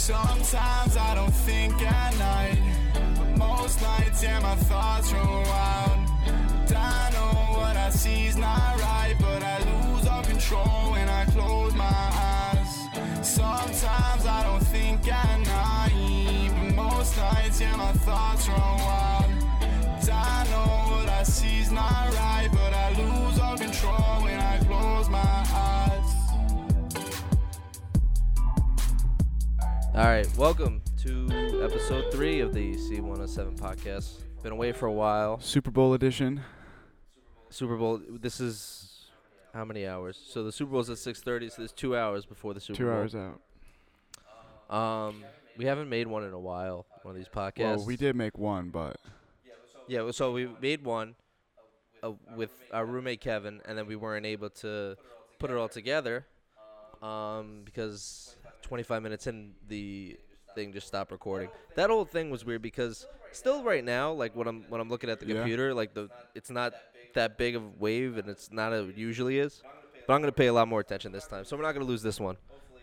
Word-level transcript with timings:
Sometimes 0.00 0.96
I 0.96 1.14
don't 1.14 1.30
think 1.30 1.74
at 1.82 2.18
night. 2.18 2.58
But 2.94 3.36
most 3.36 3.82
nights, 3.82 4.22
yeah, 4.22 4.40
my 4.40 4.54
thoughts 4.54 5.12
run 5.12 5.26
wild. 5.26 6.08
I 6.74 7.10
know 7.12 7.60
what 7.60 7.76
I 7.76 7.90
see's 7.90 8.34
not 8.34 8.80
right, 8.80 9.14
but 9.20 9.42
I 9.42 9.58
lose 9.58 10.06
all 10.06 10.22
control 10.22 10.92
when 10.92 11.06
I 11.06 11.26
close 11.26 11.74
my 11.74 11.84
eyes. 11.84 12.88
Sometimes 13.20 14.24
I 14.24 14.42
don't 14.42 14.66
think 14.68 15.06
at 15.06 15.38
night. 15.40 16.50
But 16.58 16.74
most 16.74 17.18
nights, 17.18 17.60
yeah, 17.60 17.76
my 17.76 17.92
thoughts 17.92 18.48
run 18.48 18.58
wild. 18.58 19.32
I 20.10 20.46
know 20.50 20.96
what 20.96 21.08
I 21.10 21.22
see's 21.24 21.70
not 21.70 22.12
right, 22.14 22.48
All 30.00 30.06
right, 30.06 30.26
welcome 30.38 30.80
to 31.02 31.60
episode 31.62 32.10
three 32.10 32.40
of 32.40 32.54
the 32.54 32.72
C107 32.74 33.58
podcast. 33.58 34.22
Been 34.42 34.50
away 34.50 34.72
for 34.72 34.86
a 34.86 34.92
while. 34.92 35.38
Super 35.40 35.70
Bowl 35.70 35.92
edition. 35.92 36.40
Super 37.50 37.76
Bowl. 37.76 38.00
This 38.08 38.40
is 38.40 39.10
how 39.52 39.66
many 39.66 39.86
hours? 39.86 40.18
So 40.26 40.42
the 40.42 40.52
Super 40.52 40.72
Bowl's 40.72 40.88
at 40.88 40.96
6:30, 40.96 41.50
so 41.50 41.56
there's 41.58 41.72
two 41.72 41.98
hours 41.98 42.24
before 42.24 42.54
the 42.54 42.60
Super 42.60 42.78
Two 42.78 42.84
Bowl. 42.86 42.94
hours 42.94 43.14
out. 43.14 44.74
Um, 44.74 45.22
we 45.58 45.66
haven't 45.66 45.90
made 45.90 46.06
one 46.06 46.24
in 46.24 46.32
a 46.32 46.40
while. 46.40 46.86
One 47.02 47.14
of 47.14 47.18
these 47.18 47.28
podcasts. 47.28 47.76
Well, 47.76 47.84
we 47.84 47.98
did 47.98 48.16
make 48.16 48.38
one, 48.38 48.70
but 48.70 48.96
Yeah, 49.86 50.00
well, 50.00 50.14
so 50.14 50.32
we 50.32 50.48
made 50.62 50.82
one 50.82 51.14
uh, 52.02 52.12
with 52.34 52.52
our 52.72 52.86
roommate 52.86 53.20
Kevin, 53.20 53.60
and 53.66 53.76
then 53.76 53.86
we 53.86 53.96
weren't 53.96 54.24
able 54.24 54.48
to 54.48 54.96
put 55.38 55.50
it 55.50 55.58
all 55.58 55.68
together 55.68 56.24
um, 57.02 57.62
because 57.66 58.36
25 58.62 59.02
minutes 59.02 59.26
in, 59.26 59.52
the 59.68 60.16
thing 60.54 60.72
just 60.72 60.86
stopped 60.86 61.12
recording. 61.12 61.48
That 61.76 61.90
old 61.90 62.10
thing 62.10 62.30
was 62.30 62.44
weird 62.44 62.62
because 62.62 63.06
still 63.32 63.62
right 63.62 63.84
now, 63.84 64.12
like 64.12 64.34
when 64.34 64.46
I'm 64.48 64.64
when 64.68 64.80
I'm 64.80 64.88
looking 64.88 65.08
at 65.10 65.20
the 65.20 65.26
Yeah. 65.26 65.34
computer, 65.36 65.72
like 65.74 65.94
the 65.94 66.08
it's 66.34 66.50
not 66.50 66.72
that 67.14 67.38
big 67.38 67.56
of 67.56 67.62
a 67.62 67.68
wave, 67.78 68.16
and 68.18 68.28
it's 68.28 68.50
not 68.52 68.72
as 68.72 68.88
it 68.88 68.96
usually 68.96 69.38
is. 69.38 69.62
But 70.06 70.14
I'm 70.14 70.20
gonna 70.20 70.32
pay 70.32 70.46
a 70.48 70.52
lot 70.52 70.66
more 70.68 70.80
attention 70.80 71.12
this 71.12 71.26
time, 71.26 71.44
so 71.44 71.56
we're 71.56 71.62
not 71.62 71.72
gonna 71.72 71.84
lose 71.84 72.02
this 72.02 72.18
one. 72.18 72.36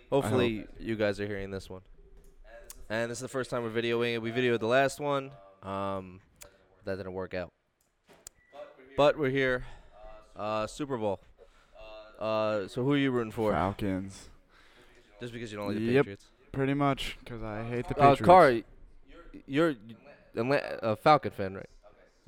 Hopefully, 0.09 0.65
you 0.79 0.95
guys 0.95 1.19
are 1.19 1.27
hearing 1.27 1.51
this 1.51 1.69
one. 1.69 1.81
And 2.89 3.11
this 3.11 3.17
is 3.17 3.21
the 3.21 3.27
first 3.27 3.49
time 3.49 3.63
we're 3.63 3.69
videoing 3.81 4.13
it. 4.13 4.21
We 4.21 4.31
videoed 4.31 4.59
the 4.59 4.67
last 4.67 5.01
one. 5.01 5.31
Um, 5.61 6.21
that 6.85 6.95
didn't 6.95 7.11
work 7.11 7.33
out. 7.33 7.49
But 8.95 9.17
we're 9.17 9.29
here. 9.29 9.65
Uh, 10.35 10.67
Super 10.67 10.97
Bowl. 10.97 11.19
Uh, 12.17 12.67
so 12.67 12.83
who 12.83 12.93
are 12.93 12.97
you 12.97 13.11
rooting 13.11 13.31
for? 13.31 13.51
Falcons. 13.51 14.29
Just 15.19 15.33
because 15.33 15.51
you 15.51 15.57
don't 15.57 15.67
like 15.67 15.77
the 15.77 15.81
Yep. 15.83 16.03
Patriots. 16.05 16.25
Pretty 16.51 16.73
much, 16.73 17.17
because 17.23 17.41
I 17.43 17.63
hate 17.63 17.87
the 17.87 17.95
Uh, 17.99 18.15
Patriots. 18.15 18.21
Car, 18.21 18.53
you're 19.47 19.75
Atla- 20.35 20.79
a 20.81 20.95
Falcon 20.95 21.31
fan, 21.31 21.55
right? 21.55 21.69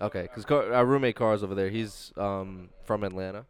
Okay, 0.02 0.24
because 0.24 0.46
Car- 0.46 0.74
our 0.74 0.86
roommate 0.86 1.16
Car's 1.16 1.44
over 1.44 1.54
there. 1.56 1.70
He's 1.70 2.12
um 2.18 2.70
from 2.86 3.04
Atlanta. 3.04 3.46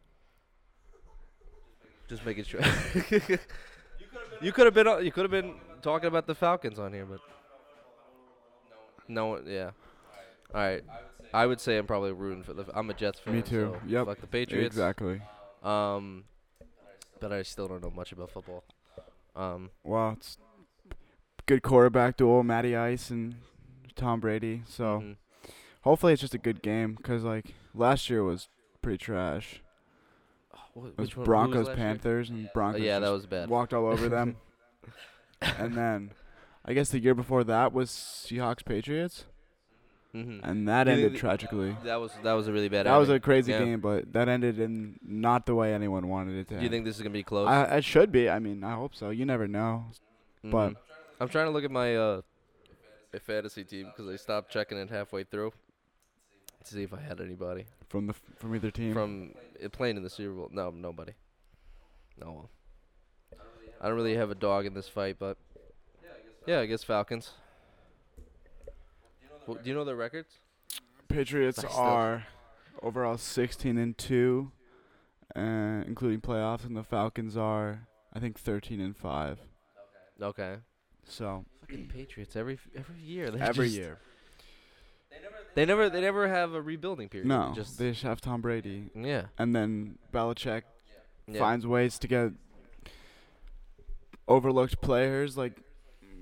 Just 2.08 2.24
making 2.26 2.44
sure. 2.44 2.60
you 4.40 4.52
could 4.52 4.64
have 4.66 4.74
been 4.74 4.88
on- 4.88 5.04
you 5.04 5.12
could 5.12 5.22
have 5.22 5.30
been 5.30 5.54
talking 5.82 6.08
about 6.08 6.26
the 6.26 6.34
Falcons 6.34 6.78
on 6.78 6.92
here, 6.92 7.06
but 7.06 7.20
no 9.08 9.26
one. 9.26 9.44
Yeah. 9.46 9.70
All 10.54 10.60
right. 10.60 10.82
I 11.32 11.46
would 11.46 11.60
say 11.60 11.78
I'm 11.78 11.86
probably 11.86 12.10
rooting 12.12 12.42
for 12.42 12.52
the. 12.54 12.64
I'm 12.74 12.90
a 12.90 12.94
Jets 12.94 13.20
fan. 13.20 13.34
Me 13.36 13.42
too. 13.42 13.76
so 13.80 13.86
Yep. 13.86 14.06
Fuck 14.06 14.20
the 14.20 14.26
Patriots. 14.26 14.66
Exactly. 14.74 15.22
Um, 15.62 16.24
but 17.20 17.32
I 17.32 17.42
still 17.42 17.68
don't 17.68 17.82
know 17.82 17.90
much 17.94 18.10
about 18.12 18.30
football. 18.30 18.64
Um, 19.36 19.70
Well, 19.84 20.12
it's 20.18 20.38
good 21.46 21.62
quarterback 21.62 22.16
duel, 22.16 22.42
Matty 22.42 22.76
Ice 22.76 23.10
and 23.10 23.36
Tom 23.96 24.20
Brady. 24.20 24.62
So 24.66 25.00
mhm. 25.00 25.16
hopefully 25.82 26.12
it's 26.12 26.20
just 26.22 26.34
a 26.34 26.38
good 26.38 26.62
game, 26.62 26.94
because 26.94 27.22
like 27.24 27.54
last 27.74 28.08
year 28.10 28.22
was 28.24 28.48
pretty 28.82 28.98
trash. 28.98 29.62
Wh- 30.74 30.78
It 30.78 30.82
was 30.82 30.92
which 30.96 31.16
one- 31.16 31.20
was 31.22 31.26
Broncos 31.26 31.66
year? 31.68 31.76
Panthers 31.76 32.30
and 32.30 32.46
Oh, 32.46 32.50
Broncos. 32.54 32.80
yeah, 32.82 32.98
that 32.98 33.10
was 33.10 33.26
bad. 33.26 33.48
Walked 33.48 33.72
all 33.74 33.86
over 33.86 34.08
them. 34.08 34.36
and 35.42 35.74
then, 35.74 36.12
I 36.64 36.74
guess 36.74 36.90
the 36.90 37.00
year 37.00 37.14
before 37.14 37.44
that 37.44 37.72
was 37.72 37.90
Seahawks 37.90 38.64
Patriots, 38.64 39.24
Mm-hmm. 40.14 40.40
and 40.42 40.68
that 40.68 40.86
You 40.88 40.92
ended 40.94 41.16
tragically. 41.16 41.76
That 41.84 42.00
was 42.00 42.10
that 42.24 42.32
was 42.32 42.48
a 42.48 42.52
really 42.52 42.68
bad. 42.68 42.86
That 42.86 42.96
was 42.96 43.08
a 43.10 43.20
crazy 43.20 43.52
Yeah. 43.52 43.60
game, 43.60 43.80
but 43.80 44.12
that 44.12 44.28
ended 44.28 44.58
in 44.58 44.98
not 45.02 45.46
the 45.46 45.54
way 45.54 45.72
anyone 45.72 46.08
wanted 46.08 46.34
it 46.36 46.48
to. 46.48 46.54
Do 46.54 46.60
you 46.60 46.62
end. 46.62 46.70
think 46.72 46.84
this 46.84 46.96
is 46.96 47.02
gonna 47.02 47.10
be 47.12 47.22
close? 47.22 47.46
I, 47.48 47.76
it 47.78 47.84
should 47.84 48.10
be. 48.10 48.28
I 48.28 48.40
mean, 48.40 48.64
I 48.64 48.74
hope 48.74 48.94
so. 48.96 49.10
You 49.10 49.24
never 49.24 49.46
know. 49.46 49.84
but- 50.42 50.70
Mhm. 50.70 50.76
I'm 51.20 51.28
trying 51.28 51.46
to 51.46 51.50
look 51.52 51.64
at 51.64 51.70
my 51.70 51.94
uh 51.96 52.22
fantasy 53.20 53.62
team 53.64 53.86
because 53.86 54.08
I 54.12 54.16
stopped 54.16 54.50
checking 54.50 54.78
it 54.78 54.88
halfway 54.90 55.22
through 55.24 55.52
to 56.64 56.72
see 56.74 56.82
if 56.82 56.92
I 56.94 57.00
had 57.00 57.20
anybody 57.20 57.66
From 57.88 58.06
the 58.06 58.14
from 58.38 58.54
either 58.54 58.70
team. 58.70 58.92
from 58.92 59.34
uh, 59.64 59.68
playing 59.68 59.96
in 59.96 60.02
the 60.02 60.10
Super 60.10 60.32
Bowl. 60.34 60.48
No, 60.52 60.70
nobody. 60.70 61.12
No 62.18 62.32
one. 62.32 62.48
I 63.80 63.86
don't 63.88 63.96
really 63.96 64.16
have 64.16 64.30
a 64.30 64.34
dog 64.34 64.66
in 64.66 64.74
this 64.74 64.88
fight, 64.88 65.16
but 65.18 65.36
yeah, 66.46 66.60
I 66.60 66.66
guess 66.66 66.82
Falcons. 66.84 67.32
Well, 69.50 69.58
do 69.62 69.68
you 69.68 69.74
know 69.74 69.84
their 69.84 69.96
records? 69.96 70.38
Patriots 71.08 71.58
still- 71.58 71.72
are 71.72 72.26
overall 72.82 73.18
16 73.18 73.78
and 73.78 73.98
two, 73.98 74.52
uh, 75.34 75.82
including 75.86 76.20
playoffs, 76.20 76.64
and 76.64 76.76
the 76.76 76.84
Falcons 76.84 77.36
are 77.36 77.88
I 78.12 78.20
think 78.20 78.38
13 78.38 78.80
and 78.80 78.96
five. 78.96 79.40
Okay. 80.22 80.58
So 81.04 81.44
Fucking 81.62 81.88
Patriots 81.88 82.36
every 82.36 82.58
every 82.76 83.00
year. 83.00 83.30
They 83.30 83.40
every 83.40 83.66
just- 83.66 83.78
year. 83.78 83.98
They 85.56 85.66
never 85.66 85.90
they 85.90 86.00
never 86.00 86.28
have 86.28 86.54
a 86.54 86.62
rebuilding 86.62 87.08
period. 87.08 87.26
No, 87.26 87.52
Just 87.56 87.76
they 87.76 87.90
just 87.90 88.04
have 88.04 88.20
Tom 88.20 88.40
Brady, 88.40 88.90
yeah. 88.94 89.26
and 89.36 89.52
then 89.52 89.98
Belichick 90.12 90.62
yeah. 91.26 91.40
finds 91.40 91.66
ways 91.66 91.98
to 91.98 92.06
get 92.06 92.32
overlooked 94.28 94.80
players 94.80 95.36
like 95.36 95.60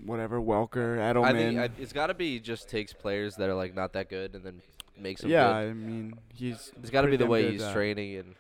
whatever 0.05 0.41
Welker, 0.41 0.99
Edelman. 0.99 1.25
I 1.25 1.33
think 1.33 1.59
I, 1.59 1.71
it's 1.79 1.93
got 1.93 2.09
to 2.09 2.15
be 2.15 2.39
just 2.39 2.69
takes 2.69 2.93
players 2.93 3.37
that 3.37 3.49
are 3.49 3.55
like 3.55 3.75
not 3.75 3.93
that 3.95 4.09
good 4.09 4.35
and 4.35 4.45
then 4.45 4.63
makes 4.99 5.23
them 5.23 5.31
yeah, 5.31 5.47
good. 5.47 5.71
I 5.71 5.73
mean 5.73 6.15
he's. 6.35 6.73
It's 6.81 6.91
got 6.91 7.03
to 7.03 7.09
be 7.09 7.17
the 7.17 7.27
way 7.27 7.51
he's 7.51 7.67
training 7.71 8.17
and 8.17 8.35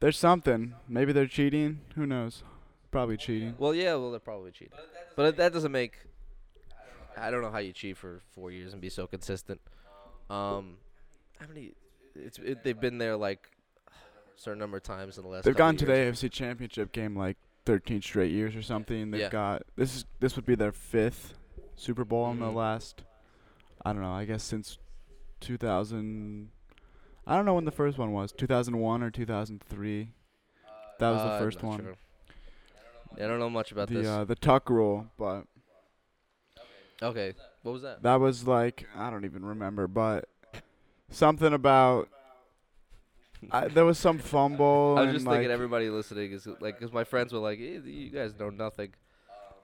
There's 0.00 0.18
something. 0.18 0.74
Maybe 0.88 1.12
they're 1.12 1.26
cheating. 1.26 1.80
Who 1.94 2.06
knows? 2.06 2.42
Probably 2.90 3.16
cheating. 3.16 3.54
well, 3.58 3.74
yeah, 3.74 3.94
well 3.94 4.10
they're 4.10 4.20
probably 4.20 4.50
cheating, 4.50 4.78
but 5.16 5.36
that 5.36 5.52
doesn't 5.52 5.72
make. 5.72 5.94
I 7.16 7.30
don't 7.30 7.42
know 7.42 7.50
how 7.50 7.58
you 7.58 7.72
cheat 7.72 7.96
for 7.96 8.20
four 8.32 8.50
years 8.50 8.72
and 8.72 8.80
be 8.80 8.88
so 8.88 9.06
consistent. 9.06 9.60
Um, 10.28 10.76
how 11.38 11.46
many? 11.48 11.72
It's 12.16 12.38
it, 12.38 12.64
they've 12.64 12.78
been 12.78 12.98
there 12.98 13.16
like 13.16 13.50
a 13.88 13.92
certain 14.36 14.58
number 14.58 14.76
of 14.76 14.82
times 14.82 15.18
in 15.18 15.22
the 15.22 15.28
last. 15.28 15.44
They've 15.44 15.54
gone 15.54 15.76
to 15.76 15.86
the. 15.86 15.92
AFC 15.92 16.30
Championship 16.30 16.90
game 16.92 17.14
like 17.16 17.36
13 17.66 18.02
straight 18.02 18.30
years 18.32 18.56
or 18.56 18.62
something. 18.62 19.10
They've 19.10 19.20
Yeah. 19.22 19.28
got 19.28 19.62
this 19.76 19.94
is 19.96 20.04
this 20.20 20.36
would 20.36 20.46
be 20.46 20.54
their 20.54 20.72
fifth 20.72 21.34
Super 21.76 22.04
Bowl 22.04 22.30
in 22.30 22.38
the 22.40 22.46
Mhm. 22.46 22.54
last. 22.54 23.04
I 23.84 23.92
don't 23.92 24.02
know. 24.02 24.12
I 24.12 24.24
guess 24.24 24.42
since 24.42 24.78
2000. 25.40 26.50
I 27.26 27.36
don't 27.36 27.44
know 27.44 27.54
when 27.54 27.64
the 27.64 27.70
first 27.70 27.96
one 27.98 28.12
was. 28.12 28.32
2001 28.32 29.02
or 29.02 29.10
2003. 29.10 30.12
That 30.98 31.10
was 31.10 31.20
Uh, 31.20 31.32
the 31.32 31.38
first 31.38 31.62
one. 31.62 31.80
sure. 31.80 31.96
I 33.16 33.26
don't 33.26 33.38
know 33.38 33.50
much 33.50 33.72
about 33.72 33.88
the 33.88 33.94
this. 33.96 34.06
uh, 34.08 34.24
the 34.24 34.34
Tuck 34.36 34.68
rule, 34.70 35.10
but 35.16 35.46
okay, 37.02 37.34
what 37.62 37.72
was 37.72 37.82
that? 37.82 38.02
that 38.02 38.16
was 38.16 38.46
like 38.46 38.86
I 38.94 39.10
don't 39.10 39.24
even 39.24 39.44
remember, 39.44 39.86
but 39.86 40.28
something 41.10 41.52
about. 41.52 42.08
I, 43.50 43.68
there 43.68 43.84
was 43.84 43.98
some 43.98 44.18
fumble. 44.18 44.96
I 44.98 45.02
was 45.04 45.12
just 45.14 45.26
like, 45.26 45.36
thinking 45.36 45.50
everybody 45.50 45.88
listening 45.90 46.32
is 46.32 46.46
like, 46.46 46.78
because 46.78 46.92
my 46.92 47.04
friends 47.04 47.32
were 47.32 47.38
like, 47.38 47.58
eh, 47.58 47.78
"You 47.84 48.10
guys 48.10 48.34
know 48.38 48.50
nothing." 48.50 48.92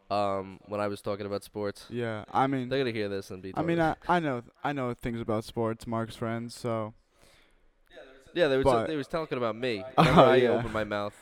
Um, 0.09 0.61
when 0.67 0.81
I 0.81 0.87
was 0.87 1.03
talking 1.03 1.27
about 1.27 1.43
sports, 1.43 1.85
Yeah, 1.91 2.25
I 2.33 2.47
mean, 2.47 2.69
they're 2.69 2.79
gonna 2.79 2.93
hear 2.93 3.09
this 3.09 3.31
and 3.33 3.43
be. 3.43 3.53
I 3.57 3.63
mean, 3.63 3.81
I, 3.81 3.97
I 4.09 4.21
know 4.21 4.43
I 4.63 4.73
know 4.73 4.95
things 4.95 5.21
about 5.21 5.43
sports. 5.45 5.87
Mark's 5.87 6.15
friends, 6.17 6.55
so 6.57 6.95
yeah, 8.35 8.49
they 8.49 8.57
were 8.57 8.63
but- 8.63 8.87
they 8.87 8.97
was 8.97 9.09
talking 9.09 9.37
about 9.39 9.57
me. 9.57 9.83
Oh, 9.99 10.03
I 10.25 10.37
yeah. 10.37 10.49
opened 10.51 10.73
my 10.73 10.85
mouth. 10.85 11.15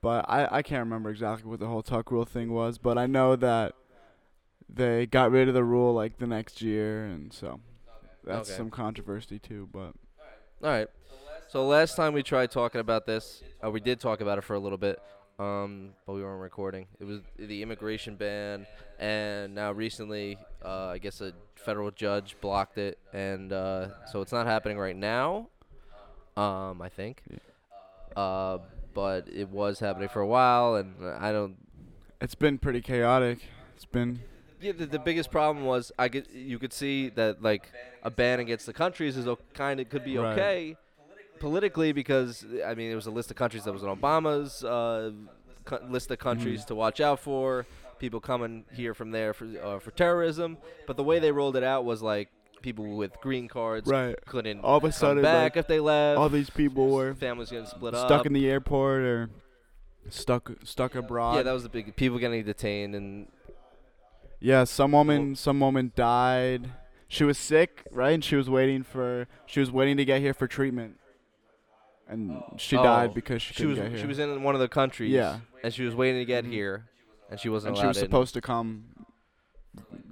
but 0.00 0.24
I 0.28 0.48
I 0.58 0.62
can't 0.62 0.80
remember 0.84 1.10
exactly 1.10 1.50
what 1.50 1.58
the 1.60 1.66
whole 1.66 1.82
tuck 1.82 2.10
rule 2.12 2.24
thing 2.24 2.52
was. 2.52 2.78
But 2.78 2.96
I 2.96 3.06
know 3.06 3.34
that 3.36 3.74
they 4.68 5.06
got 5.06 5.30
rid 5.32 5.48
of 5.48 5.54
the 5.54 5.64
rule 5.64 5.92
like 5.94 6.18
the 6.18 6.26
next 6.26 6.62
year, 6.62 7.04
and 7.06 7.32
so 7.32 7.60
that's 8.24 8.50
Okay. 8.50 8.56
some 8.56 8.70
controversy 8.70 9.38
too. 9.40 9.68
But 9.72 9.94
All 10.62 10.70
right. 10.70 10.88
So 11.48 11.66
last 11.66 11.96
time 11.96 12.12
we 12.12 12.22
tried 12.22 12.50
talking 12.50 12.78
about 12.82 13.06
this, 13.06 13.42
uh, 13.64 13.70
we 13.70 13.80
did 13.80 14.00
talk 14.00 14.20
about 14.20 14.36
it 14.36 14.44
for 14.44 14.52
a 14.52 14.58
little 14.58 14.76
bit, 14.76 15.00
um, 15.38 15.92
but 16.04 16.12
we 16.12 16.22
weren't 16.22 16.42
recording. 16.42 16.86
It 17.00 17.04
was 17.04 17.20
the 17.38 17.62
immigration 17.62 18.16
ban, 18.16 18.66
and 18.98 19.54
now 19.54 19.72
recently, 19.72 20.36
uh, 20.62 20.88
I 20.88 20.98
guess 20.98 21.22
a 21.22 21.32
federal 21.54 21.90
judge 21.90 22.36
blocked 22.42 22.76
it, 22.76 22.98
and 23.14 23.50
uh, 23.50 23.88
so 24.12 24.20
it's 24.20 24.30
not 24.30 24.46
happening 24.46 24.76
right 24.78 24.94
now. 24.94 25.48
Um, 26.36 26.82
I 26.82 26.90
think. 26.90 27.22
Uh, 28.14 28.58
but 28.92 29.26
it 29.32 29.48
was 29.48 29.80
happening 29.80 30.10
for 30.10 30.20
a 30.20 30.26
while, 30.26 30.74
and 30.74 30.94
I 31.18 31.32
don't. 31.32 31.56
it's 32.20 32.34
been 32.34 32.58
pretty 32.58 32.82
chaotic. 32.82 33.38
It's 33.74 33.86
been 33.86 34.20
yeah, 34.60 34.72
the, 34.72 34.84
the 34.84 34.98
biggest 34.98 35.30
problem 35.30 35.64
was 35.64 35.92
I 35.98 36.10
could 36.10 36.26
you 36.30 36.58
could 36.58 36.74
see 36.74 37.08
that 37.10 37.40
like 37.42 37.72
a 38.02 38.10
ban 38.10 38.38
against 38.38 38.66
the 38.66 38.74
countries 38.74 39.16
is 39.16 39.26
kind 39.54 39.80
of 39.80 39.88
could 39.88 40.04
be 40.04 40.18
Right. 40.18 40.38
okay 40.38 40.76
politically 41.40 41.92
because 41.92 42.44
I 42.66 42.74
mean 42.74 42.90
it 42.90 42.94
was 42.94 43.06
a 43.06 43.10
list 43.10 43.30
of 43.30 43.36
countries 43.36 43.64
that 43.64 43.72
was 43.72 43.84
on 43.84 43.96
Obama's 43.98 44.64
uh, 44.64 45.12
co- 45.64 45.80
list 45.88 46.10
of 46.10 46.18
countries 46.18 46.60
Mm-hmm. 46.60 46.68
to 46.68 46.74
watch 46.74 47.00
out 47.00 47.20
for 47.20 47.66
people 47.98 48.20
coming 48.20 48.64
here 48.72 48.94
from 48.94 49.10
there 49.10 49.32
for 49.34 49.46
uh, 49.62 49.78
for 49.78 49.90
terrorism 49.90 50.56
but 50.86 50.96
the 50.96 51.02
way 51.04 51.18
they 51.18 51.32
rolled 51.32 51.56
it 51.56 51.64
out 51.64 51.84
was 51.84 52.00
like 52.02 52.28
people 52.62 52.96
with 52.96 53.12
green 53.20 53.48
cards 53.48 53.88
Right. 53.88 54.16
couldn't 54.26 54.60
All 54.60 54.76
of 54.78 54.84
a 54.84 54.88
come 54.88 54.92
sudden, 54.92 55.22
back 55.22 55.54
like, 55.54 55.56
if 55.56 55.66
they 55.66 55.80
left 55.80 56.18
all 56.18 56.28
these 56.28 56.50
people 56.50 56.88
were 56.88 57.14
families 57.14 57.50
getting 57.50 57.66
split 57.66 57.94
stuck 57.94 58.04
up 58.04 58.08
stuck 58.08 58.26
in 58.26 58.32
the 58.32 58.48
airport 58.50 59.02
or 59.02 59.30
stuck 60.10 60.50
stuck 60.64 60.94
abroad. 60.94 61.36
yeah 61.36 61.42
that 61.42 61.52
was 61.52 61.62
the 61.64 61.68
big 61.68 61.94
people 61.96 62.18
getting 62.18 62.44
detained 62.44 62.94
and 62.94 63.28
Yeah, 64.40 64.62
some 64.64 64.92
woman, 64.92 65.34
some 65.34 65.58
woman 65.58 65.90
died. 65.96 66.70
She 67.08 67.24
was 67.24 67.36
sick, 67.38 67.82
right? 67.90 68.10
And 68.12 68.22
she 68.22 68.36
was 68.36 68.48
waiting 68.48 68.84
for, 68.84 69.26
she 69.46 69.58
was 69.60 69.70
waiting 69.72 69.96
to 69.96 70.04
get 70.04 70.20
here 70.20 70.32
for 70.34 70.46
treatment, 70.46 70.97
and 72.08 72.42
she 72.56 72.76
Oh, 72.76 72.82
died 72.82 73.14
because 73.14 73.42
she, 73.42 73.52
she 73.54 73.62
couldn't 73.62 73.70
was 73.70 73.78
get 73.78 73.90
here. 73.92 74.00
she 74.00 74.06
was 74.06 74.18
in 74.18 74.42
one 74.42 74.54
of 74.54 74.60
the 74.60 74.68
countries 74.68 75.10
Yeah. 75.12 75.40
and 75.62 75.72
she 75.74 75.84
was 75.84 75.94
waiting 75.94 76.20
to 76.20 76.24
get 76.24 76.44
Mhm. 76.44 76.50
here 76.52 76.86
and 77.30 77.38
she 77.38 77.48
wasn't 77.48 77.70
and 77.70 77.76
allowed 77.76 77.82
she 77.82 77.88
was 77.88 77.96
in. 77.98 78.04
supposed 78.04 78.34
to 78.34 78.40
come 78.40 78.84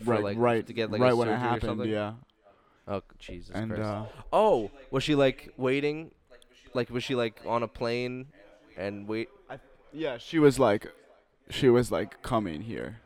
For, 0.05 0.13
right, 0.15 0.23
like, 0.23 0.39
right, 0.39 0.67
to 0.67 0.73
get, 0.73 0.91
like, 0.91 1.01
a 1.01 1.05
right 1.05 1.15
when 1.15 1.29
it 1.29 1.33
surgery 1.33 1.47
or 1.47 1.51
happened. 1.51 1.63
something? 1.71 1.91
Yeah, 1.91 2.13
Oh 2.87 3.03
Jesus 3.19 3.51
and 3.55 3.73
Christ! 3.73 3.89
uh, 3.91 4.05
oh, 4.33 4.71
was 4.91 5.03
she 5.03 5.15
like 5.15 5.53
waiting? 5.57 6.13
Like 6.75 6.91
was 6.91 7.03
she 7.03 7.15
like 7.15 7.41
on 7.47 7.63
a 7.63 7.69
plane 7.69 8.27
and 8.77 9.09
wait? 9.09 9.29
yeah, 9.93 10.19
she 10.19 10.39
was 10.39 10.59
like, 10.59 10.87
she 11.49 11.69
was 11.71 11.91
like 11.91 12.21
coming 12.23 12.61
here 12.61 13.01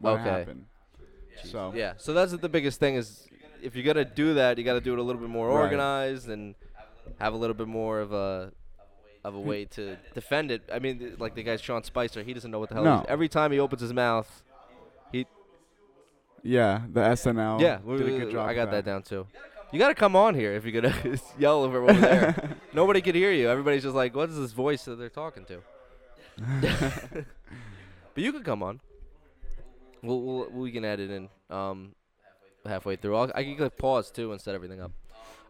when 0.00 0.14
Okay. 0.14 0.22
it 0.22 0.38
happened. 0.38 0.66
So 1.44 1.72
Yeah. 1.74 1.94
So 1.98 2.12
that's 2.12 2.32
the 2.32 2.48
biggest 2.48 2.80
thing 2.80 2.96
is 2.96 3.28
if 3.62 3.76
you're 3.76 3.84
gonna 3.84 4.04
do 4.04 4.34
that, 4.34 4.58
you 4.58 4.64
got 4.64 4.74
to 4.74 4.80
do 4.80 4.92
it 4.92 4.98
a 4.98 5.02
little 5.02 5.20
bit 5.20 5.30
more 5.30 5.48
Right. 5.48 5.60
organized 5.62 6.28
and 6.28 6.54
have 7.18 7.34
a 7.34 7.36
little 7.36 7.54
bit 7.54 7.68
more 7.68 8.00
of 8.00 8.12
a 8.12 8.52
of 9.24 9.34
a 9.34 9.40
way 9.40 9.64
to 9.64 9.96
defend 10.14 10.50
it. 10.50 10.62
I 10.72 10.78
mean, 10.78 11.16
like 11.18 11.34
the 11.34 11.42
guy 11.42 11.56
Sean 11.56 11.84
Spicer, 11.84 12.22
he 12.22 12.34
doesn't 12.34 12.50
know 12.50 12.58
what 12.58 12.68
the 12.68 12.76
hell. 12.76 12.84
No. 12.84 12.98
He's, 12.98 13.06
every 13.08 13.28
time 13.28 13.52
he 13.52 13.60
opens 13.60 13.80
his 13.80 13.92
mouth, 13.92 14.42
he. 15.12 15.26
yeah, 16.42 16.82
the 16.90 17.00
SNL. 17.00 17.60
yeah, 17.60 17.78
did 17.78 18.08
a 18.08 18.18
good 18.18 18.32
job. 18.32 18.48
I 18.48 18.54
got 18.54 18.70
that 18.70 18.84
down 18.84 19.02
too. 19.02 19.26
You 19.72 19.78
got 19.78 19.88
to 19.88 19.94
come 19.94 20.14
on 20.16 20.34
here 20.34 20.52
if 20.52 20.66
you're 20.66 20.82
gonna 20.82 21.18
yell 21.38 21.62
over 21.62 21.82
over 21.82 21.98
there. 21.98 22.56
Nobody 22.74 23.00
could 23.00 23.14
hear 23.14 23.32
you. 23.32 23.48
Everybody's 23.48 23.82
just 23.82 23.94
like, 23.94 24.14
what 24.14 24.28
is 24.28 24.36
this 24.36 24.52
voice 24.52 24.84
that 24.84 24.96
they're 24.96 25.08
talking 25.08 25.46
to? 25.46 25.60
but 28.14 28.22
you 28.22 28.32
could 28.32 28.44
come 28.44 28.62
on. 28.62 28.80
We'll, 30.02 30.20
we'll 30.20 30.50
we 30.50 30.72
can 30.72 30.84
add 30.84 31.00
it 31.00 31.10
in 31.10 31.28
um 31.48 31.94
halfway 32.66 32.96
through. 32.96 33.16
I'll, 33.16 33.32
I 33.34 33.44
can 33.44 33.56
click 33.56 33.78
pause 33.78 34.10
too 34.10 34.32
and 34.32 34.40
set 34.40 34.54
everything 34.54 34.80
up. 34.80 34.92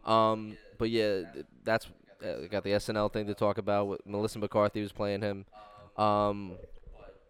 Um, 0.09 0.57
but 0.83 0.91
yeah, 0.91 1.23
th- 1.33 1.47
that's 1.63 1.87
uh, 2.25 2.49
got 2.51 2.65
the 2.65 2.71
SNL 2.71 3.13
thing 3.13 3.29
to 3.29 3.35
talk 3.35 3.57
about. 3.57 3.87
With 3.87 4.05
Melissa 4.05 4.41
McCarthy 4.41 4.83
was 4.83 4.91
playing 4.91 5.23
him. 5.23 5.45
Um, 5.97 6.55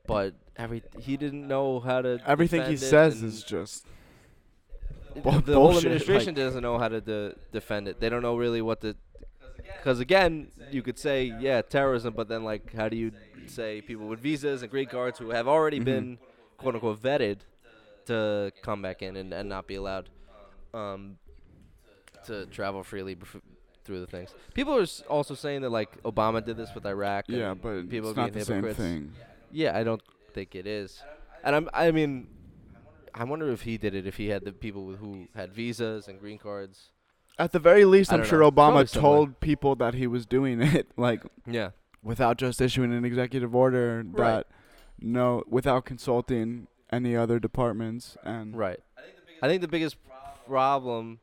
but 0.06 0.32
every 0.56 0.82
he 0.99 1.19
didn't 1.19 1.46
know 1.46 1.78
how 1.78 2.00
to. 2.00 2.19
Everything 2.26 2.64
he 2.64 2.78
says 2.78 3.22
is 3.22 3.43
just 3.43 3.84
the 5.14 5.20
bu- 5.20 5.52
whole 5.52 5.76
administration 5.76 6.32
doesn't 6.32 6.62
know 6.62 6.78
how 6.78 6.88
to 6.88 7.02
de- 7.02 7.34
defend 7.52 7.88
it. 7.88 8.00
They 8.00 8.08
don't 8.08 8.22
know 8.22 8.38
really 8.38 8.62
what 8.62 8.81
to. 8.81 8.96
Because 9.76 10.00
again, 10.00 10.50
you 10.70 10.81
could 10.81 10.99
say 10.99 11.34
yeah, 11.38 11.60
terrorism, 11.60 12.14
but 12.14 12.28
then 12.28 12.43
like, 12.43 12.72
how 12.72 12.88
do 12.88 12.96
you 12.96 13.12
say 13.49 13.82
people 13.82 14.06
with 14.08 14.20
visas 14.20 14.62
and 14.62 14.70
green 14.70 14.87
cards 14.87 15.19
who 15.19 15.28
have 15.28 15.46
already 15.46 15.78
Mhm. 15.78 15.84
been 15.84 16.19
quote 16.56 16.75
unquote 16.76 17.02
vetted 17.02 17.40
to 18.06 18.50
come 18.62 18.81
back 18.81 19.02
in 19.02 19.14
and, 19.16 19.34
and 19.34 19.46
not 19.46 19.66
be 19.66 19.75
allowed 19.75 20.08
um, 20.72 21.19
to 22.26 22.46
travel 22.46 22.82
freely 22.82 23.14
bef- 23.16 23.40
through 23.84 24.00
the 24.00 24.06
things? 24.06 24.34
People 24.54 24.76
are 24.76 24.82
s- 24.82 25.02
also 25.08 25.34
saying 25.34 25.62
that 25.62 25.70
like 25.70 26.02
Obama 26.02 26.44
did 26.44 26.56
this 26.56 26.74
with 26.74 26.86
Iraq. 26.86 27.28
and 27.28 27.36
yeah, 27.38 27.54
but 27.54 27.88
people 27.88 28.10
it's 28.10 28.16
not 28.16 28.32
being 28.32 28.38
the 28.38 28.44
same 28.44 28.56
hypocrites. 28.56 28.78
thing. 28.78 29.12
Yeah, 29.50 29.76
I 29.76 29.82
don't 29.84 30.02
think 30.34 30.54
it 30.54 30.66
is. 30.66 31.02
And 31.44 31.54
I'm 31.56 31.69
I 31.74 31.90
mean 31.90 32.28
I 33.14 33.24
wonder 33.24 33.50
if 33.50 33.62
he 33.62 33.76
did 33.76 33.94
it 33.94 34.06
if 34.06 34.16
he 34.16 34.28
had 34.28 34.44
the 34.44 34.52
people 34.52 34.96
who 34.96 35.28
had 35.34 35.52
visas 35.52 36.08
and 36.08 36.19
green 36.19 36.38
cards. 36.38 36.90
At 37.38 37.52
the 37.52 37.58
very 37.58 37.84
least, 37.84 38.10
I 38.10 38.14
I'm 38.14 38.20
don't 38.20 38.28
sure 38.28 38.40
know. 38.40 38.50
Obama 38.50 38.90
told 38.90 39.40
people 39.40 39.75
that 39.76 39.94
he 39.94 40.06
was 40.06 40.25
doing 40.26 40.60
it, 40.78 40.86
like 40.96 41.22
Yeah. 41.46 41.70
without 42.02 42.36
just 42.38 42.60
issuing 42.60 42.92
an 42.92 43.04
executive 43.04 43.54
order 43.54 44.02
Right. 44.06 44.26
that 44.28 44.46
no, 45.00 45.42
without 45.48 45.84
consulting 45.84 46.68
any 46.92 47.16
other 47.16 47.38
departments 47.40 48.16
and 48.22 48.56
Right. 48.56 48.78
I 49.42 49.48
think 49.48 49.60
the 49.60 49.68
biggest 49.68 49.96
problem 50.46 51.20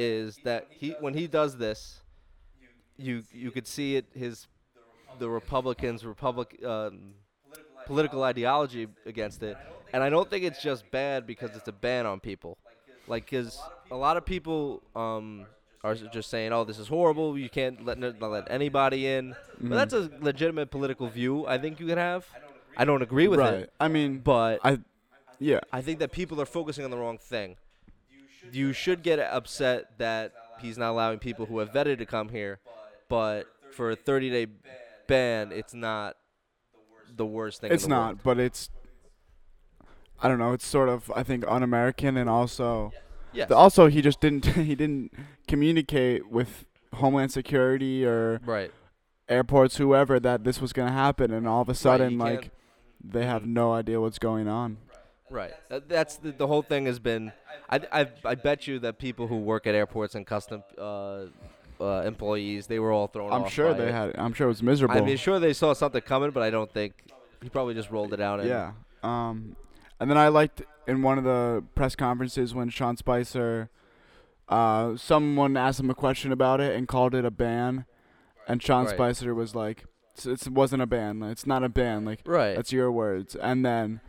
is 0.00 0.38
that 0.44 0.66
he 0.70 0.88
when 1.00 1.14
he 1.14 1.26
does 1.26 1.56
this 1.56 2.00
you 2.96 3.22
you 3.32 3.50
could 3.50 3.66
see 3.66 3.96
it 3.96 4.06
his 4.14 4.46
the 5.18 5.28
Republicans 5.28 6.04
Republic 6.04 6.48
um, 6.64 7.14
political 7.86 8.22
ideology 8.22 8.86
against 9.06 9.42
it. 9.42 9.56
And 9.92 10.02
I 10.02 10.10
don't 10.10 10.28
think 10.30 10.44
it's 10.44 10.62
just 10.62 10.88
bad 10.90 11.26
because 11.26 11.50
it's 11.56 11.68
a 11.68 11.72
ban 11.72 12.06
on 12.06 12.20
people. 12.20 12.58
Like, 13.08 13.28
cause 13.28 13.60
a 13.90 13.96
lot 13.96 14.16
of 14.16 14.24
people 14.24 14.82
um, 14.94 15.46
are 15.82 15.96
just 15.96 16.30
saying, 16.30 16.52
"Oh, 16.52 16.62
this 16.64 16.78
is 16.78 16.86
horrible. 16.86 17.36
You 17.36 17.50
can't 17.50 17.84
let 17.84 17.98
not 17.98 18.20
let 18.22 18.48
anybody 18.50 19.08
in." 19.08 19.34
But 19.60 19.74
that's 19.74 19.94
a 19.94 20.10
legitimate 20.20 20.70
political 20.70 21.08
view. 21.08 21.46
I 21.46 21.58
think 21.58 21.80
you 21.80 21.86
could 21.86 21.98
have. 21.98 22.24
I 22.76 22.84
don't 22.84 23.02
agree 23.02 23.26
with 23.26 23.40
right. 23.40 23.54
it, 23.54 23.72
I 23.80 23.88
mean, 23.88 24.18
but 24.18 24.60
I 24.62 24.78
yeah, 25.40 25.60
I 25.72 25.80
think 25.82 25.98
that 25.98 26.12
people 26.12 26.40
are 26.40 26.46
focusing 26.46 26.84
on 26.84 26.92
the 26.92 26.98
wrong 26.98 27.18
thing. 27.18 27.56
You 28.52 28.72
should 28.72 29.02
get 29.02 29.18
upset 29.18 29.98
that 29.98 30.32
he's 30.60 30.78
not 30.78 30.90
allowing 30.90 31.18
people 31.18 31.46
who 31.46 31.58
have 31.58 31.70
vetted 31.72 31.98
to 31.98 32.06
come 32.06 32.28
here, 32.30 32.58
but 33.08 33.46
for 33.72 33.90
a 33.90 33.96
30-day 33.96 34.46
ban, 35.06 35.52
it's 35.52 35.74
not 35.74 36.16
the 37.16 37.26
worst 37.26 37.60
thing. 37.60 37.72
it's 37.72 37.84
in 37.84 37.90
the 37.90 37.96
not, 37.96 38.06
World. 38.06 38.20
but 38.24 38.38
it's 38.38 38.70
I 40.22 40.28
don't 40.28 40.38
know. 40.38 40.52
It's 40.52 40.66
sort 40.66 40.88
of 40.88 41.10
I 41.16 41.22
think 41.22 41.44
un-American 41.48 42.16
and 42.16 42.28
also 42.28 42.92
Yes. 43.32 43.50
also 43.50 43.86
he 43.88 44.02
just 44.02 44.20
didn't 44.20 44.44
he 44.68 44.74
didn't 44.74 45.12
communicate 45.46 46.28
with 46.30 46.64
Homeland 46.94 47.32
Security 47.32 48.04
or 48.04 48.40
right. 48.44 48.72
airports 49.28 49.76
whoever 49.76 50.18
that 50.20 50.44
this 50.44 50.60
was 50.60 50.72
gonna 50.72 50.92
happen 50.92 51.30
and 51.32 51.46
all 51.46 51.62
of 51.62 51.68
a 51.68 51.74
sudden 51.74 52.12
you 52.12 52.18
like 52.18 52.50
they 53.02 53.24
have 53.24 53.46
no 53.46 53.72
idea 53.72 54.00
what's 54.00 54.18
going 54.18 54.46
on. 54.48 54.78
Right. 55.30 55.52
That, 55.68 55.88
that's 55.88 56.16
the, 56.16 56.32
the 56.32 56.46
whole 56.46 56.62
thing 56.62 56.86
has 56.86 56.98
been. 56.98 57.32
I, 57.70 57.80
I 57.92 58.08
I 58.24 58.34
bet 58.34 58.66
you 58.66 58.78
that 58.80 58.98
people 58.98 59.28
who 59.28 59.36
work 59.36 59.66
at 59.66 59.74
airports 59.74 60.14
and 60.16 60.26
custom 60.26 60.64
uh, 60.76 61.26
uh, 61.80 62.02
employees, 62.04 62.66
they 62.66 62.78
were 62.80 62.90
all 62.92 63.06
thrown 63.06 63.32
I'm 63.32 63.48
sure 63.48 63.72
they 63.72 63.88
it. 63.88 63.92
had 63.94 64.16
I'm 64.18 64.32
sure 64.34 64.46
it 64.46 64.50
was 64.50 64.62
miserable. 64.62 64.96
I 64.96 65.00
mean, 65.00 65.16
sure 65.16 65.38
they 65.38 65.52
saw 65.52 65.72
something 65.72 66.02
coming, 66.02 66.30
but 66.32 66.42
I 66.42 66.50
don't 66.50 66.70
think 66.72 66.94
he 67.42 67.48
probably 67.48 67.74
just 67.74 67.90
rolled 67.90 68.12
it 68.12 68.20
out. 68.20 68.40
And 68.40 68.48
Yeah. 68.48 68.72
Um, 69.02 69.56
and 70.00 70.10
then 70.10 70.18
I 70.18 70.28
liked 70.28 70.62
in 70.88 71.02
one 71.02 71.16
of 71.16 71.24
the 71.24 71.62
press 71.74 71.94
conferences 71.94 72.52
when 72.54 72.68
Sean 72.68 72.96
Spicer, 72.96 73.70
uh, 74.48 74.96
someone 74.96 75.56
asked 75.56 75.78
him 75.80 75.90
a 75.90 75.94
question 75.94 76.32
about 76.32 76.60
it 76.60 76.74
and 76.74 76.88
called 76.88 77.14
it 77.14 77.24
a 77.24 77.30
ban, 77.30 77.84
and 78.48 78.62
Sean 78.62 78.84
Right. 78.86 78.94
Spicer 78.94 79.34
was 79.34 79.54
like, 79.54 79.84
"It's- 80.18 80.46
"It 80.46 80.52
wasn't 80.52 80.82
a 80.82 80.86
ban. 80.86 81.22
It's 81.22 81.46
not 81.46 81.62
a 81.62 81.68
ban. 81.68 82.04
Like 82.04 82.20
Right. 82.26 82.56
that's 82.56 82.72
your 82.72 82.90
words." 82.90 83.36
And 83.36 83.64
then, 83.64 84.00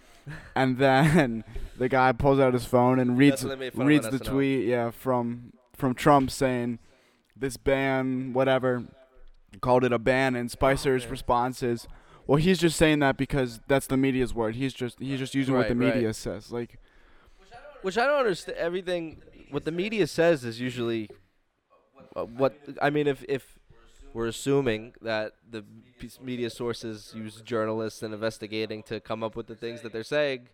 and 0.55 0.77
then 0.77 1.43
the 1.77 1.89
guy 1.89 2.11
pulls 2.11 2.39
out 2.39 2.53
his 2.53 2.65
phone 2.65 2.99
and 2.99 3.17
reads 3.17 3.41
That's 3.41 3.43
what 3.43 3.49
they 3.59 3.65
made 3.65 3.73
fun 3.73 3.81
of 3.81 3.87
reads 3.87 4.09
the 4.09 4.19
tweet, 4.19 4.67
yeah, 4.67 4.91
from 4.91 5.53
from 5.75 5.93
Trump 5.93 6.31
saying, 6.31 6.79
"This 7.35 7.57
ban, 7.57 8.33
whatever." 8.33 8.83
Called 9.59 9.83
it 9.83 9.91
a 9.91 9.99
ban, 9.99 10.35
and 10.35 10.49
Spicer's 10.49 11.03
yeah. 11.03 11.09
response 11.09 11.61
is, 11.61 11.87
"Well, 12.25 12.37
he's 12.37 12.57
just 12.57 12.77
saying 12.77 12.99
that 12.99 13.17
because 13.17 13.59
that's 13.67 13.87
the 13.87 13.97
media's 13.97 14.33
word. 14.33 14.55
He's 14.55 14.73
just 14.73 14.99
he's 14.99 15.19
just 15.19 15.35
using 15.35 15.55
what 15.55 15.67
the 15.67 15.75
Right, 15.75 15.85
right. 15.87 15.95
media 15.95 16.13
says." 16.13 16.51
Like, 16.51 16.79
Which 17.81 17.97
I 17.97 18.05
don't 18.05 18.19
understand. 18.19 18.57
Everything 18.57 19.21
what 19.49 19.65
the 19.65 19.71
media 19.71 20.07
says 20.07 20.45
is 20.45 20.61
usually 20.61 21.09
uh, 22.15 22.23
what 22.23 22.55
I 22.81 22.89
mean. 22.89 23.07
If 23.07 23.25
if 23.27 23.57
we're 24.13 24.27
assuming 24.27 24.93
that 25.01 25.33
the 25.49 25.63
media 26.21 26.49
sources 26.49 27.13
use 27.15 27.41
journalists 27.41 28.01
and 28.03 28.13
investigating 28.13 28.83
to 28.83 28.99
come 28.99 29.23
up 29.23 29.35
with 29.35 29.47
the 29.47 29.55
things 29.55 29.81
that 29.81 29.93
they're 29.93 30.03
saying, 30.03 30.47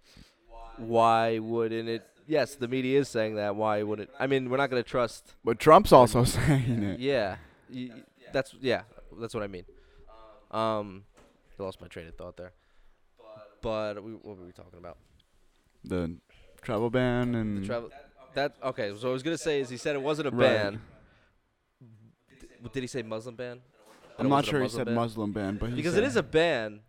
why 0.78 1.40
wouldn't 1.40 1.90
it? 1.90 2.06
Yes, 2.28 2.56
the 2.56 2.68
media 2.68 3.00
is 3.00 3.08
saying 3.10 3.36
that. 3.36 3.56
Why 3.56 3.82
would 3.84 4.00
it? 4.02 4.10
I 4.20 4.28
mean, 4.28 4.50
we're 4.50 4.58
not 4.58 4.70
going 4.70 4.84
to 4.84 4.88
trust. 4.90 5.34
but 5.46 5.60
Trump's 5.60 5.92
also 5.94 6.24
saying 6.38 6.84
it. 6.84 7.00
Yeah, 7.00 7.38
that's 8.34 8.54
yeah, 8.60 8.82
that's 9.20 9.34
what 9.34 9.44
I 9.44 9.48
mean. 9.48 9.64
Um, 10.52 11.04
I 11.60 11.64
lost 11.64 11.82
my 11.82 11.88
train 11.88 12.08
of 12.08 12.16
thought 12.16 12.38
there. 12.38 12.52
But 13.62 14.04
we, 14.04 14.12
what 14.12 14.38
were 14.38 14.46
we 14.46 14.52
talking 14.52 14.78
about? 14.78 14.98
The 15.84 16.16
travel 16.62 16.90
ban 16.90 17.34
and 17.34 17.64
The 17.64 17.66
travel. 17.68 17.90
That 18.34 18.56
okay. 18.64 18.90
So 18.90 18.96
what 18.96 19.10
I 19.10 19.14
was 19.14 19.24
gonna 19.24 19.38
say 19.38 19.62
is 19.62 19.70
he 19.70 19.78
said 19.78 19.96
it 19.96 20.02
wasn't 20.02 20.28
a 20.28 20.32
Right. 20.32 20.48
ban. 20.48 20.82
Did 22.74 22.84
he 22.84 22.88
say 22.88 23.02
Muslim 23.02 23.36
ban? 23.36 23.60
I'm 24.20 24.30
not 24.30 24.46
sure 24.46 24.62
he 24.62 24.70
said 24.70 24.86
ban? 24.86 24.96
Muslim 24.96 25.32
ban, 25.32 25.58
but 25.58 25.76
Because 25.76 25.94
said 25.94 26.04
it 26.04 26.08
is 26.08 26.16
a 26.16 26.24
ban, 26.24 26.80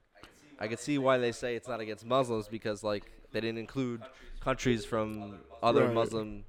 I 0.59 0.67
could 0.69 0.79
see 0.79 0.99
why 0.99 1.19
they 1.19 1.33
say 1.33 1.57
it's 1.57 1.69
not 1.69 1.81
against 1.81 2.05
Muslims 2.05 2.49
because 2.49 2.83
like 2.83 3.05
they 3.33 3.41
didn't 3.41 3.59
include 3.59 4.03
countries 4.41 4.85
from 4.85 5.39
other 5.63 5.85
Right. 5.87 5.95
Muslim. 5.95 6.45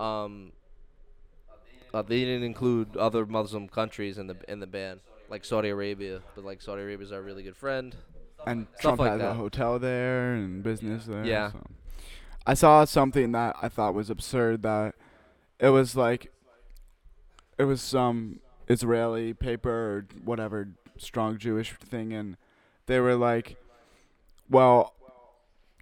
Um, 0.00 0.52
uh, 1.94 2.02
they 2.02 2.20
didn't 2.24 2.42
include 2.42 2.96
other 2.96 3.24
Muslim 3.26 3.68
countries 3.68 4.18
in 4.18 4.26
the 4.26 4.36
in 4.48 4.60
the 4.60 4.66
ban, 4.66 5.00
like 5.28 5.44
Saudi 5.44 5.68
Arabia. 5.70 6.20
But 6.34 6.44
like 6.44 6.60
Saudi 6.60 6.82
Arabia 6.82 7.06
is 7.06 7.12
our 7.12 7.22
really 7.22 7.42
good 7.42 7.56
friend. 7.56 7.94
and 8.46 8.66
Trump 8.80 9.00
like 9.00 9.10
has 9.12 9.20
that. 9.20 9.30
a 9.30 9.34
hotel 9.34 9.78
there 9.78 10.34
and 10.34 10.62
business 10.62 11.06
there. 11.06 11.24
Yeah. 11.24 11.52
so. 11.52 11.66
I 12.46 12.54
saw 12.54 12.84
something 12.84 13.32
that 13.32 13.56
I 13.60 13.68
thought 13.68 13.94
was 13.94 14.10
absurd. 14.10 14.62
That 14.62 14.94
it 15.58 15.70
was 15.70 15.96
like 15.96 16.32
it 17.58 17.64
was 17.64 17.80
some 17.82 18.40
Israeli 18.68 19.32
paper 19.34 19.70
or 19.70 20.06
whatever 20.24 20.68
strong 20.96 21.38
Jewish 21.38 21.72
thing, 21.72 22.12
and 22.12 22.36
they 22.86 23.00
were 23.00 23.14
like, 23.14 23.56
"Well, 24.50 24.94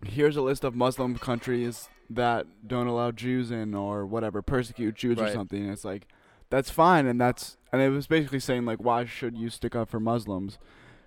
here's 0.04 0.36
a 0.36 0.42
list 0.42 0.64
of 0.64 0.74
Muslim 0.74 1.16
countries 1.16 1.88
that 2.10 2.46
don't 2.66 2.86
allow 2.86 3.10
Jews 3.10 3.50
in 3.50 3.74
or 3.74 4.06
whatever, 4.06 4.42
persecute 4.42 4.94
Jews 4.94 5.18
or 5.18 5.30
something." 5.30 5.62
And 5.62 5.72
it's 5.72 5.84
like 5.84 6.06
that's 6.50 6.70
fine, 6.70 7.06
and 7.06 7.20
that's 7.20 7.56
and 7.72 7.82
it 7.82 7.90
was 7.90 8.06
basically 8.06 8.40
saying 8.40 8.64
like, 8.64 8.78
why 8.78 9.04
should 9.04 9.36
you 9.36 9.50
stick 9.50 9.74
up 9.74 9.88
for 9.88 10.00
Muslims 10.00 10.58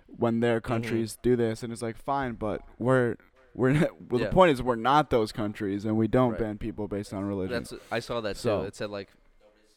when 0.06 0.34
Mm-hmm. 0.34 0.40
their 0.40 0.60
countries 0.60 1.18
do 1.22 1.34
this? 1.36 1.62
And 1.62 1.72
it's 1.72 1.82
like, 1.82 1.96
fine, 1.96 2.34
but 2.34 2.62
we're 2.78 3.16
we're 3.54 3.72
well, 4.10 4.20
Yeah. 4.20 4.26
the 4.28 4.32
point 4.32 4.52
is 4.52 4.62
we're 4.62 4.76
not 4.76 5.10
those 5.10 5.32
countries, 5.32 5.84
and 5.84 5.96
we 5.96 6.06
don't 6.08 6.32
Right. 6.32 6.40
ban 6.40 6.58
people 6.58 6.88
based 6.88 7.12
on 7.14 7.24
religion. 7.24 7.54
That's 7.54 7.74
I 7.90 8.00
saw 8.00 8.20
that 8.20 8.36
So- 8.36 8.60
too. 8.62 8.66
It 8.66 8.76
said 8.76 8.90
like 8.90 9.08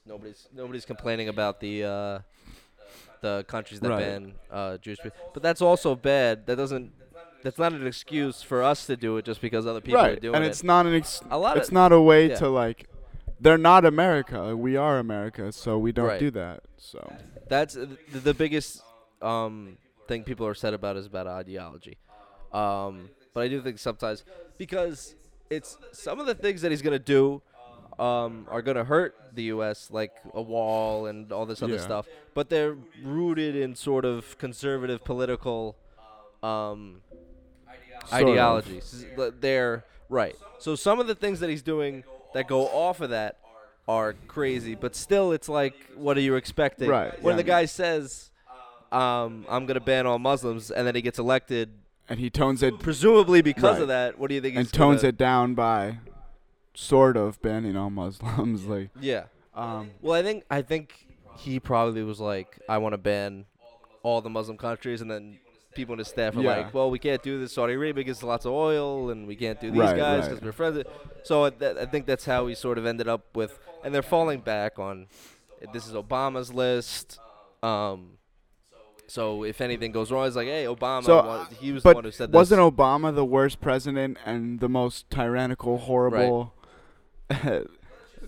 nobody's 0.06 0.48
nobody's 0.54 0.86
complaining 0.86 1.30
about 1.30 1.60
the 1.60 1.84
uh, 1.84 2.20
the 3.22 3.46
countries 3.48 3.80
that 3.80 3.90
Right. 3.90 4.00
ban 4.00 4.34
uh, 4.52 4.78
Jewish 4.78 5.00
people, 5.00 5.18
but 5.34 5.42
that's 5.44 5.62
also 5.62 5.96
bad. 5.96 6.46
That 6.48 6.58
doesn't. 6.58 6.92
That's 7.44 7.58
not 7.58 7.74
an 7.74 7.86
excuse 7.86 8.42
for 8.42 8.64
us 8.64 8.86
to 8.86 8.96
do 8.96 9.18
it 9.18 9.26
just 9.26 9.42
because 9.42 9.68
other 9.68 9.82
people 9.82 10.00
are 10.00 10.10
right, 10.10 10.22
doing 10.22 10.36
and 10.36 10.46
it. 10.46 10.48
it's 10.48 10.64
not 10.64 10.86
an 10.86 10.94
ex- 10.94 11.22
a 11.30 11.38
lot 11.38 11.58
it's 11.58 11.68
of 11.68 11.74
not 11.74 11.92
a 11.92 12.00
way 12.00 12.30
yeah. 12.30 12.36
to 12.38 12.48
like. 12.50 12.88
They're 13.40 13.58
not 13.58 13.84
America. 13.84 14.56
We 14.56 14.78
are 14.78 14.98
America, 15.00 15.52
so 15.52 15.78
we 15.78 15.92
don't 15.92 16.06
Right. 16.08 16.20
do 16.20 16.32
that. 16.32 16.62
So 16.78 17.14
that's 17.50 17.74
the, 17.74 17.98
the 18.14 18.34
biggest 18.34 18.82
um, 19.22 19.78
thing 20.08 20.24
people 20.24 20.48
are 20.48 20.54
said 20.54 20.74
about 20.74 20.96
is 20.96 21.06
about 21.06 21.28
ideology. 21.28 21.98
Um, 22.54 23.10
but 23.34 23.42
I 23.44 23.48
do 23.50 23.62
think 23.62 23.80
sometimes 23.80 24.24
because 24.58 25.16
it's 25.50 25.78
some 25.92 26.22
of 26.22 26.26
the 26.28 26.36
things 26.36 26.62
that 26.62 26.72
he's 26.72 26.82
gonna 26.82 26.98
do 27.00 27.42
um, 28.00 28.48
are 28.50 28.62
gonna 28.62 28.84
hurt 28.84 29.16
the 29.34 29.44
U.S. 29.44 29.90
like 29.92 30.12
a 30.34 30.42
wall 30.42 31.06
and 31.08 31.32
all 31.32 31.46
this 31.46 31.62
other 31.62 31.74
Yeah. 31.76 31.80
stuff. 31.82 32.08
But 32.34 32.50
they're 32.50 32.76
rooted 33.04 33.56
in 33.56 33.76
sort 33.76 34.06
of 34.06 34.38
conservative 34.38 35.04
political 35.04 35.76
um, 36.42 37.02
Sort 38.08 38.22
of. 38.24 38.28
ideologies. 38.30 39.06
They're 39.40 39.86
right. 40.10 40.36
So 40.60 40.76
some 40.76 41.00
of 41.00 41.08
the 41.08 41.16
things 41.16 41.40
that 41.40 41.50
he's 41.50 41.62
doing 41.62 42.04
that 42.34 42.48
go 42.48 42.68
off 42.68 43.00
of 43.02 43.12
that 43.12 43.38
are 43.88 44.14
crazy, 44.28 44.76
but 44.76 44.96
still, 44.96 45.32
it's 45.32 45.48
like, 45.50 45.74
what 45.96 46.18
are 46.18 46.22
you 46.22 46.36
expecting? 46.36 46.90
Right, 46.90 47.22
When 47.22 47.34
yeah. 47.34 47.38
the 47.38 47.44
guy 47.44 47.66
says, 47.66 48.32
um, 48.92 49.46
"I'm 49.50 49.66
gonna 49.66 49.80
ban 49.82 50.06
all 50.06 50.20
Muslims," 50.20 50.72
and 50.72 50.86
then 50.88 50.96
he 50.96 51.02
gets 51.02 51.20
elected, 51.20 51.70
and 52.10 52.20
he 52.20 52.30
tones 52.30 52.62
it 52.64 52.80
presumably 52.80 53.42
because 53.42 53.74
Right. 53.76 53.82
of 53.84 53.88
that, 53.90 54.18
what 54.20 54.28
do 54.30 54.36
you 54.36 54.42
think? 54.42 54.56
and 54.56 54.66
he's 54.66 54.72
tones 54.72 55.02
gonna, 55.02 55.10
it 55.10 55.18
down 55.18 55.54
by 55.56 55.98
sort 56.74 57.18
of 57.18 57.42
banning 57.42 57.76
all 57.78 57.90
Muslims. 57.90 58.66
like, 58.68 58.90
Yeah. 59.00 59.26
um, 59.54 59.92
Well, 60.02 60.14
I 60.20 60.24
think 60.24 60.44
I 60.50 60.62
think 60.62 61.08
he 61.38 61.60
probably 61.60 62.04
was 62.04 62.20
like, 62.20 62.60
"I 62.70 62.78
want 62.78 62.94
to 62.94 62.98
ban 62.98 63.46
all 64.04 64.22
the 64.22 64.30
Muslim 64.30 64.58
countries," 64.58 65.02
and 65.02 65.10
then 65.10 65.40
people 65.76 65.94
in 65.94 66.00
his 66.00 66.08
staff 66.08 66.36
are 66.36 66.42
Yeah. 66.42 66.58
like, 66.58 66.74
"Well, 66.74 66.90
we 66.92 67.00
can't 67.00 67.22
do 67.24 67.40
this. 67.40 67.54
Saudi 67.54 67.74
Arabia 67.74 68.04
gets 68.04 68.22
lots 68.24 68.46
of 68.46 68.52
oil, 68.54 69.10
and 69.10 69.28
we 69.28 69.36
can't 69.36 69.60
do 69.60 69.72
these 69.72 69.80
Right, 69.80 69.96
guys 69.98 70.22
right. 70.22 70.30
because 70.30 70.44
we're 70.44 70.52
friends." 70.52 70.84
So 71.24 71.46
I, 71.46 71.50
that, 71.52 71.78
I 71.78 71.86
think 71.86 72.06
that's 72.06 72.26
how 72.26 72.48
he 72.48 72.56
sort 72.56 72.78
of 72.78 72.86
ended 72.86 73.08
up 73.08 73.36
with, 73.36 73.60
and 73.84 73.94
they're 73.94 74.02
falling 74.04 74.42
back 74.42 74.78
on. 74.80 75.08
This 75.72 75.88
is 75.88 75.94
Obama's 75.94 76.54
list. 76.54 77.20
Um, 77.64 78.18
so 79.08 79.44
if 79.44 79.62
anything 79.62 79.92
goes 79.92 80.12
wrong, 80.12 80.28
it's 80.28 80.36
like, 80.36 80.48
"Hey, 80.48 80.66
Obama." 80.66 81.04
So, 81.04 81.16
wa- 81.18 81.46
he 81.60 81.72
was 81.72 81.84
the 81.84 81.94
one 81.94 82.04
who 82.04 82.12
said 82.12 82.30
this. 82.32 82.36
wasn't 82.36 82.62
Obama 82.62 83.14
the 83.14 83.26
worst 83.26 83.62
president 83.62 84.18
and 84.26 84.60
the 84.60 84.70
most 84.70 85.10
tyrannical, 85.10 85.78
horrible, 85.78 86.53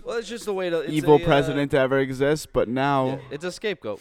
well, 0.04 0.18
it's 0.18 0.28
just 0.28 0.46
a 0.46 0.52
way 0.52 0.70
to 0.70 0.80
it's 0.80 0.92
evil 0.92 1.14
a, 1.14 1.22
uh, 1.22 1.24
president 1.24 1.70
to 1.72 1.78
ever 1.78 1.98
exist? 1.98 2.52
But 2.52 2.68
now, 2.68 3.06
yeah, 3.06 3.18
it's 3.30 3.44
a 3.44 3.52
scapegoat. 3.52 4.00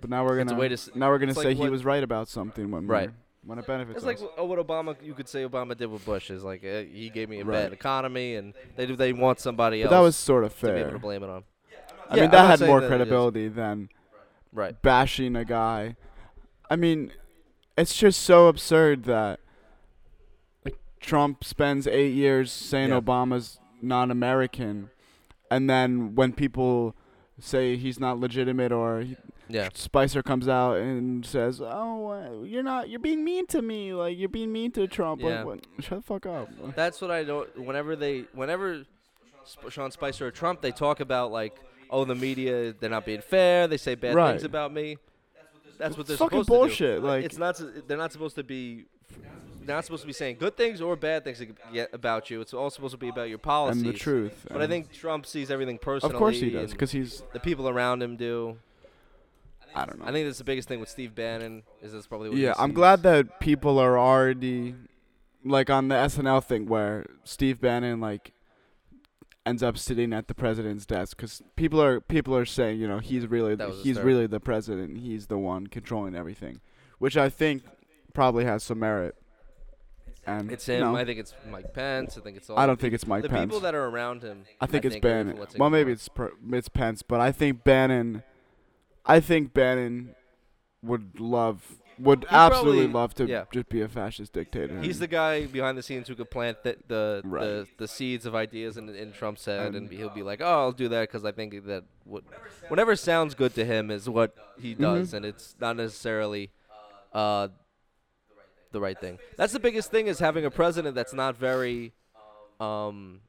but 0.00 0.10
now 0.10 0.24
we're 0.24 0.42
gonna 0.42 0.58
way 0.58 0.68
to 0.68 0.74
s- 0.74 0.90
now 0.94 1.08
we're 1.10 1.18
gonna 1.18 1.30
it's 1.30 1.38
like 1.38 1.44
say 1.44 1.54
he 1.54 1.60
what- 1.60 1.70
was 1.70 1.84
right 1.84 2.02
about 2.02 2.28
something 2.28 2.70
when 2.70 2.86
Right. 2.86 3.10
when 3.44 3.58
it 3.58 3.66
benefits 3.66 3.96
It's 3.96 4.06
like 4.06 4.16
us. 4.16 4.22
w- 4.22 4.36
oh, 4.38 4.44
what 4.44 4.58
Obama 4.64 4.96
you 5.02 5.14
could 5.14 5.28
say 5.28 5.44
Obama 5.44 5.76
did 5.76 5.86
with 5.86 6.04
Bush 6.04 6.30
is 6.30 6.42
like 6.44 6.64
uh, 6.64 6.82
he 6.82 7.10
gave 7.10 7.28
me 7.28 7.40
a 7.40 7.44
Right. 7.44 7.62
bad 7.64 7.72
economy 7.72 8.34
and 8.36 8.54
they 8.76 8.86
they 8.86 9.12
want 9.12 9.40
somebody 9.40 9.82
But 9.82 9.86
else 9.86 9.90
that 9.92 10.00
was 10.00 10.16
sort 10.16 10.44
of 10.44 10.58
to 10.60 10.66
be 10.66 10.72
able 10.72 10.80
fair. 10.82 10.90
to 10.92 10.98
blame 10.98 11.22
it 11.22 11.30
on. 11.30 11.44
I 12.08 12.16
Yeah, 12.16 12.22
mean, 12.22 12.30
that 12.32 12.58
had 12.58 12.66
more 12.66 12.80
that 12.80 12.88
credibility 12.88 13.48
than 13.48 13.88
Right. 14.52 14.80
bashing 14.82 15.36
a 15.36 15.44
guy. 15.44 15.94
I 16.68 16.74
mean, 16.76 17.12
it's 17.78 17.96
just 17.96 18.20
so 18.22 18.48
absurd 18.48 19.04
that 19.04 19.38
like 20.64 20.76
Trump 20.98 21.44
spends 21.44 21.86
eight 21.86 22.12
years 22.14 22.50
saying 22.50 22.88
Yeah. 22.90 23.00
Obama's 23.00 23.59
non-American, 23.82 24.90
and 25.50 25.68
then 25.68 26.14
when 26.14 26.32
people 26.32 26.94
say 27.38 27.76
he's 27.76 27.98
not 27.98 28.18
legitimate 28.18 28.72
or 28.72 29.00
he, 29.00 29.16
Yeah. 29.48 29.68
Spicer 29.74 30.22
comes 30.22 30.46
out 30.46 30.76
and 30.76 31.24
says, 31.26 31.60
"Oh, 31.60 32.08
uh, 32.10 32.42
you're 32.44 32.62
not. 32.62 32.88
You're 32.88 33.00
being 33.00 33.24
mean 33.24 33.46
to 33.48 33.62
me. 33.62 33.92
Like 33.94 34.16
you're 34.18 34.28
being 34.28 34.52
mean 34.52 34.70
to 34.72 34.86
Trump. 34.86 35.20
Yeah. 35.22 35.42
Like, 35.42 35.46
what? 35.46 35.66
Shut 35.80 35.98
the 35.98 36.02
fuck 36.02 36.26
up." 36.26 36.48
That's 36.76 37.00
what 37.00 37.10
I 37.10 37.24
don't. 37.24 37.48
Whenever 37.58 37.96
they, 37.96 38.26
whenever 38.32 38.84
Sp- 39.42 39.70
Sean 39.70 39.90
Spicer 39.90 40.26
or 40.26 40.30
Trump, 40.30 40.60
they 40.60 40.70
talk 40.70 41.00
about 41.00 41.32
like, 41.32 41.56
oh, 41.90 42.04
the 42.04 42.14
media, 42.14 42.72
they're 42.78 42.90
not 42.90 43.04
being 43.04 43.22
fair. 43.22 43.66
They 43.66 43.76
say 43.78 43.94
bad 43.96 44.14
Right. 44.14 44.30
things 44.32 44.44
about 44.44 44.72
me. 44.72 44.98
That's 45.78 45.96
what 45.96 46.06
they're 46.06 46.14
It's 46.14 46.20
fucking 46.22 46.44
supposed 46.44 46.76
to 46.78 46.84
do. 46.84 47.00
bullshit. 47.00 47.02
Like 47.02 47.24
it's 47.24 47.38
not. 47.38 47.60
They're 47.88 47.96
not 47.96 48.12
supposed 48.12 48.36
to 48.36 48.44
be. 48.44 48.84
Not 49.70 49.84
supposed 49.84 50.02
to 50.02 50.06
be 50.06 50.12
saying 50.12 50.36
good 50.38 50.56
things 50.56 50.80
or 50.80 50.96
bad 50.96 51.24
things 51.24 51.42
about 51.92 52.30
you. 52.30 52.40
It's 52.40 52.52
all 52.54 52.70
supposed 52.70 52.92
to 52.92 52.98
be 52.98 53.08
about 53.08 53.28
your 53.28 53.38
policies. 53.38 53.82
and 53.82 53.92
the 53.92 53.98
truth. 53.98 54.46
But 54.50 54.62
I 54.62 54.66
think 54.66 54.92
Trump 54.92 55.26
sees 55.26 55.50
everything 55.50 55.78
personally. 55.78 56.14
of 56.14 56.18
course 56.18 56.40
he 56.40 56.50
does, 56.50 56.72
because 56.72 56.90
he's. 56.92 57.22
the 57.32 57.40
people 57.40 57.68
around 57.68 58.02
him 58.02 58.16
do. 58.16 58.58
I 59.74 59.86
don't 59.86 60.00
know. 60.00 60.06
I 60.06 60.12
think 60.12 60.26
that's 60.26 60.38
the 60.38 60.44
biggest 60.44 60.68
thing 60.68 60.80
with 60.80 60.88
Steve 60.88 61.14
Bannon 61.14 61.62
is 61.80 61.92
that's 61.92 62.06
probably 62.06 62.40
Yeah, 62.40 62.54
I'm 62.58 62.72
glad 62.72 63.02
that 63.04 63.38
people 63.40 63.78
are 63.78 63.98
already 63.98 64.74
like 65.44 65.70
on 65.70 65.88
the 65.88 65.94
SNL 65.94 66.42
thing 66.44 66.66
where 66.66 67.06
Steve 67.24 67.60
Bannon 67.60 68.00
like 68.00 68.32
ends 69.46 69.62
up 69.62 69.78
sitting 69.78 70.12
at 70.12 70.28
the 70.28 70.34
president's 70.34 70.84
desk 70.86 71.16
because 71.16 71.42
people 71.56 71.80
are 71.82 72.00
people 72.00 72.36
are 72.36 72.44
saying 72.44 72.78
you 72.78 72.86
know 72.86 72.98
he's 72.98 73.26
really 73.26 73.54
the, 73.54 73.70
he's 73.70 73.98
really 73.98 74.26
the 74.26 74.40
president 74.40 74.98
he's 74.98 75.28
the 75.28 75.38
one 75.38 75.66
controlling 75.66 76.14
everything, 76.14 76.60
which 76.98 77.16
I 77.16 77.28
think 77.28 77.62
probably 78.12 78.44
has 78.44 78.62
some 78.62 78.80
merit. 78.80 79.14
And 80.26 80.50
It's 80.52 80.66
him. 80.66 80.94
I 80.94 81.04
think 81.04 81.18
it's 81.18 81.34
Mike 81.50 81.72
Pence. 81.72 82.16
I 82.18 82.20
think 82.20 82.36
it's 82.36 82.50
all. 82.50 82.58
I 82.58 82.66
don't 82.66 82.78
think 82.78 82.92
it's 82.94 83.06
Mike 83.06 83.22
the 83.22 83.28
Pence. 83.30 83.46
people 83.48 83.60
that 83.60 83.74
are 83.74 83.86
around 83.86 84.22
him. 84.22 84.44
I 84.60 84.66
think 84.66 84.84
it's 84.84 84.96
are 84.96 85.00
Bannon. 85.00 85.38
Well, 85.56 85.70
maybe 85.70 85.92
it's 85.92 86.08
per, 86.08 86.32
it's 86.52 86.68
Pence, 86.68 87.02
but 87.02 87.20
I 87.20 87.32
think 87.32 87.64
Bannon. 87.64 88.22
I 89.06 89.20
think 89.20 89.54
Bannon 89.54 90.14
would 90.82 91.18
love 91.18 91.78
would 91.98 92.20
He 92.24 92.26
absolutely 92.34 92.84
probably- 92.86 92.92
love 93.00 93.14
to 93.14 93.26
yeah. 93.26 93.44
just 93.52 93.68
be 93.68 93.82
a 93.82 93.88
fascist 93.88 94.32
dictator. 94.32 94.80
He's 94.80 94.98
the 95.00 95.06
guy 95.06 95.44
behind 95.46 95.76
the 95.76 95.82
scenes 95.82 96.08
who 96.08 96.14
could 96.14 96.30
plant 96.30 96.62
the 96.62 96.76
the, 96.86 97.20
Right. 97.24 97.40
the, 97.42 97.66
the 97.78 97.88
seeds 97.88 98.24
of 98.24 98.34
ideas 98.34 98.76
in, 98.78 98.88
in 98.90 99.12
Trump's 99.12 99.44
head, 99.44 99.68
and, 99.74 99.76
And- 99.76 99.90
he'll 99.90 100.08
be 100.10 100.22
like, 100.22 100.40
"Oh, 100.40 100.46
I'll 100.60 100.72
do 100.72 100.88
that 100.88 101.02
because 101.08 101.24
I 101.26 101.32
think 101.32 101.66
that 101.66 101.84
what, 102.04 102.24
whatever 102.68 102.94
sounds 102.96 103.34
good 103.34 103.54
to 103.54 103.64
him 103.64 103.90
is 103.90 104.08
what 104.08 104.34
he 104.58 104.72
Mm-hmm. 104.72 104.82
does, 104.82 105.12
and 105.14 105.24
it's 105.26 105.56
not 105.60 105.76
necessarily 105.76 106.50
uh, 107.12 107.48
the 108.72 108.80
right 108.80 108.98
thing." 109.00 109.18
That's 109.36 109.52
the 109.52 109.60
biggest 109.60 109.90
thing 109.90 110.06
is 110.06 110.18
having 110.18 110.44
a 110.44 110.50
president 110.50 110.94
that's 110.94 111.12
not 111.14 111.36
very, 111.36 111.92
um, 112.58 113.20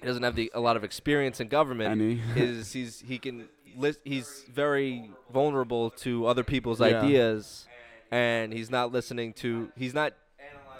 he 0.00 0.06
doesn't 0.06 0.22
have 0.22 0.34
the 0.36 0.50
a 0.54 0.60
lot 0.60 0.76
of 0.76 0.84
experience 0.84 1.40
in 1.40 1.48
government. 1.48 1.90
Any. 1.90 2.20
is 2.36 2.72
he's 2.72 3.00
he 3.00 3.18
can 3.18 3.48
list 3.76 4.00
he's 4.04 4.44
very 4.52 5.10
vulnerable 5.32 5.90
to 5.90 6.26
other 6.26 6.42
people's 6.44 6.80
Yeah. 6.80 7.00
ideas 7.02 7.66
and 8.10 8.52
he's 8.52 8.70
not 8.70 8.90
listening 8.92 9.34
to 9.34 9.70
he's 9.76 9.92
not 9.92 10.14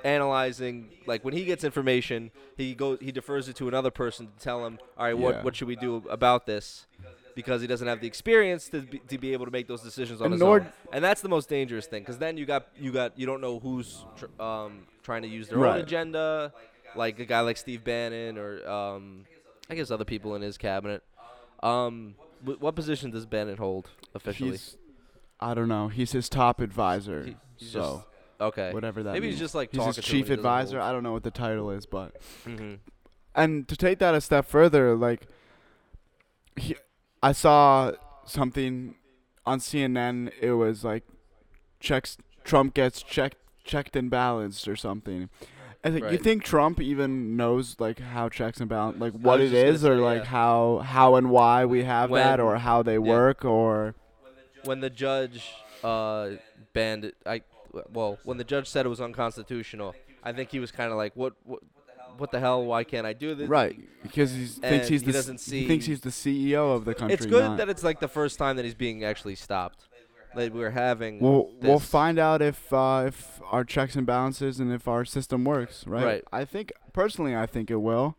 analyzing 0.04 0.88
like 1.06 1.24
when 1.24 1.34
he 1.34 1.44
gets 1.44 1.64
information 1.64 2.30
he 2.56 2.74
goes 2.74 2.98
he 3.00 3.10
defers 3.12 3.48
it 3.48 3.56
to 3.56 3.68
another 3.68 3.90
person 3.90 4.28
to 4.28 4.32
tell 4.42 4.64
him 4.64 4.78
all 4.96 5.04
right 5.06 5.18
what 5.18 5.34
Yeah. 5.36 5.42
what 5.42 5.56
should 5.56 5.68
we 5.68 5.76
do 5.76 6.04
about 6.08 6.46
this 6.46 6.86
because 7.36 7.60
he 7.60 7.68
doesn't 7.68 7.86
have 7.86 8.00
the 8.00 8.06
experience 8.08 8.68
to 8.70 8.80
be, 8.80 8.98
to 8.98 9.16
be 9.18 9.32
able 9.32 9.44
to 9.44 9.52
make 9.52 9.68
those 9.68 9.82
decisions 9.82 10.20
on 10.20 10.24
And 10.26 10.32
his 10.34 10.42
own 10.42 10.66
and 10.92 11.04
that's 11.04 11.20
the 11.20 11.28
most 11.28 11.48
dangerous 11.48 11.86
thing 11.86 12.02
because 12.02 12.18
then 12.18 12.36
you 12.36 12.44
got 12.46 12.66
you 12.80 12.90
got 12.90 13.16
you 13.16 13.26
don't 13.26 13.40
know 13.40 13.60
who's 13.60 14.04
tr- 14.16 14.42
um, 14.42 14.88
trying 15.04 15.22
to 15.22 15.28
use 15.28 15.46
their 15.48 15.64
own 15.64 15.76
agenda 15.78 16.52
like 16.96 17.20
a 17.20 17.24
guy 17.24 17.40
like 17.40 17.56
Steve 17.58 17.84
Bannon 17.84 18.36
or 18.38 18.68
um, 18.68 19.26
I 19.70 19.76
guess 19.76 19.92
other 19.92 20.04
people 20.04 20.34
in 20.34 20.42
his 20.42 20.58
cabinet 20.58 21.04
um, 21.62 22.16
wh- 22.44 22.60
what 22.60 22.74
position 22.74 23.10
does 23.12 23.24
Bannon 23.26 23.56
hold 23.58 23.88
officially? 24.14 24.50
He's, 24.52 24.76
I 25.38 25.54
don't 25.54 25.68
know. 25.68 25.88
He's 25.88 26.12
his 26.12 26.28
top 26.28 26.60
advisor. 26.60 27.24
He- 27.24 27.36
he's 27.56 27.70
so 27.70 28.04
Okay. 28.40 28.72
whatever 28.72 29.02
that 29.02 29.12
Maybe 29.12 29.26
means. 29.28 29.34
he's 29.36 29.40
just 29.40 29.54
like 29.54 29.70
he's 29.70 29.78
talking 29.78 29.94
his 29.94 30.04
chief 30.04 30.12
when 30.12 30.20
he 30.22 30.22
doesn't 30.22 30.38
advisor. 30.40 30.80
I 30.80 30.92
don't 30.92 31.02
know 31.02 31.12
what 31.12 31.22
the 31.22 31.30
title 31.30 31.70
is, 31.70 31.86
but 31.86 32.14
Mhm. 32.46 32.78
and 33.34 33.66
to 33.68 33.76
take 33.76 33.98
that 34.00 34.14
a 34.14 34.20
step 34.20 34.44
further, 34.46 34.94
like 34.94 35.26
he, 36.56 36.76
I 37.26 37.32
saw 37.32 37.90
something 38.24 38.94
on 39.44 39.58
CNN. 39.58 40.30
It 40.40 40.52
was 40.52 40.84
like 40.84 41.02
checks 41.80 42.18
Trump 42.44 42.72
gets 42.72 43.02
checked 43.02 43.38
checked 43.64 43.96
and 43.96 44.08
balanced 44.08 44.68
or 44.68 44.76
something. 44.76 45.28
I 45.82 45.90
think 45.90 46.08
you 46.12 46.18
think 46.18 46.44
Trump 46.44 46.80
even 46.80 47.36
knows 47.36 47.80
like 47.80 47.98
how 47.98 48.28
checks 48.28 48.60
and 48.60 48.68
balance, 48.68 49.00
like 49.00 49.12
what 49.12 49.40
it 49.40 49.46
is 49.46 49.52
it 49.52 49.54
just 49.72 49.82
gonna 49.82 49.94
is, 49.94 49.98
or 49.98 50.04
like 50.04 50.22
yeah. 50.22 50.30
how 50.30 50.78
how 50.84 51.16
and 51.16 51.30
why 51.30 51.64
we 51.64 51.82
have 51.82 52.12
that, 52.12 52.38
or 52.38 52.58
how 52.58 52.84
they 52.84 52.96
work, 52.96 53.44
or 53.44 53.96
when 54.62 54.78
the 54.78 54.90
judge 54.90 55.52
uh 55.82 56.30
banned 56.74 57.06
it 57.06 57.16
I 57.26 57.42
well 57.92 58.18
when 58.22 58.38
the 58.38 58.44
judge 58.44 58.68
said 58.68 58.86
it 58.86 58.88
was 58.88 59.00
unconstitutional 59.00 59.94
I 60.22 60.32
think 60.32 60.50
he 60.50 60.60
was 60.60 60.70
kind 60.70 60.90
of 60.90 60.96
like 60.96 61.14
what 61.14 61.34
what 61.42 61.60
what 62.18 62.30
the 62.32 62.40
hell 62.40 62.64
why 62.64 62.84
can't 62.84 63.06
I 63.06 63.12
do 63.12 63.34
this 63.34 63.48
right 63.48 63.78
because 64.02 64.32
he 64.32 64.46
thinks 64.46 64.88
he's 64.88 65.00
he 65.02 65.06
the 65.06 65.12
doesn't 65.12 65.40
he 65.40 65.66
thinks 65.66 65.86
he's 65.86 66.00
the 66.00 66.10
CEO 66.10 66.74
of 66.74 66.84
the 66.84 66.94
country. 66.94 67.14
it's 67.14 67.26
good 67.26 67.42
not- 67.44 67.56
that 67.58 67.68
it's 67.68 67.82
like 67.84 68.00
the 68.00 68.08
first 68.08 68.38
time 68.38 68.56
that 68.56 68.64
he's 68.64 68.74
being 68.74 69.04
actually 69.04 69.34
stopped 69.34 69.88
that 70.34 70.52
we're 70.52 70.70
having 70.70 71.18
We'll 71.20 71.50
we'll 71.62 71.78
find 71.78 72.18
out 72.18 72.42
if 72.42 72.70
uh, 72.72 73.04
if 73.06 73.40
our 73.50 73.64
checks 73.64 73.96
and 73.96 74.06
balances 74.06 74.60
and 74.60 74.70
if 74.70 74.86
our 74.86 75.04
system 75.06 75.44
works, 75.44 75.86
right? 75.86 76.04
Right. 76.04 76.24
I 76.30 76.44
think 76.44 76.72
personally, 76.92 77.34
I 77.34 77.46
think 77.46 77.70
it 77.70 77.76
will. 77.76 78.18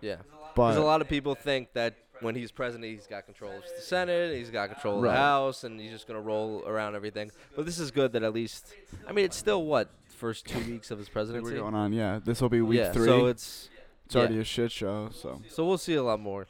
yeah 0.00 0.16
But 0.54 0.68
because 0.70 0.76
a 0.76 0.80
lot 0.82 1.02
of 1.02 1.08
people 1.08 1.34
think 1.34 1.74
that 1.74 1.94
when 2.20 2.34
he's 2.34 2.50
president 2.50 2.90
he's 2.90 3.06
got 3.06 3.26
control 3.26 3.52
of 3.52 3.62
the 3.76 3.82
Senate 3.82 4.34
he's 4.34 4.50
got 4.50 4.70
control 4.70 4.96
of 4.96 5.02
Right. 5.04 5.12
the 5.12 5.18
House 5.18 5.62
and 5.64 5.78
he's 5.78 5.90
just 5.90 6.06
gonna 6.08 6.20
roll 6.22 6.64
around 6.66 6.94
everything 6.96 7.30
but 7.54 7.66
this 7.66 7.78
is 7.78 7.90
good 7.90 8.12
that 8.14 8.22
at 8.22 8.32
least 8.32 8.74
I 9.06 9.12
mean 9.12 9.24
it's 9.26 9.36
still 9.36 9.64
what 9.64 9.90
first 10.18 10.46
two 10.46 10.58
weeks 10.70 10.90
of 10.90 10.98
his 10.98 11.08
we're 11.08 11.12
presidency 11.12 11.54
going 11.54 11.74
on. 11.74 11.92
Yeah, 11.92 12.18
this 12.22 12.40
will 12.40 12.48
be 12.48 12.60
week 12.60 12.78
yeah 12.78 12.92
three. 12.92 13.06
so 13.06 13.26
it's 13.26 13.70
it's 14.06 14.16
already 14.16 14.38
a 14.38 14.44
shit 14.44 14.72
show. 14.72 15.10
So 15.12 15.40
So 15.48 15.66
we'll 15.66 15.78
see 15.78 15.94
a 15.94 16.02
lot 16.02 16.20
more. 16.20 16.46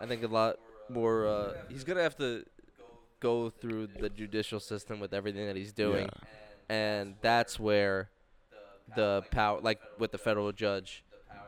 I 0.00 0.06
think 0.06 0.22
a 0.22 0.26
lot 0.26 0.56
more. 0.88 1.26
Uh, 1.26 1.52
he's 1.68 1.84
gonna 1.84 2.02
have 2.02 2.16
to 2.18 2.44
go 3.20 3.50
through 3.50 3.88
the 3.98 4.08
judicial 4.08 4.60
system 4.60 5.00
with 5.00 5.12
everything 5.12 5.46
that 5.46 5.56
he's 5.56 5.72
doing, 5.72 6.08
and 6.68 7.14
that's 7.20 7.58
where 7.58 8.10
the 8.96 9.22
power, 9.30 9.60
like 9.60 9.80
with 9.98 10.12
the 10.12 10.18
federal 10.18 10.52
judge, 10.52 11.04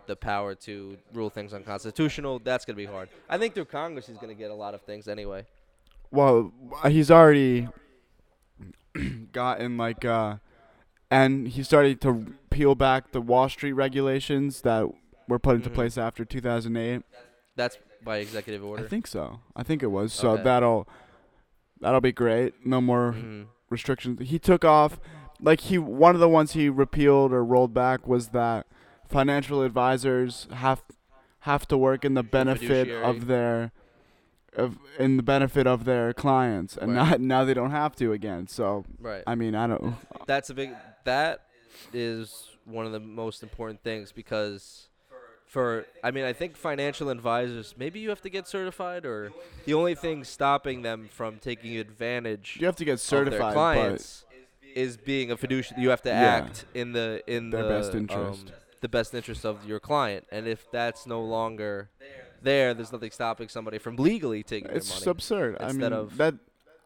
the 0.07 0.17
power 0.17 0.55
to 0.55 0.97
rule 1.13 1.31
things 1.31 1.55
unconstitutional. 1.55 2.41
That's 2.41 2.65
gonna 2.65 2.77
be 2.77 2.87
hard. 2.87 3.09
I 3.29 3.39
think 3.39 3.55
through 3.55 3.67
Congress 3.67 4.07
he's 4.07 4.19
gonna 4.19 4.35
get 4.35 4.51
a 4.51 4.55
lot 4.55 4.75
of 4.75 4.83
things 4.83 5.09
anyway. 5.09 5.47
Well, 6.11 6.53
he's 6.89 7.11
already 7.11 7.69
gotten 9.33 9.77
like, 9.77 10.05
uh, 10.05 10.37
and 11.11 11.49
he 11.49 11.63
started 11.63 12.01
to 12.03 12.27
peel 12.51 12.75
back 12.75 13.13
the 13.13 13.21
Wall 13.21 13.49
Street 13.49 13.73
regulations 13.73 14.63
that 14.63 14.87
were 15.29 15.39
put 15.39 15.57
into 15.57 15.71
Mhm. 15.71 15.75
place 15.75 15.99
after 15.99 16.25
2008. 16.25 17.03
That's 17.57 17.79
by 18.03 18.19
executive 18.19 18.65
order. 18.65 18.85
I 18.85 18.89
think 18.89 19.07
so. 19.07 19.41
I 19.55 19.63
think 19.63 19.83
it 19.83 19.89
was. 19.89 20.13
So 20.13 20.31
Okay. 20.33 20.43
that'll 20.45 20.89
that'll 21.81 22.01
be 22.01 22.13
great. 22.13 22.67
No 22.67 22.81
more 22.81 23.13
Mhm. 23.13 23.47
restrictions. 23.71 24.21
He 24.29 24.39
took 24.39 24.65
off, 24.65 25.01
like 25.41 25.61
he 25.61 25.79
one 25.79 26.15
of 26.15 26.21
the 26.21 26.29
ones 26.29 26.53
he 26.53 26.69
repealed 26.69 27.33
or 27.33 27.43
rolled 27.45 27.73
back 27.75 28.07
was 28.07 28.29
that 28.29 28.67
financial 29.09 29.63
advisors 29.63 30.47
have 30.53 30.83
have 31.45 31.67
to 31.69 31.77
work 31.79 32.05
in 32.05 32.13
the 32.15 32.23
benefit 32.23 32.69
fiduciary. 32.87 33.03
of 33.03 33.27
their 33.27 33.73
of 34.57 34.79
in 34.99 35.17
the 35.17 35.23
benefit 35.23 35.67
of 35.67 35.85
their 35.85 36.13
clients, 36.13 36.77
and 36.77 36.95
Right. 36.95 37.11
not 37.11 37.21
now 37.21 37.45
they 37.45 37.55
don't 37.55 37.71
have 37.71 37.95
to 37.97 38.13
again. 38.13 38.47
So 38.49 38.85
Right. 38.99 39.23
I 39.27 39.35
mean, 39.37 39.55
I 39.55 39.67
don't. 39.67 39.95
that's 40.27 40.51
a 40.51 40.55
big 40.55 40.71
that 41.05 41.47
is 41.93 42.49
one 42.65 42.87
of 42.87 42.93
the 42.93 43.01
most 43.01 43.43
important 43.43 43.83
things 43.83 44.13
because 44.13 44.89
for 45.47 45.85
I 46.05 46.11
mean 46.11 46.25
I 46.25 46.33
think 46.33 46.57
financial 46.57 47.09
advisors 47.11 47.75
maybe 47.77 47.99
you 48.01 48.09
have 48.11 48.21
to 48.23 48.31
get 48.31 48.47
certified 48.47 49.05
or 49.05 49.33
the 49.65 49.75
only 49.75 49.95
thing 49.95 50.23
stopping 50.25 50.83
them 50.83 51.09
from 51.13 51.39
taking 51.39 51.77
advantage 51.79 52.57
You 52.61 52.67
have 52.67 52.77
to 52.77 52.85
get 52.85 52.93
of 52.95 53.01
certified, 53.01 53.41
their 53.41 53.53
clients 53.53 54.25
is 54.75 54.97
being 54.97 55.31
a 55.33 55.37
fiduciary 55.37 55.83
you 55.83 55.91
have 55.91 56.03
to 56.03 56.11
Yeah. 56.11 56.15
act 56.37 56.65
in 56.75 56.93
the 56.93 57.23
in 57.27 57.51
Their 57.51 57.65
the 57.65 57.69
best 57.69 57.95
interest. 57.95 58.47
um, 58.49 58.53
the 58.81 58.89
best 58.89 59.15
interest 59.15 59.45
of 59.45 59.67
your 59.67 59.81
client 59.81 60.27
and 60.31 60.47
if 60.47 60.71
that's 60.71 61.07
no 61.07 61.21
longer 61.23 61.91
there 62.43 62.73
there's 62.73 62.93
nothing 62.93 63.11
stopping 63.11 63.49
somebody 63.49 63.79
from 63.79 63.97
legally 63.97 64.43
taking 64.43 64.71
it's 64.71 64.89
their 64.89 65.01
money 65.07 65.11
absurd. 65.11 65.57
I 65.61 65.73
mean, 65.73 65.93
of- 65.93 66.17
that 66.19 66.35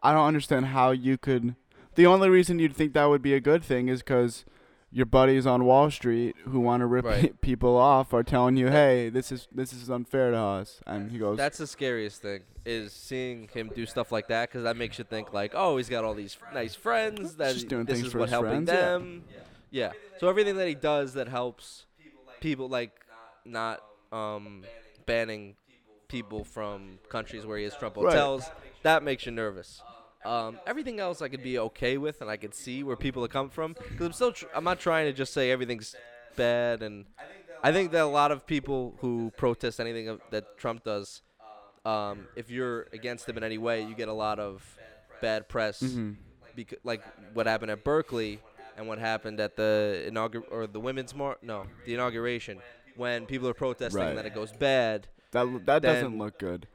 I 0.03 0.13
don't 0.13 0.27
understand 0.27 0.67
how 0.67 0.91
you 0.91 1.17
could. 1.17 1.55
The 1.95 2.07
only 2.07 2.29
reason 2.29 2.59
you'd 2.59 2.75
think 2.77 2.93
that 2.95 3.05
would 3.07 3.23
be 3.23 3.35
a 3.35 3.41
good 3.41 3.63
thing 3.65 3.89
is 3.89 4.01
because 4.01 4.45
your 4.91 5.07
buddies 5.07 5.47
on 5.47 5.65
Wall 5.65 5.91
Street 5.91 6.37
who 6.45 6.61
want 6.61 6.81
to 6.81 6.87
rip 6.87 7.05
Right. 7.05 7.41
people 7.41 7.77
off 7.77 8.13
are 8.15 8.23
telling 8.23 8.57
you, 8.57 8.69
"Hey, 8.69 9.09
this 9.09 9.33
is 9.33 9.49
this 9.53 9.73
is 9.73 9.91
unfair 9.91 10.31
to 10.31 10.37
us," 10.39 10.81
and 10.87 11.11
he 11.11 11.19
goes, 11.19 11.37
That's 11.37 11.59
the 11.59 11.67
scariest 11.67 12.23
thing 12.23 12.43
is 12.65 12.93
seeing 12.93 13.49
him 13.53 13.71
do 13.75 13.85
stuff 13.87 14.11
like 14.13 14.29
that 14.29 14.49
because 14.49 14.63
that 14.65 14.77
makes 14.77 14.99
you 14.99 15.05
think 15.05 15.33
like, 15.35 15.53
oh, 15.55 15.77
he's 15.77 15.89
got 15.91 16.03
all 16.05 16.15
these 16.15 16.37
f- 16.41 16.55
nice 16.55 16.75
friends 16.75 17.35
that 17.37 17.53
Just 17.53 17.69
doing 17.69 17.85
this 17.85 17.97
things 17.97 18.07
is 18.07 18.13
for 18.13 18.21
what 18.21 18.29
his 18.29 18.33
helping 18.33 18.51
friends, 18.65 18.69
yeah. 18.71 18.81
them. 18.81 19.25
Yeah. 19.71 19.93
So 20.19 20.29
everything 20.29 20.57
that 20.57 20.69
he 20.69 20.75
does 20.75 21.13
that 21.15 21.29
helps 21.29 21.85
people 22.41 22.69
like 22.69 22.93
not 23.45 23.83
um, 24.13 24.63
banning 25.07 25.57
people 26.09 26.45
from 26.45 26.99
countries 27.11 27.45
where 27.45 27.59
he 27.59 27.65
has 27.65 27.77
Trump 27.77 27.97
Right. 27.97 28.13
hotels, 28.15 28.45
that 28.83 29.03
makes 29.03 29.27
you 29.27 29.33
nervous. 29.33 29.83
Um, 30.25 30.59
everything 30.67 31.01
else 31.01 31.21
I 31.21 31.29
could 31.29 31.43
be 31.43 31.59
okay 31.59 31.99
with 31.99 32.21
and 32.23 32.31
I 32.31 32.37
could 32.37 32.55
see 32.55 32.83
where 32.83 32.97
people 32.97 33.23
are 33.25 33.29
coming 33.29 33.51
from 33.51 33.75
because 33.75 34.07
I'm 34.07 34.13
still 34.13 34.33
tr- 34.33 34.47
I'm 34.55 34.65
not 34.65 34.81
trying 34.81 35.07
to 35.07 35.13
just 35.13 35.33
say 35.35 35.51
everything's 35.51 35.95
bad 36.37 36.83
and 36.83 37.05
I 37.63 37.73
think 37.73 37.93
that 37.93 38.03
a 38.03 38.07
lot 38.07 38.31
of 38.33 38.47
people 38.47 38.95
who 39.01 39.33
protest 39.37 39.81
anything 39.81 40.09
of- 40.09 40.21
that 40.31 40.57
Trump 40.57 40.85
does, 40.85 41.23
um, 41.85 42.27
if 42.37 42.51
you're 42.51 42.87
against 42.93 43.29
him 43.29 43.37
in 43.37 43.45
any 43.45 43.59
way, 43.59 43.83
you 43.83 43.95
get 43.95 44.09
a 44.09 44.13
lot 44.15 44.39
of 44.39 44.79
bad 45.21 45.49
press. 45.49 45.83
Mhm. 45.83 46.17
Because, 46.57 46.79
like 46.85 47.03
what 47.35 47.47
happened 47.47 47.71
at 47.71 47.83
Berkeley 47.85 48.41
and 48.77 48.87
what 48.89 48.99
happened 48.99 49.41
at 49.41 49.57
the 49.57 50.05
inaugur 50.09 50.43
or 50.51 50.67
the 50.67 50.81
women's 50.81 51.15
mar 51.15 51.37
no 51.43 51.67
the 51.85 51.95
inauguration 51.95 52.61
when 52.97 53.27
people 53.27 53.49
are 53.49 53.55
protesting 53.55 54.01
Right. 54.01 54.15
that 54.17 54.25
it 54.27 54.35
goes 54.35 54.53
bad. 54.53 55.09
"That 55.33 55.67
that 55.67 55.83
doesn't 55.83 56.17
look 56.17 56.39
good." 56.39 56.67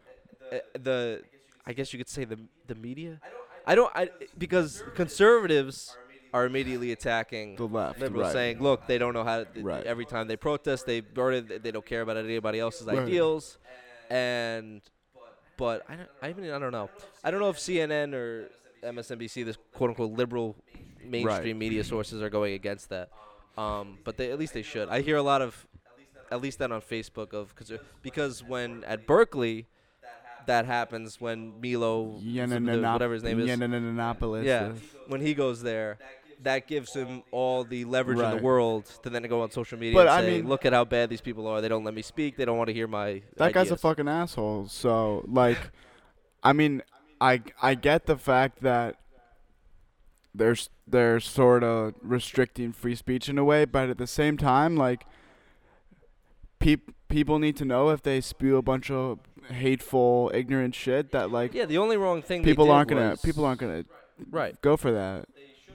Uh, 0.52 0.58
the 0.74 1.24
I 1.66 1.74
guess 1.74 1.94
you 1.94 1.98
could 2.00 2.10
say 2.10 2.26
the 2.26 2.40
the 2.68 2.76
media. 2.76 3.22
I 3.70 3.76
don't 3.76 3.92
I 3.96 4.10
because 4.38 4.84
conservatives 4.96 5.96
are 6.34 6.46
immediately 6.46 6.92
attacking 6.92 7.56
The 7.56 7.68
left, 7.68 8.00
liberals 8.00 8.26
right. 8.26 8.34
saying, 8.34 8.62
look, 8.62 8.88
they 8.88 8.98
don't 8.98 9.14
know 9.14 9.24
how 9.24 9.44
to. 9.44 9.62
Right. 9.62 9.86
Every 9.86 10.06
time 10.06 10.28
they 10.28 10.38
protest, 10.38 10.86
they 10.86 11.00
it. 11.00 11.64
They 11.64 11.72
don't 11.72 11.86
care 11.86 12.02
about 12.02 12.18
anybody 12.18 12.60
else's 12.60 12.88
Right. 12.88 13.00
ideals, 13.00 13.58
and 14.10 14.82
but 15.58 15.86
I 15.88 15.96
don't. 15.98 16.10
I 16.22 16.34
mean, 16.34 16.52
I 16.52 16.60
don't 16.60 16.72
know. 16.72 16.90
I 17.24 17.32
don't 17.32 17.40
know 17.40 17.50
if 17.50 17.58
CNN 17.58 18.14
or 18.14 18.50
MSNBC, 18.84 19.46
this 19.46 19.58
quote 19.74 19.92
unquote 19.92 20.14
liberal 20.14 20.56
mainstream 21.04 21.58
media 21.60 21.84
sources, 21.84 22.22
are 22.22 22.30
going 22.30 22.54
against 22.54 22.90
that. 22.90 23.10
Um, 23.58 23.98
but 24.04 24.18
they 24.18 24.32
at 24.32 24.40
least 24.40 24.54
they 24.54 24.62
should. 24.64 24.90
I 24.90 25.02
hear 25.02 25.18
a 25.18 25.22
lot 25.22 25.42
of, 25.42 25.68
at 26.32 26.42
least 26.42 26.60
that 26.60 26.72
on 26.72 26.82
Facebook 26.82 27.34
of 27.34 27.56
cause, 27.56 27.72
because 28.02 28.42
when 28.44 28.84
at 28.86 29.06
Berkeley, 29.06 29.68
that 30.48 30.66
happens 30.66 31.20
when 31.22 31.54
Milo, 31.62 32.04
whatever 32.04 33.14
his 33.14 33.24
name 33.24 33.40
is, 33.40 33.48
yeah, 34.46 34.72
when 35.08 35.22
he 35.22 35.34
goes 35.34 35.62
there, 35.62 35.98
that 36.44 36.68
gives 36.68 36.94
him 36.94 37.24
all 37.32 37.64
the 37.66 37.84
leverage 37.86 38.18
in 38.18 38.24
Right. 38.24 38.38
the 38.38 38.44
world 38.44 38.86
to 39.04 39.10
then 39.10 39.24
go 39.24 39.42
on 39.42 39.52
social 39.52 39.78
media 39.78 39.94
But 39.94 40.08
and 40.08 40.10
I 40.10 40.22
say, 40.22 40.32
mean- 40.38 40.48
"Look 40.48 40.66
at 40.66 40.72
how 40.74 40.86
bad 40.86 41.10
these 41.10 41.22
people 41.22 41.48
are. 41.48 41.60
They 41.62 41.68
don't 41.68 41.84
let 41.84 41.94
me 41.94 42.02
speak. 42.02 42.38
They 42.38 42.46
don't 42.46 42.58
want 42.58 42.70
to 42.70 42.74
hear 42.74 42.88
my." 42.88 43.22
that 43.38 43.54
guy's 43.54 43.68
a 43.68 43.74
ideas." 43.74 43.82
fucking 43.82 44.08
asshole. 44.08 44.68
So 44.70 45.26
like, 45.28 45.58
I 46.42 46.54
mean, 46.54 46.82
I 47.20 47.42
I 47.62 47.76
get 47.76 48.06
the 48.06 48.18
fact 48.18 48.62
that 48.62 48.96
there's 50.34 50.70
they're 50.88 51.20
sort 51.20 51.64
of 51.64 51.94
restricting 52.02 52.72
free 52.72 52.96
speech 52.96 53.28
in 53.30 53.38
a 53.38 53.44
way, 53.44 53.66
but 53.66 53.90
at 53.90 53.98
the 53.98 54.08
same 54.08 54.38
time, 54.38 54.76
like, 54.78 55.06
peop 56.60 56.94
people 57.10 57.40
need 57.40 57.56
to 57.58 57.66
know 57.66 57.90
if 57.90 58.02
they 58.02 58.22
spew 58.22 58.56
a 58.58 58.62
bunch 58.62 58.90
of 58.92 59.20
hateful, 59.50 60.32
ignorant 60.34 60.76
shit 60.76 61.12
that 61.12 61.32
like 61.32 61.54
Yeah, 61.54 61.66
the 61.66 61.78
only 61.78 61.98
wrong 61.98 62.22
thing 62.22 62.44
people 62.44 62.72
aren't 62.72 62.90
gonna 62.90 63.12
was- 63.12 63.22
people 63.22 63.46
aren't 63.46 63.60
gonna 63.60 63.86
right. 64.30 64.60
go 64.62 64.78
for 64.78 64.92
that. 64.92 65.26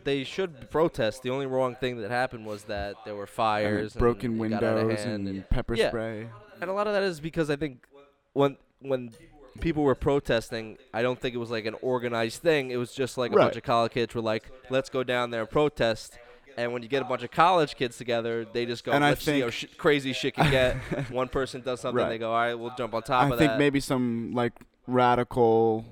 They 0.04 0.22
should 0.22 0.70
protest. 0.70 1.22
The 1.22 1.30
only 1.30 1.46
wrong 1.46 1.74
thing 1.76 1.98
that 2.02 2.10
happened 2.10 2.44
was 2.44 2.64
that 2.64 2.96
there 3.06 3.14
were 3.14 3.22
And 3.22 3.30
fires, 3.30 3.94
broken 3.94 4.32
and 4.40 4.44
it 4.44 4.48
got 4.50 4.62
out 4.64 4.78
of 4.78 4.86
windows 4.88 5.04
hand, 5.04 5.28
and, 5.28 5.48
pepper 5.48 5.74
Yeah. 5.74 5.88
spray. 5.88 6.28
and 6.60 6.68
a 6.70 6.72
lot 6.74 6.86
of 6.86 6.92
that 6.92 7.02
is 7.02 7.20
because 7.20 7.48
I 7.50 7.56
think 7.56 7.86
when 8.34 8.56
when 8.80 9.12
people 9.60 9.82
were 9.82 9.94
protesting, 9.94 10.76
I 10.92 11.00
don't 11.00 11.18
think 11.18 11.34
it 11.34 11.38
was 11.38 11.50
like 11.50 11.64
an 11.64 11.76
organized 11.80 12.42
thing. 12.42 12.70
It 12.70 12.76
was 12.76 12.92
just 12.92 13.16
like 13.16 13.32
a 13.32 13.34
bunch 13.36 13.56
of 13.56 13.62
college 13.62 13.92
kids 13.92 14.14
were 14.14 14.20
like, 14.20 14.50
"Let's 14.68 14.90
go 14.90 15.02
down 15.04 15.30
there 15.30 15.40
and 15.42 15.48
protest." 15.50 16.18
And 16.56 16.72
when 16.72 16.82
you 16.82 16.88
get 16.88 17.02
a 17.02 17.04
bunch 17.04 17.22
of 17.22 17.30
college 17.30 17.74
kids 17.76 17.96
together, 17.98 18.44
they 18.44 18.64
just 18.66 18.84
go, 18.84 18.92
And 18.92 19.02
"Let's 19.02 19.24
see 19.24 19.40
how 19.40 19.50
sh- 19.50 19.66
crazy 19.76 20.12
shit 20.12 20.34
can 20.34 20.50
get." 20.50 20.76
One 21.10 21.28
person 21.28 21.60
does 21.62 21.80
something, 21.80 22.02
Right. 22.02 22.08
they 22.10 22.18
go, 22.18 22.30
"All 22.30 22.36
right, 22.36 22.54
we'll 22.54 22.74
jump 22.76 22.94
on 22.94 23.02
top 23.02 23.22
I 23.22 23.28
of 23.30 23.38
that. 23.38 23.44
I 23.44 23.48
think 23.48 23.58
maybe 23.58 23.80
some 23.80 24.32
like 24.32 24.52
radical, 24.86 25.84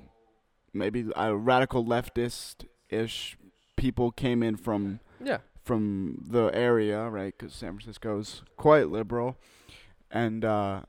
maybe 0.73 1.05
uh, 1.13 1.35
radical 1.35 1.83
leftist 1.83 2.65
ish 2.89 3.37
people 3.75 4.11
came 4.11 4.41
in 4.43 4.55
from 4.55 4.99
yeah, 5.21 5.39
from 5.63 6.23
the 6.29 6.49
area, 6.53 7.09
right? 7.09 7.33
Because 7.37 7.53
San 7.53 7.73
Francisco's 7.73 8.43
quite 8.57 8.89
liberal, 8.89 9.37
and 10.11 10.45
uh, 10.45 10.81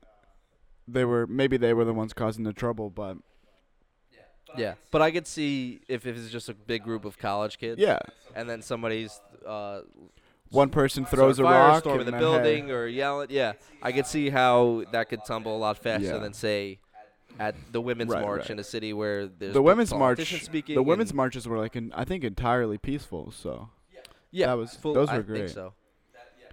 they 0.87 1.03
were 1.05 1.27
maybe 1.27 1.57
they 1.57 1.73
were 1.73 1.85
the 1.85 1.93
ones 1.93 2.13
causing 2.13 2.43
the 2.43 2.53
trouble, 2.53 2.89
but 2.89 3.17
Yeah, 4.57 4.75
but 4.91 5.01
I 5.01 5.11
could 5.11 5.27
see 5.27 5.81
if, 5.87 6.05
if 6.05 6.15
it's 6.17 6.29
just 6.29 6.49
a 6.49 6.53
big 6.53 6.83
group 6.83 7.05
of 7.05 7.17
college 7.17 7.57
kids. 7.57 7.79
yeah, 7.79 7.99
And 8.35 8.49
then 8.49 8.61
somebody's 8.61 9.19
uh, 9.45 9.81
one 10.49 10.69
person 10.69 11.05
throws 11.05 11.39
a 11.39 11.43
start 11.43 11.53
fire, 11.53 11.67
rock 11.69 11.79
storming 11.83 12.07
and 12.07 12.15
the 12.15 12.19
building, 12.19 12.67
hey, 12.67 12.71
or 12.73 12.87
yelling. 12.87 13.27
Yeah, 13.31 13.53
I 13.81 13.91
could 13.91 14.05
see 14.05 14.29
how 14.29 14.83
that 14.91 15.09
could 15.09 15.25
tumble 15.25 15.55
a 15.55 15.59
lot 15.59 15.77
faster 15.77 16.07
Yeah. 16.07 16.17
than 16.19 16.33
say 16.33 16.79
at 17.39 17.55
the 17.71 17.81
women's 17.81 18.11
Right, 18.11 18.21
march 18.21 18.41
right. 18.43 18.51
in 18.51 18.59
a 18.59 18.63
city 18.63 18.93
where 18.93 19.27
there's 19.27 19.53
the 19.53 19.61
women's 19.61 19.93
march, 19.93 20.25
speaking. 20.41 20.75
the 20.75 20.83
women's 20.83 21.13
marches 21.13 21.47
were 21.47 21.57
like, 21.57 21.75
in, 21.75 21.91
I 21.93 22.05
think, 22.05 22.23
entirely 22.23 22.77
peaceful. 22.77 23.31
So 23.31 23.69
Yeah, 24.31 24.47
that 24.47 24.53
was- 24.53 24.75
full, 24.75 24.93
those 24.93 25.09
I 25.09 25.17
were 25.17 25.23
think 25.23 25.37
great. 25.37 25.49
so. 25.49 25.73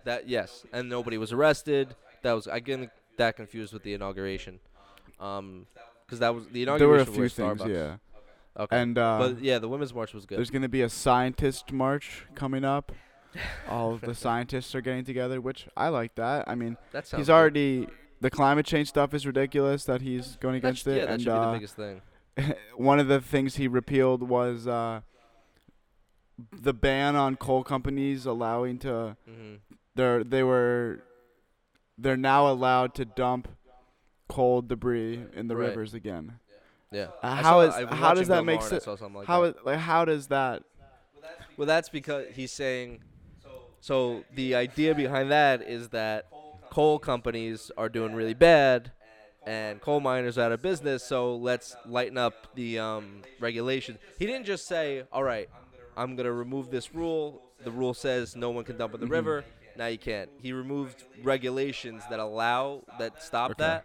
That 0.05 0.29
yes, 0.29 0.67
and 0.73 0.89
nobody 0.89 1.17
was 1.19 1.31
arrested. 1.33 1.95
That 2.23 2.33
was 2.33 2.49
I 2.49 2.59
get 2.59 2.91
that 3.19 3.37
confused 3.37 3.73
with 3.73 3.85
the 3.85 3.95
inauguration, 3.95 4.59
um, 5.21 5.67
because 6.13 6.21
that 6.21 6.35
was 6.35 6.47
the 6.49 6.67
there 6.67 6.89
were 6.89 6.99
a 6.99 7.07
few 7.07 7.27
things, 7.27 7.59
Starbucks. 7.63 7.75
yeah. 7.75 7.97
Okay. 8.55 8.77
And 8.83 8.99
uh, 8.99 9.17
but 9.19 9.43
yeah, 9.43 9.59
the 9.59 9.67
women's 9.69 9.95
march 9.95 10.13
was 10.13 10.27
good. 10.27 10.37
there's 10.37 10.51
gonna 10.51 10.69
be 10.69 10.83
a 10.83 10.91
scientist 10.91 11.73
march 11.73 12.27
coming 12.35 12.67
up. 12.67 12.93
All 13.67 13.95
of 13.95 14.03
the 14.03 14.15
scientists 14.27 14.75
are 14.75 14.83
getting 14.83 15.07
together, 15.07 15.41
which 15.41 15.69
I 15.75 15.89
like 15.89 16.17
that. 16.17 16.47
I 16.47 16.55
mean, 16.55 16.77
That 16.91 17.09
he's 17.09 17.29
good. 17.29 17.31
already 17.33 17.89
the 18.21 18.29
climate 18.29 18.67
change 18.67 18.89
stuff 18.89 19.15
is 19.15 19.27
ridiculous 19.27 19.85
that 19.85 20.03
he's 20.03 20.37
going 20.37 20.61
That 20.61 20.69
against 20.69 20.83
sh- 20.83 20.89
it, 20.89 20.97
yeah, 20.97 21.05
that 21.07 21.11
and 21.13 21.23
should 21.23 21.29
be 21.31 21.33
uh, 21.33 21.47
the 21.47 21.57
biggest 21.57 21.77
thing. 21.77 22.03
one 22.77 23.01
of 23.01 23.09
the 23.09 23.23
things 23.23 23.57
he 23.57 23.67
repealed 23.69 24.23
was 24.29 24.67
uh, 24.67 25.01
the 26.53 26.75
ban 26.75 27.17
on 27.17 27.37
coal 27.37 27.65
companies 27.65 28.27
allowing 28.27 28.79
to 28.81 29.17
mm-hmm. 29.27 29.55
they're 29.95 30.23
they 30.23 30.43
were 30.43 31.03
they're 31.97 32.19
now 32.19 32.51
allowed 32.51 32.95
to 32.97 33.07
dump 33.07 33.49
coal 34.33 34.63
debris 34.63 35.21
in 35.35 35.49
the 35.49 35.57
Right. 35.57 35.69
rivers 35.69 35.93
again. 35.95 36.39
Yeah. 36.91 37.09
Uh, 37.23 37.35
how 37.37 37.61
is- 37.61 37.75
I 37.75 37.85
how 37.87 38.15
does 38.15 38.29
that 38.29 38.45
make 38.45 38.61
Maher 38.61 38.69
and 38.69 38.75
I 38.77 38.79
sense? 38.81 39.01
like 39.15 39.27
How 39.27 39.43
that. 39.43 39.57
is, 39.57 39.65
like 39.65 39.79
how 39.79 40.05
does 40.05 40.27
that 40.29 40.63
Well, 41.57 41.67
that's 41.67 41.89
because 41.91 42.27
he's 42.35 42.51
saying. 42.53 43.03
So 43.81 44.25
the 44.35 44.55
idea 44.55 44.95
behind 44.95 45.31
that 45.31 45.61
is 45.63 45.89
that 45.91 46.27
coal 46.71 46.99
companies 46.99 47.71
are 47.77 47.89
doing 47.89 48.15
really 48.15 48.33
bad, 48.35 48.93
and 49.45 49.81
coal 49.81 50.01
miners 50.01 50.39
are 50.39 50.43
out 50.47 50.53
of 50.53 50.63
business. 50.63 51.03
So 51.05 51.37
let's 51.37 51.77
lighten 51.87 52.17
up 52.17 52.35
the 52.55 52.79
um, 52.79 53.23
regulation. 53.41 53.99
He 54.19 54.25
didn't 54.27 54.47
just 54.47 54.67
say, 54.67 55.05
"All 55.13 55.25
right, 55.25 55.49
I'm 55.97 56.17
gonna 56.17 56.33
remove 56.33 56.71
this 56.71 56.95
rule. 56.95 57.43
The 57.65 57.71
rule 57.71 57.93
says 57.95 58.35
no 58.37 58.51
one 58.51 58.65
can 58.65 58.77
dump 58.79 58.95
in 58.95 59.01
the 59.01 59.07
Mhm. 59.07 59.11
river. 59.21 59.45
Now 59.77 59.87
you 59.87 59.99
can't." 59.99 60.31
He 60.41 60.53
removed 60.53 61.05
regulations 61.23 62.03
that 62.11 62.19
allow 62.21 62.83
that 62.99 63.23
stop 63.23 63.51
Okay. 63.53 63.65
that, 63.65 63.85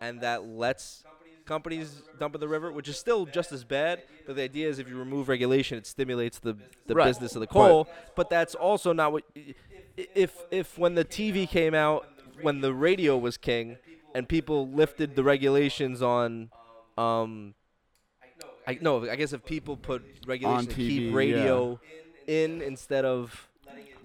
and 0.00 0.20
that 0.20 0.44
lets 0.46 1.04
companies 1.44 2.02
dump 2.18 2.34
in 2.34 2.40
the 2.40 2.48
river, 2.48 2.70
which 2.70 2.88
is 2.88 2.96
still 2.96 3.26
just 3.26 3.50
as 3.52 3.64
bad. 3.64 4.02
But 4.26 4.36
the 4.36 4.42
idea 4.42 4.68
is, 4.68 4.78
if 4.78 4.88
you 4.88 4.96
remove 4.96 5.28
regulation, 5.28 5.78
it 5.78 5.86
stimulates 5.86 6.38
the 6.38 6.56
the 6.86 6.94
Right. 6.94 7.06
business 7.06 7.34
of 7.34 7.40
the 7.40 7.46
coal. 7.46 7.88
But, 8.14 8.30
that's 8.30 8.54
also 8.54 8.92
not 8.92 9.12
what. 9.12 9.24
If 9.96 10.44
if 10.50 10.78
when 10.78 10.94
the 10.94 11.04
TV 11.04 11.48
came 11.48 11.74
out, 11.74 12.06
when 12.40 12.60
the 12.60 12.72
radio 12.72 13.18
was 13.18 13.36
king, 13.36 13.76
and 14.14 14.28
people 14.28 14.68
lifted 14.68 15.16
the 15.16 15.22
regulations 15.24 16.02
on, 16.02 16.50
um, 16.96 17.54
I 18.66 18.78
no, 18.80 19.08
I 19.10 19.16
guess 19.16 19.32
if 19.32 19.44
people 19.44 19.76
put 19.76 20.02
regulations 20.26 20.68
to 20.68 20.74
TV, 20.74 20.88
keep 20.88 21.14
radio 21.14 21.80
in 22.26 22.62
instead 22.62 23.04
of 23.04 23.48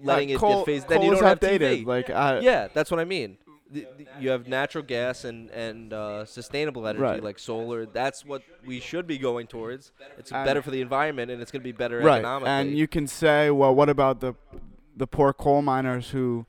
letting 0.02 0.30
Uh, 0.30 0.34
it 0.34 0.38
coal, 0.38 0.56
get 0.56 0.66
phased, 0.66 0.88
then 0.88 1.02
you 1.02 1.10
don't 1.10 1.22
have 1.22 1.32
outdated. 1.32 1.78
TV. 1.80 1.86
Like 1.86 2.10
I, 2.10 2.40
Yeah, 2.40 2.68
that's 2.74 2.90
what 2.90 3.00
I 3.00 3.04
mean. 3.04 3.38
The- 3.70 3.86
the- 3.98 4.06
You 4.20 4.30
have 4.30 4.46
natural 4.48 4.84
gas 4.84 5.24
and 5.24 5.50
and 5.50 5.92
uh, 5.92 6.24
sustainable 6.24 6.86
energy 6.86 7.02
Right. 7.02 7.22
like 7.22 7.38
solar. 7.38 7.84
That's 7.86 8.24
what 8.24 8.42
we 8.64 8.78
should 8.80 9.06
be 9.06 9.18
going 9.18 9.46
towards. 9.48 9.90
It's 10.18 10.30
And- 10.30 10.44
better 10.46 10.62
for 10.62 10.70
the 10.70 10.80
environment 10.80 11.30
and 11.30 11.42
it's 11.42 11.50
going 11.50 11.60
to 11.62 11.64
be 11.64 11.72
better 11.72 11.98
right. 11.98 12.18
economically. 12.18 12.50
And 12.50 12.78
you 12.78 12.86
can 12.86 13.06
say, 13.06 13.50
well, 13.50 13.74
what 13.74 13.88
about 13.88 14.20
the 14.20 14.34
the 14.96 15.06
poor 15.06 15.32
coal 15.32 15.62
miners 15.62 16.10
who 16.10 16.46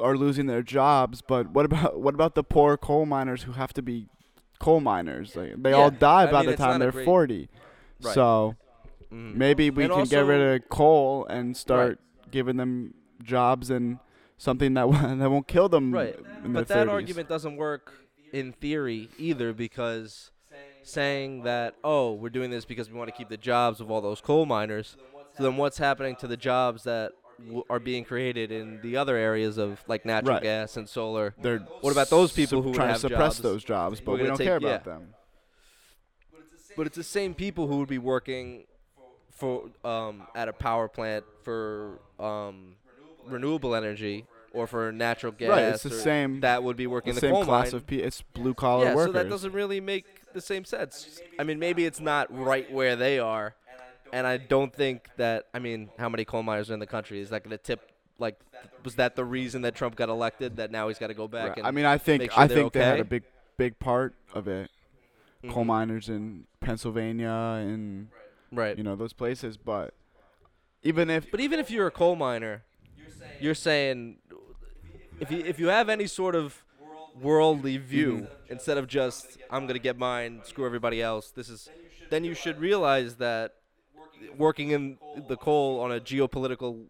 are 0.00 0.16
losing 0.16 0.46
their 0.46 0.62
jobs? 0.62 1.22
But 1.22 1.50
what 1.50 1.64
about 1.64 1.98
what 2.00 2.14
about 2.14 2.34
the 2.36 2.44
poor 2.44 2.76
coal 2.76 3.04
miners 3.04 3.42
who 3.42 3.52
have 3.52 3.72
to 3.74 3.82
be 3.82 4.06
coal 4.60 4.80
miners? 4.80 5.34
Like 5.34 5.60
they 5.62 5.72
all 5.72 5.90
die 5.90 6.22
I 6.28 6.30
by 6.30 6.40
mean, 6.42 6.50
the 6.52 6.56
time 6.56 6.78
they're 6.78 6.92
40. 6.92 7.48
Right. 8.00 8.14
So 8.14 8.54
Mhm. 9.12 9.34
maybe 9.34 9.70
we 9.70 9.84
And 9.84 9.92
can 9.92 10.04
get 10.04 10.24
rid 10.24 10.40
of 10.62 10.68
coal 10.68 11.26
and 11.26 11.56
start 11.56 11.98
giving 12.30 12.58
them 12.58 12.94
jobs 13.22 13.70
and 13.70 13.98
something 14.38 14.72
that 14.74 14.88
won't- 14.88 15.18
that 15.20 15.30
won't 15.30 15.46
kill 15.46 15.68
them 15.68 15.92
Right. 15.92 16.16
But 16.46 16.68
that 16.68 16.86
30s. 16.86 16.90
argument 16.90 17.28
doesn't 17.28 17.56
work 17.56 17.92
in 18.32 18.52
theory 18.52 19.08
either 19.18 19.52
because 19.52 20.30
saying 20.82 21.42
that 21.42 21.74
oh 21.84 22.12
we're 22.14 22.30
doing 22.30 22.50
this 22.50 22.64
because 22.64 22.90
we 22.90 22.96
want 22.98 23.08
to 23.10 23.14
keep 23.16 23.28
the 23.28 23.36
jobs 23.36 23.80
of 23.80 23.90
all 23.90 24.00
those 24.00 24.20
coal 24.22 24.46
miners. 24.46 24.96
So 25.36 25.42
then 25.42 25.56
what's 25.56 25.76
happening 25.78 26.16
to 26.16 26.26
the 26.26 26.36
jobs 26.36 26.84
that 26.84 27.12
w- 27.44 27.62
are 27.70 27.78
being 27.78 28.04
created 28.04 28.50
in 28.50 28.80
the 28.82 28.96
other 28.96 29.16
areas 29.16 29.58
of 29.58 29.82
like 29.86 30.04
natural 30.06 30.34
Right. 30.34 30.42
gas 30.42 30.76
and 30.76 30.88
solar. 30.88 31.34
They're 31.40 31.58
What 31.82 31.90
about 31.92 32.08
those 32.10 32.32
people 32.32 32.62
who 32.62 32.72
trying 32.74 32.94
to 32.94 32.98
suppress 33.00 33.34
jobs? 33.36 33.42
those 33.42 33.64
jobs, 33.64 34.00
but 34.00 34.12
we 34.18 34.24
don't 34.24 34.36
take- 34.36 34.46
care 34.46 34.56
about 34.56 34.68
yeah. 34.86 34.92
them. 34.92 35.14
But 36.76 36.86
it's 36.86 36.96
the 36.96 37.02
same 37.04 37.34
people 37.34 37.66
who 37.66 37.78
would 37.78 37.88
be 37.88 37.98
working 37.98 38.64
for 39.30 39.64
um, 39.84 40.26
at 40.34 40.48
a 40.48 40.52
power 40.52 40.88
plant 40.88 41.24
for 41.42 42.00
um, 42.18 42.74
renewable 43.30 43.74
energy 43.74 44.26
or 44.52 44.66
for 44.66 44.90
natural 44.92 45.32
gas. 45.32 45.48
Right, 45.50 45.62
it's 45.64 45.82
the 45.82 45.90
same- 45.90 46.40
That 46.40 46.62
would 46.62 46.76
be 46.76 46.86
working 46.86 47.12
The 47.14 47.18
in 47.18 47.20
the 47.20 47.20
same 47.20 47.30
coal 47.34 47.44
class 47.44 47.72
mine. 47.72 47.76
of 47.76 47.86
people. 47.86 48.06
It's 48.06 48.22
blue 48.22 48.54
collar 48.54 48.84
yeah, 48.86 48.94
workers. 48.94 49.14
so 49.14 49.22
that 49.22 49.28
doesn't 49.30 49.52
really 49.52 49.80
make 49.80 50.32
the 50.32 50.40
same 50.40 50.64
sense. 50.64 51.20
I 51.38 51.44
mean, 51.44 51.58
maybe 51.58 51.84
it's 51.84 52.00
not 52.00 52.34
right 52.36 52.70
where 52.72 52.96
they 52.96 53.18
are, 53.18 53.54
and 54.12 54.26
I 54.26 54.36
don't 54.38 54.72
think 54.74 55.08
that. 55.16 55.46
I 55.54 55.58
mean, 55.58 55.90
how 55.98 56.08
many 56.08 56.24
coal 56.24 56.42
miners 56.42 56.70
are 56.70 56.74
in 56.74 56.80
the 56.80 56.86
country? 56.86 57.20
Is 57.20 57.30
that 57.30 57.42
going 57.44 57.50
to 57.56 57.62
tip? 57.62 57.92
Like, 58.18 58.38
was 58.84 58.96
that 58.96 59.14
the 59.16 59.24
reason 59.24 59.62
that 59.62 59.74
Trump 59.76 59.94
got 59.96 60.08
elected? 60.08 60.56
That 60.56 60.70
now 60.70 60.88
he's 60.88 60.98
got 60.98 61.06
to 61.08 61.14
go 61.14 61.28
back 61.28 61.50
Right. 61.50 61.58
and 61.58 61.66
I 61.66 61.70
mean, 61.70 61.84
I 61.84 61.98
think 61.98 62.22
sure 62.24 62.32
I 62.36 62.48
think 62.48 62.72
they 62.72 62.82
had 62.84 63.00
a 63.00 63.04
big 63.04 63.22
big 63.56 63.78
part 63.78 64.14
of 64.34 64.48
it. 64.48 64.70
Coal 65.50 65.62
Mhm. 65.62 65.66
miners 65.66 66.08
in 66.08 66.46
Pennsylvania 66.60 67.28
and 67.60 68.08
right? 68.50 68.76
you 68.76 68.82
know 68.82 68.96
those 68.96 69.12
places, 69.12 69.56
but 69.56 69.94
even 70.82 71.10
if 71.10 71.30
But 71.30 71.40
even 71.40 71.60
if 71.60 71.70
you're 71.70 71.86
a 71.86 71.90
coal 71.92 72.16
miner, 72.16 72.64
you're 73.40 73.54
saying 73.54 74.18
if 75.20 75.30
you 75.30 75.38
if 75.40 75.58
you 75.58 75.68
have 75.68 75.88
any 75.88 76.06
sort 76.06 76.34
of 76.34 76.64
worldly 77.20 77.76
view 77.78 78.28
instead 78.48 78.78
of 78.78 78.86
just 78.86 79.38
I'm 79.50 79.66
gonna 79.66 79.78
get 79.78 79.98
mine, 79.98 80.40
screw 80.44 80.64
everybody 80.66 81.02
else. 81.02 81.30
This 81.30 81.48
is 81.48 81.68
then 82.10 82.24
you 82.24 82.34
should 82.34 82.58
realize 82.60 83.16
that 83.16 83.54
working 84.36 84.70
in 84.70 84.98
the 85.28 85.36
coal 85.36 85.80
on 85.80 85.92
a 85.92 86.00
geopolitical 86.00 86.86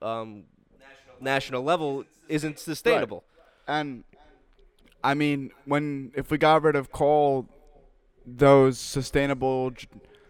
um, 0.00 0.44
national 1.20 1.62
level 1.62 2.04
isn't 2.28 2.58
sustainable. 2.58 3.24
and 3.66 4.04
I 5.04 5.14
mean 5.14 5.50
when 5.64 6.12
if 6.14 6.30
we 6.30 6.38
got 6.38 6.62
rid 6.62 6.76
of 6.76 6.92
coal, 6.92 7.48
those 8.26 8.78
sustainable 8.78 9.72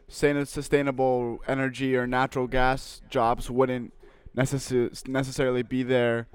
sustain- 0.08 0.46
sustainable 0.46 1.42
energy 1.48 1.96
or 1.96 2.06
natural 2.06 2.46
gas 2.46 3.02
jobs 3.08 3.50
wouldn't 3.50 3.92
necess- 4.36 5.06
necessarily 5.08 5.62
be 5.62 5.82
there 5.82 6.26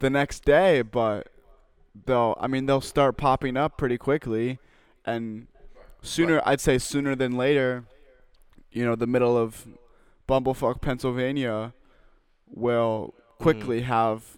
the 0.00 0.10
next 0.10 0.44
day, 0.44 0.82
but 0.82 1.28
they'll 2.06 2.36
I 2.40 2.46
mean 2.46 2.66
they'll 2.66 2.80
start 2.80 3.16
popping 3.16 3.56
up 3.56 3.76
pretty 3.76 3.98
quickly 3.98 4.58
and 5.04 5.48
sooner 6.02 6.40
I'd 6.44 6.60
say 6.60 6.78
sooner 6.78 7.16
than 7.16 7.36
later, 7.36 7.84
you 8.70 8.84
know, 8.84 8.94
the 8.94 9.06
middle 9.06 9.36
of 9.36 9.66
Bumblefuck, 10.28 10.80
Pennsylvania 10.80 11.72
will 12.46 13.14
quickly 13.38 13.80
mm. 13.80 13.84
have 13.84 14.36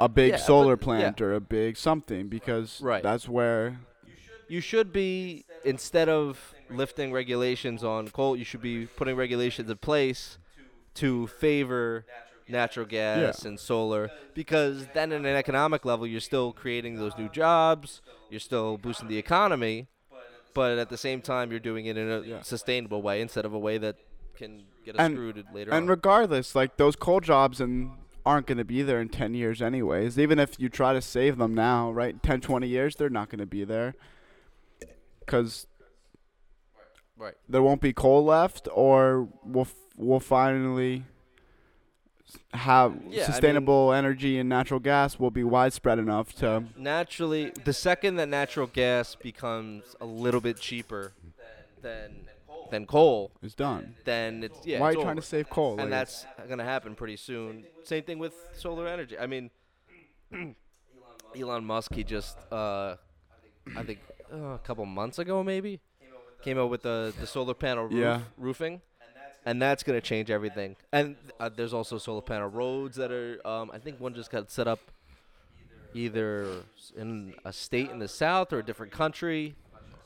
a 0.00 0.08
big. 0.08 0.32
Yeah, 0.32 0.36
solar 0.36 0.76
but- 0.76 0.84
plant 0.84 1.20
or 1.20 1.34
a 1.34 1.40
big 1.40 1.76
something 1.76 2.28
because 2.28 2.80
Right. 2.80 3.02
that's 3.02 3.28
where 3.28 3.80
You 4.48 4.60
should 4.60 4.92
be 4.92 5.44
instead 5.64 6.08
of 6.08 6.54
lifting 6.70 7.12
regulations 7.12 7.82
on 7.82 8.08
coal, 8.08 8.36
you 8.36 8.44
should 8.44 8.62
be 8.62 8.86
putting 8.86 9.16
regulations 9.16 9.68
in 9.68 9.76
place 9.78 10.38
to 10.96 11.26
favor 11.28 12.04
natural 12.48 12.86
gas 12.86 13.44
and 13.44 13.58
solar 13.58 14.08
because 14.34 14.86
then 14.94 15.10
in 15.12 15.24
an 15.26 15.34
economic 15.36 15.84
level 15.84 16.06
you're 16.06 16.20
still 16.20 16.52
creating 16.52 16.96
those 16.96 17.16
new 17.18 17.28
jobs, 17.28 18.00
you're 18.30 18.38
still 18.40 18.78
boosting 18.78 19.08
the 19.08 19.18
economy, 19.18 19.88
but 20.54 20.78
at 20.78 20.88
the 20.88 20.96
same 20.96 21.20
time 21.20 21.50
you're 21.50 21.58
doing 21.60 21.86
it 21.86 21.96
in 21.96 22.08
a 22.10 22.20
Yeah. 22.20 22.42
sustainable 22.42 23.02
way 23.02 23.20
instead 23.20 23.44
of 23.44 23.52
a 23.52 23.58
way 23.58 23.78
that 23.78 23.96
can 24.36 24.64
get 24.84 24.94
us 24.94 25.00
And- 25.00 25.14
screwed 25.14 25.44
later 25.52 25.70
and 25.72 25.84
on. 25.84 25.86
regardless, 25.88 26.54
like 26.54 26.76
those 26.76 26.94
coal 26.94 27.20
jobs 27.20 27.60
and 27.60 27.90
aren't 28.24 28.46
going 28.46 28.58
to 28.58 28.64
be 28.64 28.82
there 28.82 29.00
in 29.00 29.08
10 29.08 29.34
years 29.34 29.60
anyways. 29.62 30.18
Even 30.18 30.38
if 30.38 30.58
you 30.58 30.68
try 30.68 30.92
to 30.92 31.00
save 31.00 31.38
them 31.38 31.54
now, 31.54 31.90
right? 31.92 32.22
10 32.22 32.40
20 32.40 32.66
years 32.68 32.96
they're 32.96 33.08
not 33.10 33.28
going 33.28 33.38
to 33.38 33.46
be 33.46 33.64
there 33.64 33.94
cuz 35.26 35.66
right. 37.16 37.34
there 37.48 37.62
won't 37.62 37.80
be 37.80 37.92
coal 37.92 38.24
left 38.24 38.68
or 38.72 39.28
we'll 39.42 39.62
f- 39.62 39.74
we'll 39.96 40.20
finally 40.20 41.04
have 42.54 42.94
Yeah, 42.94 43.00
I 43.00 43.08
mean- 43.08 43.24
sustainable 43.24 43.92
energy 43.92 44.38
and 44.38 44.48
natural 44.48 44.80
gas 44.80 45.18
will 45.18 45.30
be 45.30 45.44
widespread 45.44 45.98
enough 45.98 46.32
to 46.36 46.64
naturally 46.76 47.50
the 47.64 47.72
second 47.72 48.16
that 48.16 48.28
natural 48.28 48.66
gas 48.66 49.14
becomes 49.14 49.94
a 50.00 50.06
little 50.06 50.40
bit 50.40 50.58
cheaper 50.58 51.12
than 51.82 52.28
than 52.70 52.84
coal, 52.84 53.30
is 53.42 53.54
done. 53.54 53.94
then 54.04 54.42
it's 54.42 54.66
yeah. 54.66 54.80
Why 54.80 54.88
are 54.88 54.90
it's 54.90 54.96
you 54.98 55.04
trying 55.04 55.16
to 55.16 55.22
save 55.22 55.48
coal? 55.48 55.72
and 55.74 55.82
Like, 55.82 55.90
that's 55.90 56.26
gonna 56.48 56.64
happen 56.64 56.96
pretty 56.96 57.16
soon. 57.16 57.64
Same 57.84 58.02
thing 58.02 58.18
with 58.18 58.34
solar 58.56 58.88
energy. 58.88 59.16
I 59.16 59.26
mean, 59.28 59.50
Elon 61.38 61.64
Musk, 61.64 61.94
he 61.94 62.02
just 62.02 62.36
uh, 62.52 62.96
I 63.76 63.82
think 63.84 64.00
uh, 64.32 64.36
a 64.54 64.58
couple 64.58 64.84
months 64.84 65.20
ago 65.20 65.44
maybe 65.44 65.78
came 66.42 66.58
out 66.58 66.70
with 66.70 66.82
the 66.82 67.14
the 67.20 67.26
solar 67.26 67.54
panel 67.54 67.84
roof, 67.84 67.92
Yeah. 67.92 68.22
roofing, 68.36 68.80
and 69.46 69.62
that's 69.62 69.82
gonna 69.82 70.00
change 70.02 70.30
everything. 70.30 70.76
And 70.92 71.16
uh, 71.40 71.48
there's 71.48 71.72
also 71.72 71.96
solar 71.96 72.20
panel 72.20 72.48
roads 72.48 72.96
that 72.96 73.10
are 73.10 73.40
um, 73.46 73.70
I 73.72 73.78
think 73.78 73.98
one 74.00 74.12
just 74.14 74.30
got 74.30 74.50
set 74.50 74.68
up 74.68 74.80
either 75.94 76.46
in 76.96 77.32
a 77.44 77.52
state 77.52 77.90
in 77.90 77.98
the 77.98 78.08
south 78.08 78.52
or 78.52 78.58
a 78.58 78.62
different 78.62 78.92
country. 78.92 79.54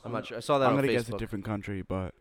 I'm 0.05 0.13
not 0.13 0.25
sure. 0.27 0.37
I 0.37 0.39
saw 0.39 0.57
that 0.59 0.65
I'm 0.67 0.77
on 0.77 0.81
gonna 0.81 0.93
guess 0.93 1.09
a 1.09 1.17
different 1.17 1.43
country, 1.43 1.81
but 1.81 2.13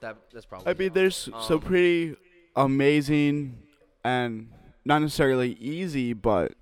that, 0.00 0.16
that's 0.32 0.46
probably. 0.46 0.70
I 0.70 0.74
mean, 0.74 0.92
there's 0.92 1.16
some 1.16 1.34
Um, 1.34 1.60
pretty 1.60 2.16
amazing 2.54 3.58
and 4.04 4.52
not 4.84 5.00
necessarily 5.02 5.54
easy, 5.54 6.12
but 6.12 6.52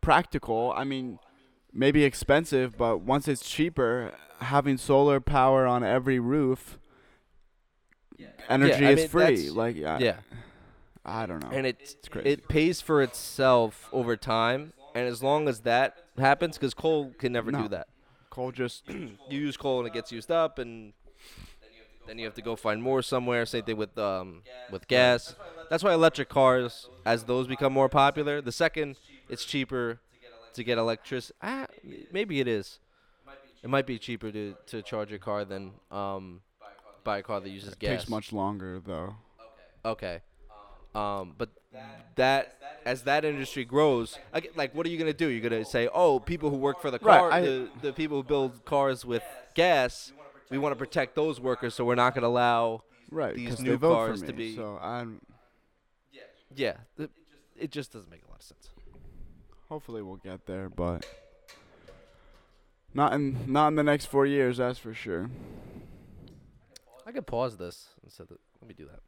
practical. 0.00 0.72
I 0.74 0.84
mean, 0.84 1.18
maybe 1.72 2.04
expensive, 2.04 2.76
but 2.76 2.98
once 2.98 3.28
it's 3.28 3.48
cheaper, 3.48 4.12
having 4.40 4.76
solar 4.78 5.20
power 5.20 5.66
on 5.66 5.84
every 5.84 6.18
roof, 6.18 6.78
energy 8.48 8.86
I 8.86 8.90
is 8.92 8.96
mean, 9.00 9.08
free. 9.08 9.50
Like, 9.50 9.76
I, 9.82 9.98
yeah. 9.98 10.16
I 11.04 11.26
don't 11.26 11.40
know. 11.42 11.50
and 11.50 11.66
it 11.66 11.78
It's 11.80 12.08
crazy. 12.08 12.28
it 12.28 12.48
pays 12.48 12.80
for 12.80 13.02
itself 13.02 13.88
over 13.92 14.16
time. 14.16 14.72
And 14.94 15.08
as 15.08 15.22
long 15.22 15.48
as 15.48 15.60
that 15.60 15.96
happens, 16.18 16.58
because 16.58 16.74
coal 16.74 17.12
can 17.18 17.32
never 17.32 17.50
No. 17.50 17.62
do 17.62 17.68
that. 17.68 17.88
Coal 18.30 18.52
just 18.52 18.88
You 18.88 19.08
use 19.28 19.56
coal 19.56 19.78
and 19.80 19.88
it 19.88 19.92
gets 19.94 20.12
used 20.12 20.30
up, 20.30 20.58
and 20.58 20.92
then 22.06 22.18
you 22.18 22.24
have 22.24 22.34
to 22.34 22.42
go 22.42 22.56
find 22.56 22.82
more 22.82 23.02
somewhere. 23.02 23.44
Same 23.46 23.64
thing 23.64 23.76
with 23.76 23.96
um 23.98 24.42
with 24.70 24.86
gas. 24.88 25.34
That's 25.70 25.82
why 25.82 25.92
electric 25.94 26.28
cars, 26.28 26.88
as 27.04 27.24
those 27.24 27.46
become 27.46 27.72
more 27.72 27.88
popular, 27.88 28.40
the 28.40 28.52
second 28.52 28.96
it's 29.28 29.44
cheaper 29.44 30.00
to 30.54 30.62
get 30.64 30.76
electricity. 30.78 31.34
Ah, 31.42 31.66
maybe 32.12 32.40
it 32.40 32.46
is. 32.48 32.78
It 33.62 33.70
might 33.70 33.86
be 33.86 33.98
cheaper 33.98 34.30
to 34.30 34.54
to 34.66 34.82
charge 34.82 35.10
your 35.10 35.18
car 35.20 35.44
than 35.44 35.72
um 35.90 36.42
buy 37.04 37.18
a 37.18 37.22
car 37.22 37.40
that 37.40 37.48
uses 37.48 37.74
gas. 37.74 38.00
takes 38.00 38.08
much 38.10 38.32
longer 38.32 38.80
though. 38.84 39.14
Okay. 39.84 40.20
Um, 40.94 41.34
but 41.38 41.48
that 42.16 42.58
as 42.84 43.02
that 43.04 43.24
industry 43.24 43.64
grows, 43.64 44.18
I 44.32 44.40
get- 44.40 44.56
like, 44.56 44.74
what 44.74 44.84
are 44.86 44.90
you 44.90 44.98
gonna 44.98 45.12
do? 45.12 45.28
You're 45.28 45.48
gonna 45.48 45.64
say, 45.64 45.88
oh, 45.92 46.18
people 46.20 46.50
who 46.50 46.56
work 46.56 46.80
for 46.80 46.90
the 46.90 46.98
Right, 46.98 47.18
car, 47.18 47.32
I- 47.32 47.40
the, 47.40 47.68
the 47.80 47.92
people 47.92 48.18
who 48.18 48.22
build 48.24 48.64
cars 48.64 49.04
with 49.04 49.22
gas, 49.54 50.12
we 50.50 50.58
want 50.58 50.72
to 50.72 50.76
protect 50.76 51.14
those 51.14 51.40
workers, 51.40 51.74
so 51.74 51.84
we're 51.84 51.94
not 51.94 52.14
gonna 52.14 52.26
allow. 52.26 52.82
Right, 53.10 53.34
These 53.34 53.48
'cause 53.50 53.60
new 53.60 53.70
they 53.70 53.76
vote 53.76 53.94
cars 53.94 54.20
for 54.20 54.26
to 54.26 54.32
be- 54.32 54.54
So 54.56 54.78
I'm. 54.80 55.20
Yeah, 56.54 56.76
th- 56.98 57.08
it 57.56 57.70
just 57.70 57.92
doesn't 57.92 58.10
make 58.10 58.22
a 58.26 58.28
lot 58.30 58.40
of 58.40 58.44
sense. 58.44 58.68
Hopefully, 59.70 60.02
we'll 60.02 60.16
get 60.16 60.44
there, 60.44 60.68
but 60.68 61.06
not 62.92 63.14
in 63.14 63.50
not 63.50 63.68
in 63.68 63.74
the 63.76 63.82
next 63.82 64.06
four 64.06 64.26
years. 64.26 64.58
That's 64.58 64.78
for 64.78 64.92
sure. 64.92 65.30
I 67.12 67.14
could 67.14 67.26
pause 67.26 67.58
this 67.58 67.90
instead. 68.02 68.22
Of, 68.30 68.38
let 68.62 68.68
me 68.68 68.74
do 68.74 68.86
that. 68.86 69.00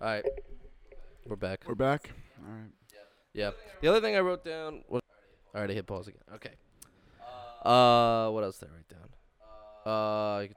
All 0.00 0.08
right, 0.08 0.24
we're 1.26 1.36
back. 1.36 1.64
We're 1.68 1.74
back. 1.74 2.08
All 2.38 2.54
right. 2.54 2.70
Yeah. 3.34 3.50
The 3.82 3.88
other 3.88 4.00
thing 4.00 4.16
I 4.16 4.20
wrote 4.20 4.46
down 4.46 4.82
was. 4.88 5.02
All 5.54 5.60
right, 5.60 5.70
I 5.70 5.74
hit 5.74 5.86
pause 5.86 6.08
again. 6.08 6.22
Okay. 6.36 6.52
Uh, 7.62 8.30
what 8.30 8.44
else 8.44 8.56
did 8.56 8.70
I 8.70 8.76
write 8.76 8.88
down? 8.88 9.08
Uh, 9.84 9.90
all 9.90 10.48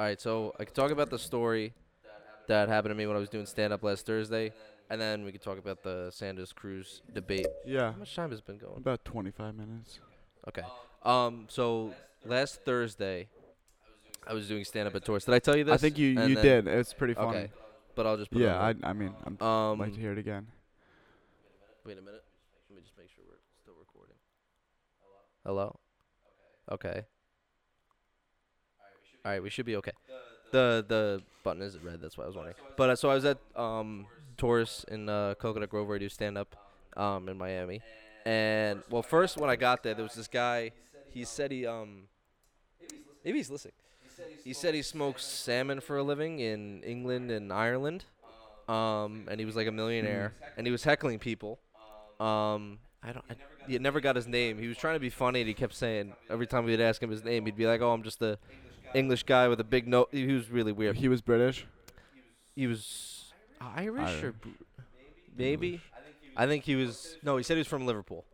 right. 0.00 0.20
So 0.20 0.52
I 0.58 0.64
could 0.64 0.74
talk 0.74 0.90
about 0.90 1.08
the 1.08 1.18
story 1.20 1.72
that 2.48 2.68
happened 2.68 2.90
to 2.90 2.96
me 2.96 3.06
when 3.06 3.14
I 3.14 3.20
was 3.20 3.28
doing 3.28 3.46
stand 3.46 3.72
up 3.72 3.84
last 3.84 4.04
Thursday, 4.04 4.52
and 4.90 5.00
then 5.00 5.24
we 5.24 5.30
could 5.30 5.42
talk 5.42 5.58
about 5.58 5.84
the 5.84 6.10
Sanders 6.10 6.52
Cruz 6.52 7.02
debate. 7.14 7.46
Yeah. 7.64 7.92
How 7.92 7.98
much 7.98 8.16
time 8.16 8.30
has 8.32 8.40
been 8.40 8.58
going? 8.58 8.78
About 8.78 9.04
25 9.04 9.54
minutes. 9.54 10.00
Okay. 10.48 10.64
Um. 11.04 11.46
So 11.48 11.94
last 12.24 12.62
Thursday, 12.64 13.28
I 14.26 14.34
was 14.34 14.46
doing 14.48 14.64
stand 14.64 14.86
up 14.88 14.94
at 14.94 15.04
Taurus. 15.04 15.24
Did 15.24 15.34
I 15.34 15.38
tell 15.38 15.56
you 15.56 15.64
this? 15.64 15.74
I 15.74 15.78
think 15.78 15.98
you 15.98 16.18
And 16.20 16.28
you 16.30 16.34
then- 16.36 16.64
did. 16.64 16.68
It's 16.68 16.92
pretty 16.92 17.14
funny. 17.14 17.38
Okay. 17.38 17.52
But 17.94 18.06
I'll 18.06 18.16
just 18.16 18.30
put 18.30 18.40
Yeah. 18.42 18.68
it 18.70 18.76
I 18.84 18.90
I 18.90 18.92
mean 18.92 19.14
I'm 19.24 19.36
on. 19.40 19.74
I'd 19.74 19.78
like 19.80 19.88
Um. 19.88 19.94
to 19.94 20.00
hear 20.00 20.12
it 20.12 20.18
again. 20.18 20.46
Wait 21.84 21.98
a 21.98 22.02
minute. 22.02 22.24
Let 22.68 22.76
me 22.76 22.82
just 22.82 22.96
make 22.96 23.08
sure 23.10 23.24
we're 23.26 23.38
still 23.62 23.74
recording. 23.78 24.14
Hello? 25.44 25.78
Okay. 26.70 27.04
All 29.24 29.32
right, 29.32 29.42
we 29.42 29.50
should 29.50 29.66
be 29.66 29.76
okay. 29.76 29.92
The 30.52 30.84
the 30.86 31.22
button 31.44 31.62
is 31.62 31.78
red. 31.78 32.00
That's 32.00 32.16
why 32.16 32.24
I 32.24 32.26
was 32.26 32.36
wondering. 32.36 32.56
But 32.76 32.90
uh, 32.90 32.96
so 32.96 33.10
I 33.10 33.14
was 33.14 33.24
at 33.24 33.38
um 33.56 34.06
Taurus 34.36 34.84
in 34.88 35.08
uh, 35.08 35.34
Coconut 35.34 35.68
Grove 35.70 35.86
where 35.88 35.96
I 35.96 35.98
do 35.98 36.08
stand 36.08 36.38
up 36.38 36.56
um 36.96 37.28
in 37.28 37.36
Miami, 37.36 37.82
and 38.24 38.82
well 38.90 39.02
first 39.02 39.36
when 39.36 39.50
I 39.50 39.56
got 39.56 39.82
there 39.82 39.94
there 39.94 40.02
was 40.04 40.14
this 40.14 40.28
guy. 40.28 40.72
He 41.10 41.24
said 41.24 41.50
he 41.50 41.66
um 41.66 42.04
maybe 43.24 43.38
he's 43.38 43.50
listening. 43.50 43.74
He 44.44 44.52
said 44.52 44.74
he 44.74 44.82
smokes 44.82 45.24
salmon 45.24 45.80
for 45.80 45.96
a 45.98 46.02
living 46.02 46.38
in 46.40 46.82
England 46.82 47.30
and 47.30 47.52
Ireland, 47.52 48.04
um 48.68 49.26
and 49.30 49.38
he 49.40 49.46
was 49.46 49.56
like 49.56 49.66
a 49.66 49.72
millionaire 49.72 50.34
and 50.56 50.66
he 50.66 50.70
was 50.70 50.84
heckling 50.84 51.18
people. 51.18 51.58
Um, 52.18 52.78
I 53.02 53.12
don't. 53.12 53.24
I, 53.30 53.34
he 53.66 53.78
never 53.78 54.00
got 54.00 54.16
his 54.16 54.26
name. 54.26 54.58
He 54.58 54.66
was 54.66 54.76
trying 54.76 54.94
to 54.96 55.00
be 55.00 55.08
funny, 55.10 55.40
and 55.40 55.48
he 55.48 55.54
kept 55.54 55.74
saying 55.74 56.12
every 56.28 56.46
time 56.46 56.64
we'd 56.64 56.80
ask 56.80 57.02
him 57.02 57.10
his 57.10 57.24
name, 57.24 57.46
he'd 57.46 57.56
be 57.56 57.66
like, 57.66 57.80
"Oh, 57.80 57.92
I'm 57.92 58.02
just 58.02 58.20
a 58.20 58.38
English 58.94 59.22
guy 59.22 59.48
with 59.48 59.58
a 59.60 59.64
big 59.64 59.88
nose." 59.88 60.06
He 60.10 60.26
was 60.26 60.50
really 60.50 60.72
weird. 60.72 60.96
He 60.96 61.08
was 61.08 61.22
British. 61.22 61.66
He 62.54 62.66
was 62.66 63.32
Irish 63.60 64.08
Irish. 64.08 64.22
or 64.22 64.32
br- 64.32 64.48
maybe. 65.36 65.80
I 66.36 66.46
think 66.46 66.64
he 66.64 66.74
was. 66.76 67.16
No, 67.22 67.36
he 67.38 67.42
said 67.42 67.54
he 67.54 67.60
was 67.60 67.68
from 67.68 67.86
Liverpool, 67.86 68.24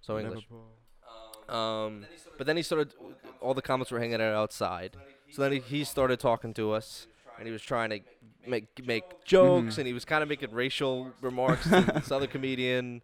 so 0.00 0.18
English. 0.18 0.46
Liverpool. 0.50 1.54
Um, 1.54 2.06
but 2.38 2.46
then 2.46 2.56
he 2.56 2.62
started. 2.62 2.94
All 3.40 3.52
the 3.54 3.62
comments 3.62 3.90
were 3.92 4.00
hanging 4.00 4.20
out 4.20 4.34
outside. 4.34 4.96
So 5.36 5.42
then 5.42 5.52
he, 5.52 5.58
he 5.58 5.84
started 5.84 6.18
talking 6.18 6.54
to 6.54 6.72
us, 6.72 7.06
and 7.36 7.46
he 7.46 7.52
was 7.52 7.60
trying 7.60 7.90
to 7.90 8.00
make 8.46 8.86
make 8.86 9.22
jokes, 9.26 9.74
Mhm. 9.74 9.78
and 9.80 9.86
he 9.86 9.92
was 9.92 10.06
kind 10.06 10.22
of 10.22 10.30
making 10.30 10.50
racial 10.50 11.12
remarks 11.20 11.64
to 11.64 11.82
this 11.94 12.10
other 12.10 12.26
comedian. 12.26 13.02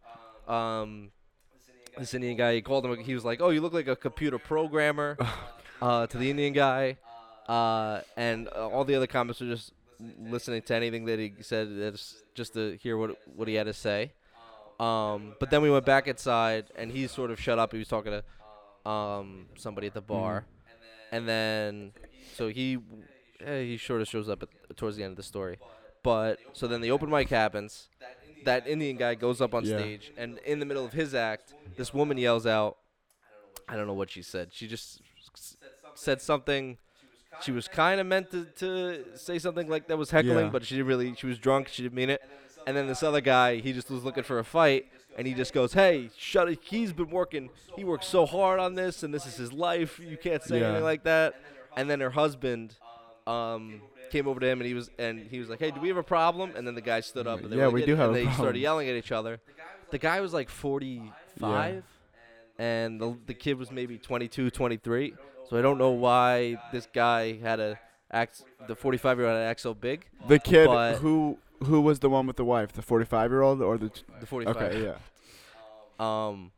Um, 0.48 1.10
this 1.98 2.14
Indian 2.14 2.38
guy, 2.38 2.54
he 2.54 2.62
called 2.62 2.86
him. 2.86 2.96
He 3.04 3.14
was 3.14 3.22
like, 3.22 3.42
"Oh, 3.42 3.50
you 3.50 3.60
look 3.60 3.74
like 3.74 3.86
a 3.86 3.94
computer 3.96 4.38
programmer." 4.38 5.18
uh, 5.82 6.06
to 6.06 6.16
the 6.16 6.30
Indian 6.30 6.54
guy, 6.54 6.96
uh, 7.50 8.00
and 8.16 8.48
uh, 8.48 8.66
all 8.66 8.84
the 8.86 8.94
other 8.94 9.06
comics 9.06 9.40
were 9.42 9.48
just 9.48 9.74
listening 10.18 10.62
to 10.62 10.74
anything 10.74 11.04
that 11.04 11.18
he 11.18 11.34
said, 11.42 11.68
just 12.34 12.54
to 12.54 12.78
hear 12.82 12.96
what 12.96 13.10
what 13.36 13.46
he 13.46 13.56
had 13.56 13.66
to 13.66 13.74
say. 13.74 14.12
Um, 14.80 15.34
but 15.38 15.50
then 15.50 15.60
we 15.60 15.68
went 15.70 15.84
back 15.84 16.08
inside, 16.08 16.64
and 16.76 16.90
he 16.90 17.06
sort 17.08 17.30
of 17.30 17.38
shut 17.38 17.58
up. 17.58 17.72
He 17.72 17.78
was 17.78 17.88
talking 17.88 18.12
to 18.12 18.90
um, 18.90 19.48
somebody 19.58 19.86
at 19.88 19.92
the 19.92 20.00
bar, 20.00 20.46
and 21.10 21.28
then 21.28 21.92
so 22.32 22.48
he 22.48 22.78
eh, 23.44 23.62
he 23.62 23.78
sort 23.78 24.00
of 24.00 24.08
shows 24.08 24.28
up 24.28 24.42
at, 24.42 24.76
towards 24.76 24.96
the 24.96 25.02
end 25.04 25.12
of 25.12 25.16
the 25.16 25.22
story. 25.22 25.58
But 26.02 26.38
so 26.52 26.66
then 26.66 26.80
the 26.80 26.90
open 26.90 27.08
mic 27.10 27.28
happens. 27.28 27.88
That 28.44 28.66
Indian 28.66 28.96
guy 28.96 29.14
goes 29.14 29.40
up 29.40 29.54
on 29.54 29.64
Yeah. 29.64 29.78
stage, 29.78 30.12
and 30.16 30.38
in 30.38 30.58
the 30.58 30.66
middle 30.66 30.84
of 30.84 30.92
his 30.92 31.14
act, 31.14 31.54
this 31.76 31.94
woman 31.94 32.18
yells 32.18 32.44
out, 32.46 32.76
I 33.68 33.76
don't 33.76 33.86
know 33.86 33.92
what 33.94 34.10
she 34.10 34.22
said. 34.22 34.48
She 34.52 34.66
just 34.66 35.00
s- 35.36 35.56
said 35.94 36.20
something. 36.20 36.78
She 37.40 37.52
was 37.52 37.68
kind 37.68 38.00
of 38.00 38.06
meant 38.06 38.30
to, 38.32 38.44
to 38.56 39.04
say 39.16 39.38
something 39.38 39.68
like 39.68 39.86
that 39.88 39.96
was 39.96 40.10
heckling, 40.10 40.46
Yeah. 40.46 40.50
but 40.50 40.64
she 40.64 40.74
didn't 40.74 40.88
really. 40.88 41.14
She 41.14 41.26
was 41.26 41.38
drunk. 41.38 41.68
She 41.68 41.82
didn't 41.82 41.94
mean 41.94 42.10
it. 42.10 42.20
And 42.66 42.76
then 42.76 42.86
this 42.88 43.02
other 43.04 43.20
guy, 43.20 43.56
he 43.56 43.72
just 43.72 43.90
was 43.90 44.02
looking 44.04 44.22
for 44.24 44.38
a 44.40 44.44
fight, 44.44 44.86
and 45.16 45.26
he 45.26 45.34
just 45.34 45.52
goes, 45.52 45.72
"Hey, 45.72 46.10
shut 46.16 46.48
it! 46.48 46.58
He's 46.62 46.92
been 46.92 47.10
working. 47.10 47.48
He 47.76 47.84
worked 47.84 48.04
so 48.04 48.26
hard 48.26 48.58
on 48.60 48.74
this, 48.74 49.02
and 49.04 49.14
this 49.14 49.24
is 49.26 49.36
his 49.36 49.52
life. 49.52 49.98
You 50.00 50.16
can't 50.16 50.42
say 50.42 50.58
Yeah. 50.60 50.66
anything 50.66 50.84
like 50.84 51.04
that." 51.04 51.34
And 51.76 51.88
then 51.88 52.00
her 52.00 52.10
husband 52.10 52.76
um, 53.26 53.82
came 54.10 54.28
over 54.28 54.40
to 54.40 54.46
him, 54.46 54.60
and 54.60 54.66
he 54.68 54.74
was 54.74 54.90
and 54.98 55.26
he 55.30 55.38
was 55.38 55.48
like, 55.48 55.58
"Hey, 55.58 55.70
do 55.70 55.80
we 55.80 55.88
have 55.88 55.96
a 55.96 56.02
problem?" 56.02 56.52
And 56.56 56.66
then 56.66 56.74
the 56.74 56.80
guy 56.80 57.00
stood 57.00 57.26
up, 57.26 57.42
and 57.42 57.52
they 57.52 57.56
Yeah, 57.56 57.66
were 57.66 57.72
we 57.72 57.80
like, 57.80 57.86
do 57.86 57.96
have 57.96 58.06
and 58.08 58.16
they 58.16 58.30
started 58.32 58.60
yelling 58.60 58.88
at 58.88 58.96
each 58.96 59.12
other. 59.12 59.40
The 59.90 59.98
guy 59.98 60.20
was 60.20 60.32
like 60.32 60.48
45, 60.48 61.84
and 62.58 63.00
the 63.00 63.16
the 63.26 63.34
kid 63.34 63.58
was 63.58 63.70
maybe 63.70 63.98
22, 63.98 64.50
23. 64.50 65.14
So 65.48 65.58
I 65.58 65.62
don't 65.62 65.78
know 65.78 65.90
why 65.90 66.58
this 66.72 66.86
guy 66.92 67.34
had 67.34 67.60
a 67.60 67.78
act. 68.10 68.42
The 68.66 68.74
45 68.74 69.18
year 69.18 69.26
old 69.28 69.36
had 69.36 69.44
act 69.46 69.60
so 69.60 69.74
big. 69.74 70.06
The 70.28 70.38
kid 70.38 70.68
who 71.00 71.38
who 71.64 71.80
was 71.80 72.00
the 72.00 72.10
one 72.10 72.26
with 72.26 72.36
the 72.36 72.44
wife, 72.44 72.72
the 72.72 72.82
45 72.82 73.30
year 73.30 73.42
old 73.42 73.62
or 73.62 73.78
the 73.78 73.90
The 74.20 74.26
45. 74.26 74.56
okay, 74.56 74.82
yeah. 74.82 74.96
Um, 75.98 76.52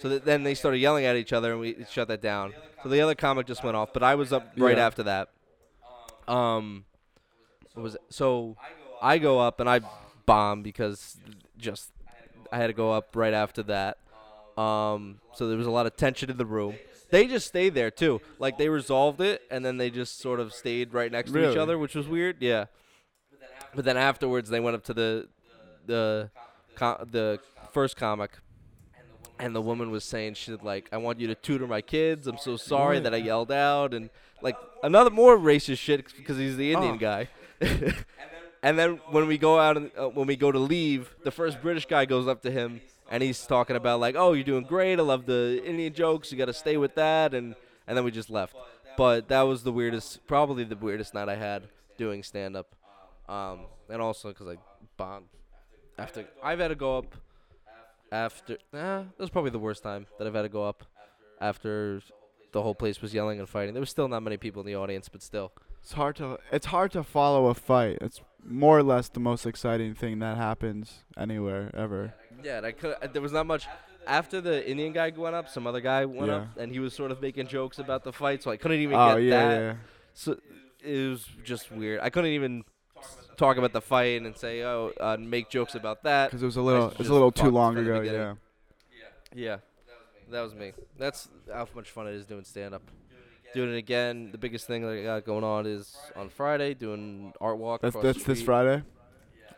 so 0.00 0.08
th- 0.08 0.22
then 0.22 0.42
they 0.42 0.54
started 0.54 0.78
yelling 0.78 1.04
at 1.04 1.16
each 1.16 1.32
other, 1.32 1.52
and 1.52 1.60
we 1.60 1.84
shut 1.90 2.08
that 2.08 2.20
down. 2.22 2.52
So 2.82 2.88
the 2.88 3.00
other 3.00 3.14
comic 3.14 3.46
just 3.46 3.62
went 3.62 3.76
off, 3.76 3.92
but 3.92 4.02
I 4.02 4.14
was 4.14 4.32
up 4.32 4.52
right 4.56 4.76
Yeah. 4.76 4.86
after 4.86 5.02
that. 5.04 5.28
Um, 6.28 6.84
what 7.74 7.82
was 7.82 7.94
it? 7.96 8.00
So 8.10 8.56
I 9.02 9.18
go 9.18 9.38
up 9.40 9.60
and 9.60 9.68
I 9.68 9.80
bomb 10.26 10.62
because 10.62 11.16
just 11.58 11.90
I 12.52 12.58
had 12.58 12.68
to 12.68 12.72
go 12.72 12.92
up 12.92 13.14
right 13.16 13.34
after 13.34 13.62
that. 13.64 13.98
Um, 14.56 15.20
so 15.34 15.48
there 15.48 15.56
was 15.56 15.66
a 15.66 15.70
lot 15.70 15.86
of 15.86 15.96
tension 15.96 16.30
in 16.30 16.36
the 16.36 16.46
room. 16.46 16.76
They 17.10 17.26
just 17.26 17.46
stayed 17.48 17.74
there 17.74 17.90
too. 17.90 18.20
Like 18.38 18.56
they 18.58 18.68
resolved 18.68 19.20
it 19.20 19.42
and 19.50 19.64
then 19.64 19.76
they 19.78 19.90
just 19.90 20.18
sort 20.20 20.38
of 20.38 20.52
stayed 20.54 20.92
right 20.94 21.10
next 21.10 21.32
to 21.32 21.50
each 21.50 21.56
other, 21.56 21.78
which 21.78 21.94
was 21.94 22.06
weird. 22.06 22.36
Yeah. 22.40 22.66
But 23.74 23.84
then 23.84 23.96
afterwards 23.96 24.48
they 24.50 24.60
went 24.60 24.76
up 24.76 24.84
to 24.84 24.94
the 24.94 25.28
the 25.86 26.30
the 26.78 27.40
first 27.72 27.96
comic 27.96 28.32
and 29.40 29.54
the 29.56 29.60
woman 29.62 29.90
was 29.90 30.04
saying 30.04 30.34
shit 30.34 30.62
like 30.62 30.88
I 30.92 30.98
want 30.98 31.18
you 31.18 31.26
to 31.28 31.34
tutor 31.34 31.66
my 31.66 31.80
kids. 31.80 32.26
I'm 32.26 32.38
so 32.38 32.56
sorry 32.56 33.00
that 33.00 33.12
I 33.14 33.16
yelled 33.16 33.50
out 33.50 33.94
and 33.94 34.10
like 34.42 34.56
another 34.82 35.10
more 35.10 35.36
racist 35.36 35.78
shit 35.78 36.14
because 36.16 36.36
he's 36.38 36.56
the 36.56 36.72
Indian 36.72 36.94
Oh. 36.94 36.98
guy. 36.98 37.28
and 38.62 38.78
then 38.78 39.00
when 39.10 39.26
we 39.26 39.38
go 39.38 39.58
out 39.58 39.76
and 39.76 39.90
uh, 39.98 40.08
when 40.08 40.26
we 40.26 40.36
go 40.36 40.52
to 40.52 40.58
leave, 40.58 41.14
the 41.24 41.30
first 41.30 41.60
British 41.60 41.86
guy 41.86 42.04
goes 42.04 42.26
up 42.28 42.42
to 42.42 42.50
him 42.50 42.80
and 43.10 43.22
he's 43.22 43.44
talking 43.46 43.76
about 43.76 43.98
like, 44.00 44.14
"Oh, 44.16 44.32
you're 44.34 44.44
doing 44.44 44.64
great. 44.64 44.98
I 44.98 45.02
love 45.02 45.26
the 45.26 45.62
Indian 45.64 45.92
jokes. 45.92 46.30
You 46.30 46.38
got 46.38 46.46
to 46.46 46.54
stay 46.54 46.76
with 46.76 46.94
that." 46.94 47.34
And 47.34 47.54
and 47.86 47.96
then 47.96 48.04
we 48.04 48.10
just 48.10 48.30
left. 48.30 48.54
But 48.96 49.28
that 49.28 49.42
was 49.42 49.62
the 49.62 49.72
weirdest, 49.72 50.26
probably 50.26 50.64
the 50.64 50.76
weirdest 50.76 51.14
night 51.14 51.28
I 51.28 51.36
had 51.36 51.62
doing 51.96 52.22
stand 52.22 52.56
up. 52.56 52.74
Um, 53.28 53.60
and 53.88 54.02
also 54.02 54.28
because 54.28 54.48
I 54.48 54.56
bombed 54.96 55.26
after 55.98 56.26
I've 56.42 56.58
had 56.58 56.68
to 56.68 56.74
go 56.74 56.98
up 56.98 57.14
after. 58.12 58.58
Nah, 58.72 58.98
that 59.02 59.18
was 59.18 59.30
probably 59.30 59.50
the 59.50 59.58
worst 59.58 59.82
time 59.82 60.06
that 60.18 60.26
I've 60.26 60.34
had 60.34 60.42
to 60.42 60.48
go 60.48 60.64
up 60.64 60.84
after 61.40 62.00
the 62.52 62.62
whole 62.62 62.74
place 62.74 63.00
was 63.00 63.14
yelling 63.14 63.38
and 63.38 63.48
fighting. 63.48 63.74
There 63.74 63.80
was 63.80 63.90
still 63.90 64.08
not 64.08 64.22
many 64.22 64.36
people 64.36 64.60
in 64.60 64.66
the 64.66 64.74
audience, 64.76 65.08
but 65.08 65.22
still. 65.22 65.52
It's 65.82 65.92
hard 65.92 66.16
to 66.16 66.38
it's 66.52 66.66
hard 66.66 66.90
to 66.92 67.02
follow 67.02 67.46
a 67.46 67.54
fight. 67.54 67.98
It's 68.00 68.20
more 68.44 68.78
or 68.78 68.82
less 68.82 69.08
the 69.08 69.20
most 69.20 69.46
exciting 69.46 69.94
thing 69.94 70.18
that 70.18 70.36
happens 70.36 71.04
anywhere 71.16 71.70
ever. 71.74 72.14
Yeah, 72.42 72.58
and 72.58 72.66
I 72.66 72.72
could. 72.72 72.96
Uh, 73.02 73.06
there 73.12 73.22
was 73.22 73.32
not 73.32 73.46
much. 73.46 73.66
After 74.06 74.40
the 74.40 74.68
Indian 74.68 74.92
guy 74.92 75.10
went 75.14 75.34
up, 75.36 75.48
some 75.48 75.66
other 75.66 75.80
guy 75.80 76.04
went 76.06 76.30
up, 76.30 76.56
and 76.58 76.72
he 76.72 76.78
was 76.80 76.94
sort 76.94 77.10
of 77.10 77.20
making 77.20 77.46
jokes 77.48 77.78
about 77.78 78.02
the 78.02 78.12
fight, 78.12 78.42
so 78.42 78.50
I 78.50 78.56
couldn't 78.56 78.80
even 78.80 78.96
Oh 78.96 79.14
get 79.16 79.22
yeah, 79.24 79.48
that. 79.48 79.60
yeah. 79.60 79.74
So 80.14 80.38
it 80.82 81.08
was 81.10 81.26
just 81.44 81.70
weird. 81.70 82.00
I 82.00 82.08
couldn't 82.10 82.30
even 82.30 82.64
talk 83.40 83.56
about 83.56 83.72
the 83.72 83.80
fight 83.80 84.22
and 84.22 84.36
say, 84.36 84.62
oh, 84.62 84.92
uh, 85.00 85.16
make 85.18 85.48
jokes 85.48 85.74
about 85.74 86.04
that. 86.04 86.30
Because 86.30 86.42
it 86.42 86.46
was 86.46 86.56
a 86.56 86.62
little 86.62 86.90
it 86.90 86.98
was 86.98 87.08
a 87.08 87.12
little 87.12 87.32
too 87.32 87.50
long 87.50 87.76
ago. 87.76 87.98
beginning. 88.00 88.20
Yeah. 88.20 88.34
Yeah, 89.32 89.58
that 90.30 90.40
was 90.40 90.54
me. 90.54 90.72
That's 90.98 91.28
how 91.52 91.68
much 91.74 91.90
fun 91.90 92.08
it 92.08 92.14
is 92.14 92.26
doing 92.26 92.44
stand 92.44 92.74
up. 92.74 92.82
Doing 93.54 93.72
it 93.74 93.78
again. 93.78 94.30
The 94.30 94.38
biggest 94.38 94.66
thing 94.66 94.82
that 94.82 94.92
I 94.92 95.02
got 95.02 95.24
going 95.24 95.42
on 95.42 95.66
is 95.66 95.96
on 96.14 96.28
Friday 96.28 96.74
doing 96.74 97.32
art 97.40 97.58
walk. 97.58 97.80
That's 97.80 97.96
across 97.96 98.02
the 98.02 98.12
that's 98.12 98.24
this 98.24 98.38
street. 98.38 98.46
Friday. 98.46 98.82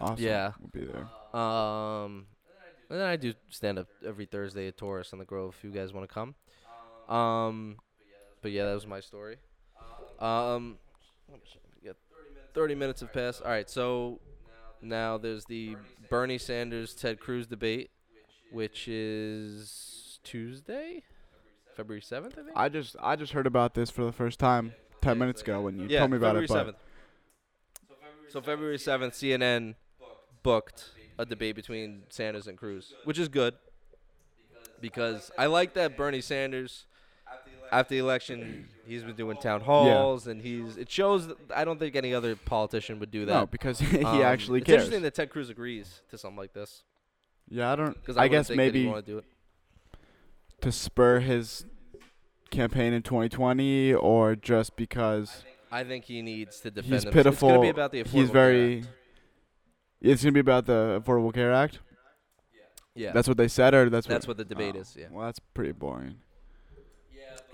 Awesome. 0.01 0.25
Yeah. 0.25 0.53
We'll 0.61 0.87
be 0.87 0.90
there. 0.90 1.40
Um, 1.40 2.27
and 2.88 3.01
then 3.01 3.07
I 3.07 3.16
do 3.16 3.35
stand 3.51 3.79
up 3.79 3.88
every 4.07 4.27
Thursday 4.27 4.68
at 4.68 4.77
Taurus 4.77 5.12
on 5.12 5.18
the 5.18 5.25
Grove. 5.25 5.55
If 5.59 5.64
you 5.64 5.71
guys 5.71 5.92
want 5.92 6.09
to 6.09 6.14
come. 6.14 6.35
Um, 7.14 7.77
but 8.40 8.51
yeah, 8.51 8.64
that 8.64 8.75
was 8.75 8.87
my 8.87 9.01
story. 9.01 9.37
Um, 10.18 10.79
yeah, 12.52 12.60
thirty 12.60 12.74
minutes 12.74 13.00
have 13.00 13.12
passed. 13.12 13.42
All 13.42 13.50
right, 13.50 13.68
so 13.68 14.20
now 14.80 15.18
there's 15.18 15.44
the 15.44 15.76
Bernie 16.10 16.38
Sanders 16.38 16.94
Ted 16.94 17.20
Cruz 17.20 17.46
debate, 17.46 17.90
which 18.50 18.88
is 18.88 20.18
Tuesday, 20.24 21.02
February 21.76 22.02
seventh, 22.02 22.34
I 22.38 22.42
think. 22.42 22.56
I 22.56 22.68
just 22.68 22.96
I 23.00 23.16
just 23.16 23.32
heard 23.32 23.46
about 23.46 23.74
this 23.74 23.90
for 23.90 24.04
the 24.04 24.12
first 24.12 24.38
time 24.38 24.74
ten 25.00 25.18
minutes 25.18 25.42
ago 25.42 25.62
when 25.62 25.78
you 25.78 25.86
yeah, 25.88 26.00
told 26.00 26.10
me 26.10 26.16
about 26.16 26.34
February 26.36 26.44
it. 26.44 26.48
But 26.48 26.54
seventh. 26.54 26.76
So 28.28 28.40
February 28.40 28.78
seventh, 28.78 29.14
CNN 29.14 29.74
booked 30.42 30.90
a 31.18 31.26
debate 31.26 31.54
between 31.54 32.02
Sanders 32.08 32.46
and 32.46 32.56
Cruz, 32.56 32.94
which 33.04 33.18
is 33.18 33.28
good 33.28 33.54
because 34.80 35.30
I 35.38 35.46
like 35.46 35.74
that 35.74 35.96
Bernie 35.96 36.20
Sanders 36.20 36.86
after 37.70 37.94
the 37.94 37.98
election 37.98 38.68
he's 38.87 39.03
been 39.03 39.16
doing 39.16 39.37
town 39.37 39.61
halls 39.61 40.27
and 40.27 40.42
he's 40.42 40.77
it 40.77 40.90
shows 40.90 41.29
that 41.29 41.37
I 41.55 41.64
don't 41.64 41.79
think 41.79 41.97
any 41.97 42.14
other 42.14 42.37
politician 42.37 42.99
would 43.01 43.11
do 43.11 43.27
that. 43.27 43.33
no, 43.33 43.47
because 43.47 43.79
he 43.81 44.05
Um, 44.05 44.23
actually 44.23 44.61
it's 44.61 44.66
cares. 44.66 44.77
It's 44.77 44.87
interesting 44.87 45.03
that 45.03 45.14
Ted 45.14 45.31
Cruz 45.31 45.51
agrees 45.51 46.03
to 46.11 46.18
something 46.18 46.38
like 46.38 46.53
this 46.53 46.83
yeah, 47.49 47.73
I 47.73 47.77
don't. 47.77 47.95
because 47.95 48.16
I, 48.16 48.25
I, 48.25 48.29
guess 48.29 48.49
think 48.49 48.57
maybe 48.57 48.87
want 48.87 49.05
to 49.05 49.12
do 49.12 49.18
it. 49.18 49.25
to 50.62 50.73
spur 50.73 51.21
his 51.21 51.66
campaign 52.51 52.92
in 52.92 53.03
2020, 53.03 53.95
or 53.95 54.37
just 54.37 54.77
because 54.77 55.45
I 55.71 55.85
think 55.85 56.05
he 56.05 56.23
needs 56.23 56.61
to 56.61 56.71
defend 56.71 56.95
he's 56.95 57.05
pitiful. 57.05 57.49
It's 57.49 57.57
gonna 57.57 57.61
be 57.61 57.68
about 57.68 57.92
the 57.92 58.05
Affordable 58.05 58.11
he's 58.11 58.29
Care 58.29 58.33
very. 58.33 58.79
Act. 58.79 58.88
It's 60.01 60.23
gonna 60.23 60.33
be 60.33 60.40
about 60.40 60.66
the 60.66 61.03
Affordable 61.05 61.33
Care 61.35 61.53
Act. 61.53 61.81
yeah. 62.95 63.12
That's 63.12 63.29
what 63.29 63.37
they 63.37 63.49
said, 63.49 63.75
or 63.75 63.90
that's 63.90 64.07
That's 64.07 64.27
what. 64.27 64.38
what 64.38 64.49
the 64.49 64.55
debate 64.55 64.75
oh, 64.77 64.81
is. 64.81 64.97
Yeah. 64.99 65.07
Well, 65.11 65.27
that's 65.27 65.38
pretty 65.38 65.73
boring. 65.73 66.16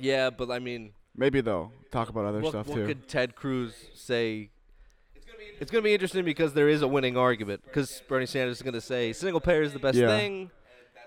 Yeah, 0.00 0.30
but 0.30 0.48
I 0.50 0.60
mean, 0.60 0.92
Maybe 1.18 1.40
though, 1.40 1.72
talk 1.90 2.08
about 2.08 2.24
other 2.26 2.40
what, 2.40 2.50
stuff 2.50 2.68
what 2.68 2.74
too. 2.76 2.80
What 2.82 2.86
could 2.86 3.08
Ted 3.08 3.34
Cruz 3.34 3.74
say? 3.92 4.50
It's 5.60 5.70
going 5.72 5.82
to 5.82 5.84
be 5.84 5.92
interesting 5.92 6.24
because 6.24 6.54
there 6.54 6.68
is 6.68 6.82
a 6.82 6.88
winning 6.88 7.16
argument. 7.16 7.64
Because 7.64 8.00
Bernie 8.08 8.26
Sanders 8.26 8.58
is 8.58 8.62
going 8.62 8.74
to 8.74 8.80
say 8.80 9.12
single 9.12 9.40
payer 9.40 9.62
is 9.62 9.72
the 9.72 9.80
best 9.80 9.98
Yeah. 9.98 10.06
thing, 10.06 10.50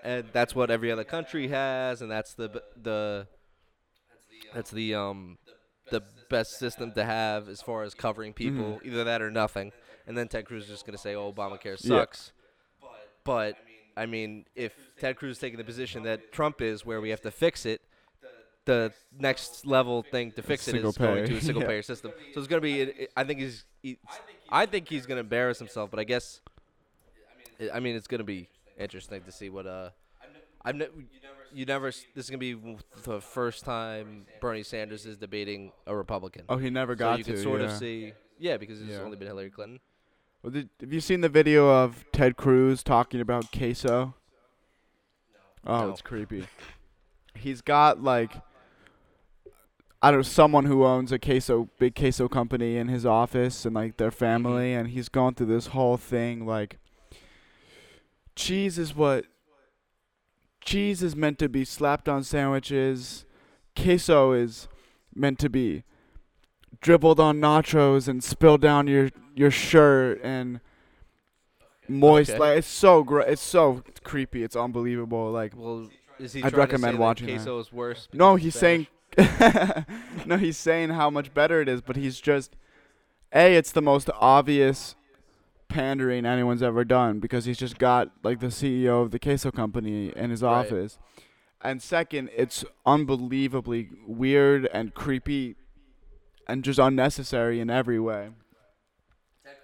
and 0.04 0.26
that's 0.32 0.54
what 0.54 0.70
every 0.70 0.92
other 0.92 1.04
country 1.04 1.48
has, 1.48 2.02
and 2.02 2.10
that's 2.10 2.34
the 2.34 2.62
the 2.80 3.26
that's 4.52 4.70
the 4.70 4.94
um 4.94 5.38
the 5.90 6.02
best 6.28 6.58
system 6.58 6.92
to 6.92 7.04
have 7.04 7.48
as 7.48 7.62
far 7.62 7.82
as 7.82 7.94
covering 7.94 8.34
people. 8.34 8.80
Mhm. 8.82 8.86
Either 8.86 9.04
that 9.04 9.22
or 9.22 9.30
nothing. 9.30 9.72
And 10.06 10.16
then 10.18 10.28
Ted 10.28 10.44
Cruz 10.44 10.64
is 10.64 10.68
just 10.68 10.84
going 10.84 10.96
to 10.96 11.02
say, 11.02 11.14
"Oh, 11.14 11.32
Obamacare 11.32 11.82
Yeah. 11.82 12.00
sucks." 12.00 12.32
But 13.24 13.56
I 13.96 14.04
mean, 14.04 14.44
if 14.54 14.74
Ted 14.98 15.16
Cruz 15.16 15.36
is 15.36 15.38
taking 15.38 15.58
the 15.58 15.64
position 15.64 16.02
that 16.02 16.32
Trump 16.32 16.60
is, 16.60 16.84
where 16.84 17.00
we 17.00 17.08
have 17.10 17.20
to 17.22 17.30
fix 17.30 17.64
it, 17.64 17.80
the 18.64 18.92
next 19.18 19.66
level 19.66 20.02
thing 20.02 20.32
to 20.32 20.42
fix 20.42 20.68
it 20.68 20.76
is 20.76 20.96
going 20.96 21.26
to 21.26 21.36
a 21.36 21.40
single 21.42 21.62
Yeah. 21.62 21.68
payer 21.68 21.82
system. 21.82 22.12
So 22.32 22.38
it's 22.40 22.48
going 22.48 22.62
to 22.62 22.66
be. 22.66 23.08
I 23.16 23.24
think 23.24 23.40
he's. 23.40 23.64
He, 23.82 23.98
I 24.48 24.66
think 24.66 24.88
he's 24.88 25.06
going 25.06 25.16
to 25.16 25.20
embarrass 25.20 25.58
himself, 25.58 25.90
but 25.90 25.98
I 26.00 26.04
guess. 26.04 26.40
I 27.72 27.80
mean, 27.80 27.94
it's 27.96 28.06
going 28.06 28.18
to 28.20 28.24
be 28.24 28.48
interesting 28.78 29.22
to 29.22 29.32
see 29.32 29.50
what. 29.50 29.66
Uh, 29.66 29.90
I've 30.64 30.76
ne- 30.76 30.86
you 31.52 31.66
never. 31.66 31.86
This 31.86 32.06
is 32.16 32.30
going 32.30 32.40
to 32.40 32.56
be 32.56 32.76
the 33.02 33.20
first 33.20 33.64
time 33.64 34.26
Bernie 34.40 34.62
Sanders 34.62 35.06
is 35.06 35.16
debating 35.16 35.72
a 35.86 35.94
Republican. 35.96 36.42
oh, 36.48 36.56
he 36.56 36.70
never 36.70 36.94
so 36.94 36.98
got 36.98 37.18
you 37.18 37.24
to. 37.24 37.32
can 37.32 37.42
sort 37.42 37.60
yeah. 37.60 37.66
of 37.66 37.72
see. 37.78 38.12
Yeah, 38.38 38.56
because 38.56 38.80
it's 38.80 38.90
Yeah. 38.90 38.98
only 39.00 39.16
been 39.16 39.26
Hillary 39.28 39.50
Clinton. 39.50 39.80
Well, 40.42 40.50
did, 40.50 40.68
have 40.80 40.92
you 40.92 41.00
seen 41.00 41.20
the 41.20 41.28
video 41.28 41.68
of 41.68 42.04
Ted 42.12 42.36
Cruz 42.36 42.82
talking 42.82 43.20
about 43.20 43.52
queso? 43.52 44.14
Oh, 45.64 45.80
No. 45.86 45.90
it's 45.90 46.02
creepy. 46.02 46.46
He's 47.34 47.60
got 47.60 48.02
like 48.02 48.32
I 50.02 50.10
don't 50.10 50.18
know 50.18 50.22
someone 50.24 50.64
who 50.64 50.84
owns 50.84 51.12
a 51.12 51.18
queso 51.18 51.68
big 51.78 51.94
queso 51.94 52.28
company 52.28 52.76
in 52.76 52.88
his 52.88 53.06
office 53.06 53.64
and 53.64 53.74
like 53.74 53.96
their 53.96 54.10
mm-hmm. 54.10 54.18
family 54.18 54.74
and 54.74 54.88
he's 54.88 55.08
gone 55.08 55.34
through 55.34 55.46
this 55.46 55.68
whole 55.68 55.96
thing 55.96 56.44
like 56.44 56.78
cheese 58.34 58.78
is 58.78 58.94
what 58.96 59.26
cheese 60.60 61.02
is 61.02 61.14
meant 61.14 61.38
to 61.38 61.48
be 61.48 61.64
slapped 61.64 62.08
on 62.08 62.22
sandwiches. 62.24 63.24
Queso 63.76 64.32
is 64.32 64.68
meant 65.14 65.38
to 65.38 65.48
be 65.48 65.84
dribbled 66.80 67.20
on 67.20 67.40
nachos 67.40 68.08
and 68.08 68.24
spilled 68.24 68.60
down 68.60 68.86
your 68.86 69.10
your 69.34 69.50
shirt 69.50 70.20
and 70.22 70.60
moist 71.88 72.30
Okay. 72.30 72.38
like 72.38 72.58
it's 72.58 72.66
so 72.66 73.02
gr- 73.02 73.20
it's 73.20 73.42
so 73.42 73.82
creepy 74.02 74.42
it's 74.42 74.56
unbelievable 74.56 75.30
like 75.30 75.52
Well, 75.56 75.88
is 76.18 76.32
he 76.32 76.42
I'd 76.42 76.54
recommend 76.54 76.94
to 76.94 76.96
say 76.96 77.00
watching 77.00 77.26
that 77.28 77.32
that. 77.34 77.38
queso 77.38 77.58
is 77.58 77.72
worse? 77.72 78.08
no 78.12 78.36
he's 78.36 78.54
saying 78.54 78.86
no 80.26 80.36
he's 80.36 80.56
saying 80.56 80.90
how 80.90 81.10
much 81.10 81.32
better 81.34 81.60
it 81.60 81.68
is 81.68 81.80
but 81.82 81.96
he's 81.96 82.20
just 82.20 82.56
a 83.34 83.56
it's 83.56 83.72
the 83.72 83.82
most 83.82 84.08
obvious 84.18 84.94
pandering 85.68 86.24
anyone's 86.26 86.62
ever 86.62 86.84
done 86.84 87.18
because 87.18 87.44
he's 87.46 87.58
just 87.58 87.78
got 87.78 88.10
like 88.22 88.40
the 88.40 88.48
CEO 88.48 89.02
of 89.02 89.10
the 89.10 89.18
queso 89.18 89.50
company 89.50 90.12
in 90.14 90.30
his 90.30 90.42
Right. 90.42 90.50
office. 90.66 90.98
And 91.62 91.80
second 91.80 92.28
it's 92.36 92.64
unbelievably 92.84 93.88
weird 94.06 94.66
and 94.74 94.92
creepy 94.94 95.56
and 96.46 96.62
just 96.64 96.78
unnecessary 96.78 97.58
in 97.60 97.70
every 97.70 97.98
way. 98.00 98.30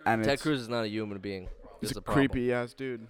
And 0.06 0.24
Ted 0.24 0.40
Cruz 0.40 0.60
is 0.60 0.68
not 0.68 0.84
a 0.84 0.88
human 0.88 1.18
being. 1.18 1.48
he's 1.80 1.90
is 1.90 1.96
a 1.96 2.00
creepy 2.00 2.52
ass 2.52 2.72
dude. 2.72 3.06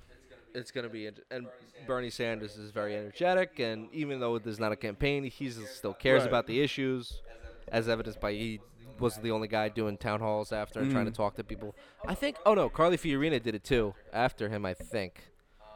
It's 0.55 0.71
gonna 0.73 0.89
be, 0.89 1.07
int- 1.07 1.21
and 1.31 1.47
Bernie 1.87 2.11
Sanders 2.11 2.57
is 2.57 2.71
very 2.71 2.95
energetic, 2.97 3.59
and 3.59 3.89
even 3.93 4.21
though 4.21 4.39
there's 4.39 4.59
not 4.61 4.73
a 4.73 4.77
campaign, 4.77 5.25
he 5.25 5.51
still 5.51 5.95
cares 5.95 6.21
Right. 6.23 6.29
about 6.29 6.47
the 6.47 6.61
issues, 6.61 7.23
as 7.69 7.89
evidenced 7.89 8.21
by 8.21 8.33
he 8.33 8.61
was 8.99 9.17
the 9.19 9.31
only 9.31 9.47
guy 9.49 9.69
doing 9.69 9.97
town 9.97 10.21
halls 10.21 10.53
after 10.53 10.81
and 10.81 10.91
trying 10.91 11.05
to 11.07 11.13
Mhm. 11.13 11.17
talk 11.17 11.35
to 11.37 11.45
people. 11.45 11.75
I 12.07 12.15
think. 12.15 12.37
Oh 12.45 12.55
no, 12.55 12.69
Carly 12.69 12.97
Fiorina 12.97 13.41
did 13.43 13.55
it 13.55 13.63
too 13.65 13.95
after 14.13 14.49
him. 14.49 14.65
I 14.67 14.75
think. 14.75 15.25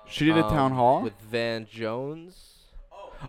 she 0.07 0.25
did 0.27 0.37
a 0.37 0.43
town 0.43 0.73
Um, 0.73 0.79
hall 0.79 1.03
with 1.03 1.15
Van 1.21 1.65
Jones. 1.67 2.73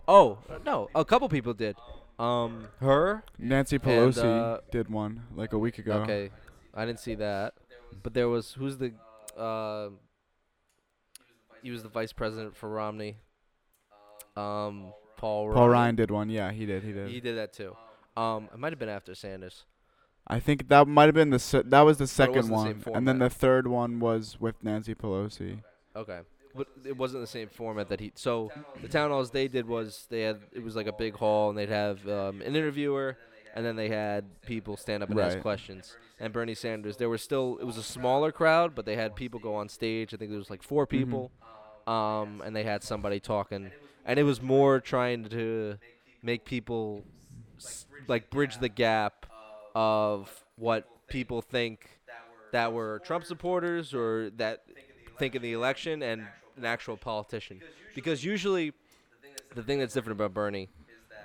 Oh 0.08 0.40
no, 0.66 0.90
a 0.96 1.06
couple 1.06 1.30
people 1.30 1.54
did. 1.54 1.76
Um, 2.18 2.68
her. 2.80 3.24
Nancy 3.38 3.78
Pelosi 3.78 4.24
uh, 4.24 4.62
did 4.72 4.90
one 4.90 5.28
like 5.36 5.54
a 5.54 5.58
week 5.60 5.78
ago 5.78 6.02
Okay, 6.02 6.32
I 6.74 6.86
didn't 6.86 7.00
see 7.00 7.14
that. 7.16 7.54
but 8.02 8.14
there 8.16 8.28
was 8.28 8.54
who's 8.54 8.78
the 8.78 8.92
uh, 9.38 9.90
he 11.64 11.72
was 11.72 11.82
the 11.82 11.90
vice 11.90 12.14
president 12.14 12.56
for 12.56 12.70
Romney. 12.70 13.18
Um, 14.36 14.94
Paul 15.18 15.48
Ryan. 15.48 15.58
Paul 15.58 15.70
Ryan 15.70 15.96
did 15.96 16.12
one. 16.12 16.30
Yeah, 16.30 16.52
he 16.52 16.66
did. 16.66 16.84
He 16.84 16.92
did. 16.92 17.10
He 17.10 17.20
did 17.20 17.38
that 17.38 17.54
too. 17.54 17.76
Um, 18.16 18.50
it 18.54 18.60
might 18.60 18.72
have 18.72 18.80
been 18.80 18.90
after 18.90 19.16
Sanders. 19.16 19.66
I 20.28 20.40
think 20.40 20.70
that 20.70 20.88
might 20.88 21.06
have 21.06 21.16
been 21.16 21.32
the 21.32 21.40
se- 21.40 21.64
that 21.66 21.82
was 21.82 21.98
the 21.98 22.08
second 22.08 22.48
the 22.48 22.54
one, 22.54 22.84
and 22.94 23.08
then 23.08 23.20
the 23.20 23.30
third 23.30 23.68
one 23.68 24.00
was 24.00 24.38
with 24.40 24.56
Nancy 24.64 24.96
Pelosi. 24.96 25.60
Okay. 25.96 26.20
But 26.56 26.68
it 26.86 26.96
wasn't 26.96 27.24
the 27.24 27.28
same 27.28 27.50
format 27.50 27.90
that 27.90 28.00
he. 28.00 28.12
So 28.16 28.52
the 28.82 28.88
town 28.88 29.10
halls 29.10 29.32
they 29.32 29.48
did 29.48 29.68
was 29.68 30.06
they 30.10 30.22
had 30.22 30.40
it 30.52 30.64
was 30.64 30.76
like 30.76 30.88
a 30.88 30.94
big 30.94 31.16
hall 31.16 31.50
and 31.50 31.58
they'd 31.58 31.70
have 31.70 32.08
um, 32.08 32.42
an 32.42 32.56
interviewer 32.56 33.18
and 33.56 33.66
then 33.66 33.76
they 33.76 33.90
had 33.90 34.26
people 34.42 34.78
stand 34.78 35.04
up 35.04 35.10
and 35.10 35.20
ask 35.20 35.40
questions. 35.40 35.96
And 36.20 36.32
Bernie 36.32 36.56
Sanders, 36.56 36.98
there 36.98 37.10
were 37.10 37.18
still 37.18 37.58
it 37.60 37.66
was 37.66 37.78
a 37.78 37.84
smaller 37.84 38.32
crowd, 38.32 38.76
but 38.76 38.86
they 38.86 38.96
had 38.96 39.16
people 39.16 39.40
go 39.40 39.56
on 39.56 39.68
stage. 39.68 40.14
I 40.14 40.18
think 40.18 40.32
there 40.32 40.40
was 40.40 40.50
like 40.50 40.64
four 40.64 40.86
Mm-hmm. 40.86 40.94
Um, 41.88 42.42
and 42.46 42.56
they 42.56 42.64
had 42.64 42.84
somebody 42.84 43.20
talking, 43.20 43.72
and 44.06 44.20
it 44.20 44.24
was 44.24 44.42
more 44.42 44.80
trying 44.80 45.26
to 45.30 45.78
make 46.22 46.46
people 46.46 47.04
s- 47.58 47.86
like 48.08 48.30
bridge 48.30 48.58
the 48.60 48.70
gap 48.70 49.26
of 49.76 50.44
what 50.58 50.88
people 51.08 51.42
think 51.42 51.90
that 52.52 52.72
were 52.72 53.02
Trump 53.06 53.26
supporters 53.26 53.94
or 53.94 54.30
that 54.38 54.64
think 55.18 55.36
in 55.36 55.42
the 55.42 55.54
election 55.54 56.02
and 56.04 56.26
an 56.58 56.66
actual 56.66 56.96
politician. 56.98 57.62
Because 57.96 58.24
usually, 58.24 58.74
the 59.56 59.64
thing 59.64 59.80
that's 59.80 59.94
different 59.94 60.20
about 60.20 60.34
Bernie 60.34 60.70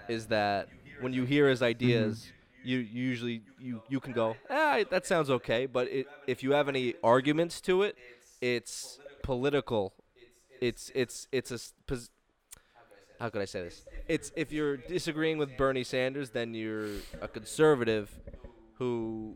is 0.09 0.27
that 0.27 0.69
when 1.01 1.13
you 1.13 1.25
hear 1.25 1.49
his 1.49 1.63
ideas, 1.63 2.31
you 2.65 2.79
usually 2.79 3.43
you 3.61 3.83
you 3.89 4.01
can 4.01 4.13
go, 4.13 4.37
ah, 4.51 4.83
that 4.91 5.07
sounds 5.07 5.31
okay. 5.31 5.67
But 5.67 5.89
it, 5.89 6.07
if 6.27 6.43
you 6.43 6.53
have 6.53 6.69
any 6.69 6.95
arguments 7.03 7.61
to 7.63 7.83
it, 7.83 7.97
it's 8.41 8.99
political. 9.23 9.93
It's 10.61 10.91
it's 10.95 11.29
it's 11.33 11.51
a 11.51 11.59
pos- 11.87 12.11
how 13.21 13.29
could 13.31 13.43
I 13.43 13.47
say 13.47 13.63
this? 13.63 13.85
It's 14.07 14.33
if 14.37 14.53
you're 14.53 14.77
disagreeing 14.77 15.39
with 15.39 15.57
Bernie 15.57 15.85
Sanders, 15.85 16.31
then 16.31 16.55
you're 16.55 16.89
a 17.21 17.29
conservative 17.29 18.11
who 18.75 19.35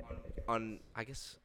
on 0.48 0.80
I 0.94 1.04
guess 1.04 1.36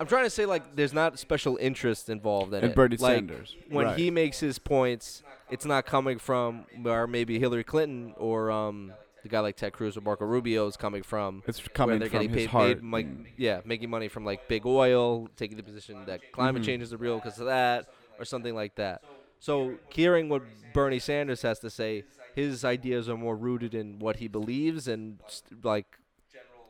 I'm 0.00 0.06
trying 0.06 0.24
to 0.24 0.30
say 0.30 0.46
like 0.46 0.74
there's 0.76 0.92
not 0.92 1.18
special 1.18 1.56
interest 1.60 2.08
involved 2.08 2.52
in 2.54 2.62
And 2.62 2.72
it. 2.72 2.74
Bernie 2.76 2.96
like, 2.96 3.14
Sanders. 3.16 3.56
When 3.68 3.86
Right. 3.86 3.98
he 3.98 4.10
makes 4.10 4.40
his 4.40 4.58
points, 4.58 5.22
it's 5.50 5.64
not 5.64 5.86
coming 5.86 6.18
from 6.18 6.66
where 6.80 7.06
maybe 7.06 7.38
Hillary 7.38 7.64
Clinton 7.64 8.14
or 8.16 8.50
um 8.50 8.92
the 9.22 9.28
guy 9.28 9.38
like 9.38 9.54
Ted 9.56 9.72
Cruz 9.72 9.96
or 9.96 10.00
Marco 10.00 10.24
Rubio 10.24 10.66
is 10.66 10.76
coming 10.76 11.04
from. 11.04 11.44
It's 11.46 11.60
coming 11.68 12.00
they're 12.00 12.08
from 12.08 12.22
getting 12.22 12.30
his 12.30 12.38
paid, 12.42 12.48
heart. 12.50 12.80
paid 12.80 12.90
like 12.90 13.06
yeah, 13.36 13.60
making 13.64 13.88
money 13.88 14.08
from 14.08 14.24
like 14.24 14.48
big 14.48 14.66
oil, 14.66 15.28
taking 15.36 15.56
the 15.56 15.62
position 15.62 16.04
that 16.06 16.20
climate 16.32 16.62
Mhm. 16.62 16.66
change 16.66 16.82
is 16.82 16.92
real 16.96 17.18
because 17.20 17.38
of 17.38 17.46
that, 17.46 17.86
or 18.18 18.24
something 18.24 18.54
like 18.54 18.74
that. 18.76 19.02
So 19.40 19.74
hearing 19.90 20.28
what 20.28 20.42
Bernie 20.72 20.98
Sanders 21.00 21.42
has 21.42 21.58
to 21.60 21.70
say, 21.70 22.04
his 22.34 22.64
ideas 22.64 23.08
are 23.08 23.16
more 23.16 23.36
rooted 23.36 23.74
in 23.74 23.98
what 23.98 24.16
he 24.16 24.28
believes 24.28 24.88
and 24.88 25.18
like 25.62 25.98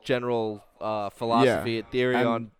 general 0.02 0.64
uh, 0.80 1.10
philosophy 1.10 1.78
and 1.78 1.88
theory 1.90 2.16
And- 2.16 2.26
on 2.28 2.50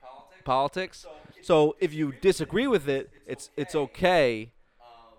politics. 0.45 1.07
So 1.43 1.75
if 1.81 1.93
you 1.93 2.13
disagree 2.21 2.67
with 2.69 2.89
it, 2.89 3.11
it's 3.27 3.51
it's 3.57 3.75
okay. 3.75 4.53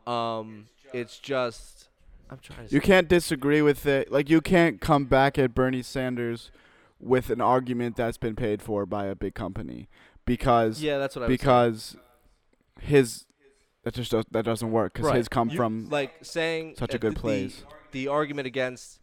Um, 0.08 0.68
it's 0.94 1.18
just 1.20 1.90
I'm 2.30 2.38
trying 2.40 2.68
to. 2.68 2.74
You 2.74 2.80
can't 2.80 3.10
disagree 3.10 3.62
with 3.62 3.86
it. 3.86 4.10
Like 4.12 4.30
you 4.30 4.40
can't 4.40 4.80
come 4.80 5.06
back 5.06 5.38
at 5.38 5.54
Bernie 5.54 5.82
Sanders 5.82 6.50
with 7.00 7.30
an 7.30 7.42
argument 7.42 7.98
that's 7.98 8.18
been 8.18 8.36
paid 8.38 8.62
for 8.62 8.86
by 8.86 9.08
a 9.08 9.16
big 9.16 9.34
company 9.34 9.90
because 10.26 10.82
Yeah, 10.82 10.98
that's 10.98 11.16
what 11.18 11.26
I. 11.26 11.28
because 11.28 11.98
his 12.80 13.26
that 13.84 13.94
just 13.94 14.12
does, 14.12 14.26
that 14.32 14.46
doesn't 14.46 14.72
work 14.72 14.94
because 14.94 15.08
Right. 15.08 15.18
his 15.18 15.28
come 15.28 15.50
You- 15.50 15.58
from 15.58 15.90
like 15.90 16.14
saying 16.22 16.76
such 16.78 16.94
a 16.94 17.00
good 17.00 17.16
the- 17.16 17.20
place. 17.20 17.64
The, 17.92 18.06
the 18.06 18.08
argument 18.10 18.48
against 18.48 19.00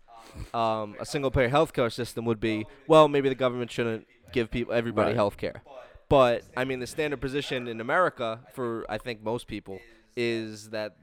um, 0.55 0.97
a 1.01 1.07
single 1.07 1.31
payer 1.31 1.49
healthcare 1.51 1.93
system 1.93 2.24
would 2.24 2.39
be, 2.41 2.66
well, 2.87 3.09
maybe 3.09 3.28
the 3.28 3.35
government 3.35 3.70
shouldn't 3.70 4.07
give 4.33 4.51
people 4.51 4.72
everybody 4.72 5.09
Right. 5.09 5.16
health 5.16 5.37
care. 5.37 5.62
But 6.09 6.43
I 6.57 6.64
mean, 6.64 6.81
the 6.81 6.87
standard 6.87 7.20
position 7.20 7.66
in 7.68 7.81
America 7.81 8.41
for 8.53 8.85
I 8.89 8.99
think 8.99 9.22
most 9.22 9.47
people 9.47 9.81
is 10.16 10.70
that 10.70 10.97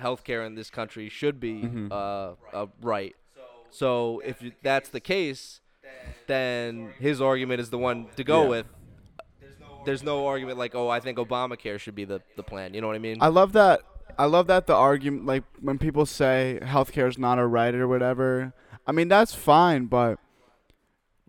healthcare 0.00 0.46
in 0.46 0.54
this 0.54 0.70
country 0.70 1.08
should 1.08 1.38
be 1.38 1.62
Mhm. 1.62 1.92
uh, 1.92 2.34
a 2.52 2.68
right. 2.80 3.14
So 3.70 4.20
if 4.24 4.42
you, 4.42 4.52
that's 4.62 4.88
the 4.88 5.00
case, 5.00 5.60
then 6.26 6.92
his 6.98 7.20
argument 7.20 7.60
is 7.60 7.70
the 7.70 7.78
one 7.78 8.06
to 8.16 8.24
go 8.24 8.42
Yeah. 8.42 8.48
with. 8.48 8.66
There's 9.84 10.02
no 10.02 10.26
argument 10.26 10.58
like, 10.58 10.74
oh, 10.74 10.88
I 10.88 11.00
think 11.00 11.18
Obamacare 11.18 11.78
should 11.78 11.94
be 11.94 12.04
the, 12.04 12.20
the 12.36 12.42
plan. 12.42 12.74
You 12.74 12.80
know 12.80 12.86
what 12.86 12.96
I 12.96 13.00
mean? 13.00 13.18
I 13.20 13.28
love 13.28 13.52
that. 13.52 13.80
I 14.18 14.26
love 14.26 14.46
that 14.48 14.66
the 14.66 14.74
argument, 14.74 15.26
like 15.26 15.44
when 15.60 15.78
people 15.78 16.04
say 16.06 16.58
healthcare 16.62 17.08
is 17.08 17.16
not 17.18 17.38
a 17.38 17.46
right 17.46 17.74
or 17.74 17.88
whatever. 17.88 18.52
I 18.86 18.92
mean 18.92 19.08
that's 19.08 19.34
fine, 19.34 19.86
but 19.86 20.18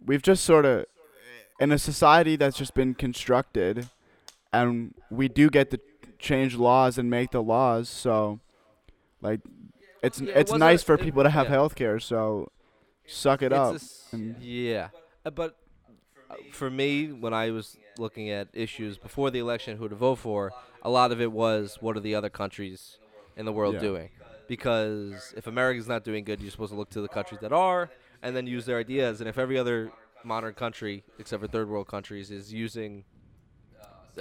we've 0.04 0.22
just 0.22 0.44
sort 0.44 0.66
of 0.66 0.86
in 1.60 1.72
a 1.72 1.78
society 1.78 2.36
that's 2.36 2.58
just 2.58 2.74
been 2.74 2.94
constructed, 2.94 3.90
and 4.52 4.94
we 5.10 5.30
do 5.30 5.50
get 5.50 5.72
to 5.72 5.80
change 6.20 6.56
laws 6.56 6.98
and 6.98 7.10
make 7.10 7.32
the 7.32 7.42
laws. 7.42 7.88
So, 7.88 8.40
like, 9.22 9.40
it's 10.02 10.20
Yeah, 10.20 10.34
it's 10.36 10.52
wasn't 10.52 10.60
nice 10.60 10.84
for 10.84 10.96
it- 10.96 11.02
people 11.02 11.24
to 11.24 11.30
have 11.30 11.48
yeah. 11.50 11.56
healthcare. 11.56 12.02
So, 12.02 12.52
suck 13.06 13.42
it 13.44 13.52
It's 13.54 14.10
up. 14.14 14.20
a 14.20 14.34
yeah, 14.42 14.90
Uh, 15.26 15.30
but 15.30 15.58
uh, 16.30 16.36
for 16.52 16.70
me, 16.70 17.12
when 17.14 17.34
I 17.34 17.52
was 17.52 17.78
looking 17.98 18.30
at 18.30 18.48
issues 18.54 18.98
before 18.98 19.32
the 19.32 19.40
election, 19.40 19.78
who 19.78 19.88
to 19.90 19.96
vote 19.96 20.16
for, 20.16 20.52
a 20.82 20.90
lot 20.90 21.12
of 21.12 21.22
it 21.22 21.32
was 21.32 21.78
what 21.82 21.96
are 21.98 22.00
the 22.02 22.16
other 22.16 22.30
countries 22.30 22.98
in 23.36 23.46
the 23.46 23.52
world 23.54 23.76
Yeah. 23.76 23.82
doing? 23.82 24.10
Because 24.48 25.34
if 25.38 25.48
America's 25.48 25.88
not 25.88 26.04
doing 26.04 26.24
good, 26.24 26.42
you're 26.42 26.52
supposed 26.52 26.72
to 26.74 26.78
look 26.78 26.90
to 26.92 27.02
the 27.02 27.08
countries 27.08 27.40
that 27.42 27.54
are, 27.54 27.90
and 28.22 28.36
then 28.36 28.46
use 28.48 28.66
their 28.66 28.78
ideas. 28.78 29.20
And 29.22 29.30
if 29.30 29.38
every 29.38 29.58
other 29.58 29.92
modern 30.24 30.54
country, 30.54 31.04
except 31.18 31.42
for 31.42 31.48
third 31.48 31.70
world 31.70 31.88
countries, 31.88 32.30
is 32.32 32.54
using 32.54 33.06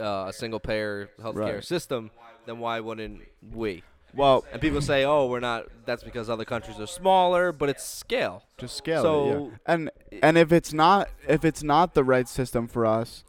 uh, 0.00 0.24
a 0.28 0.32
single 0.32 0.58
payer 0.60 1.10
healthcare 1.20 1.34
Right. 1.56 1.64
system, 1.64 2.10
then 2.46 2.58
why 2.58 2.80
wouldn't 2.80 3.22
we? 3.52 3.82
Well, 4.14 4.44
And 4.52 4.60
people 4.60 4.80
say, 4.80 5.04
"Oh, 5.04 5.26
we're 5.26 5.40
not." 5.40 5.66
That's 5.86 6.02
because 6.02 6.28
other 6.30 6.44
countries 6.44 6.78
are 6.78 6.86
smaller, 6.86 7.50
but 7.52 7.68
it's 7.68 7.84
scale. 7.84 8.42
just 8.58 8.76
scale 8.76 9.00
it. 9.00 9.02
So, 9.02 9.50
Yeah. 9.50 9.56
And 9.66 9.90
and 10.22 10.38
if 10.38 10.52
it's 10.52 10.72
not 10.72 11.08
if 11.28 11.44
it's 11.44 11.62
not 11.62 11.94
the 11.94 12.04
right 12.04 12.28
system 12.28 12.68
for 12.68 12.84
us, 12.86 13.24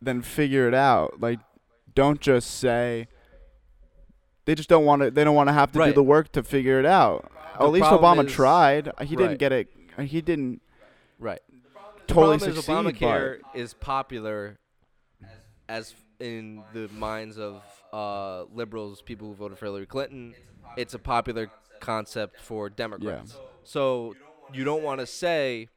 then 0.00 0.22
figure 0.22 0.66
it 0.68 0.74
out. 0.74 1.20
Like, 1.20 1.40
don't 1.94 2.20
just 2.20 2.50
say. 2.58 3.08
They 4.46 4.54
just 4.54 4.68
don't 4.68 4.84
want 4.84 5.02
to. 5.02 5.10
They 5.10 5.24
don't 5.24 5.34
want 5.34 5.48
to 5.48 5.52
have 5.54 5.72
to 5.72 5.84
do 5.84 5.92
the 5.92 6.02
work 6.02 6.32
to 6.32 6.42
figure 6.42 6.78
it 6.78 6.86
out. 6.86 7.30
The 7.58 7.64
At 7.64 7.70
least 7.70 7.86
Obama 7.86 8.26
is- 8.26 8.32
tried. 8.32 8.90
He 9.02 9.16
didn't 9.16 9.38
get 9.38 9.52
it. 9.52 9.68
He 9.98 10.20
didn't 10.20 10.60
Right. 11.18 11.40
totally 12.06 12.36
the 12.38 12.46
succeed. 12.52 12.60
is 12.60 12.66
Obamacare 12.68 13.38
is 13.54 13.74
popular 13.74 14.58
as 15.68 15.94
in 16.20 16.62
the 16.72 16.88
minds 16.88 17.38
of 17.38 17.62
uh, 17.92 18.44
liberals, 18.52 19.00
people 19.02 19.28
who 19.28 19.34
voted 19.34 19.56
for 19.56 19.66
Hillary 19.66 19.86
Clinton. 19.86 20.34
It's 20.76 20.94
a 20.94 20.98
popular 20.98 21.48
concept 21.80 22.40
for 22.40 22.68
Democrats. 22.68 23.36
So 23.62 24.14
you 24.52 24.64
don't 24.64 24.82
want 24.82 24.98
to 25.00 25.06
say 25.06 25.68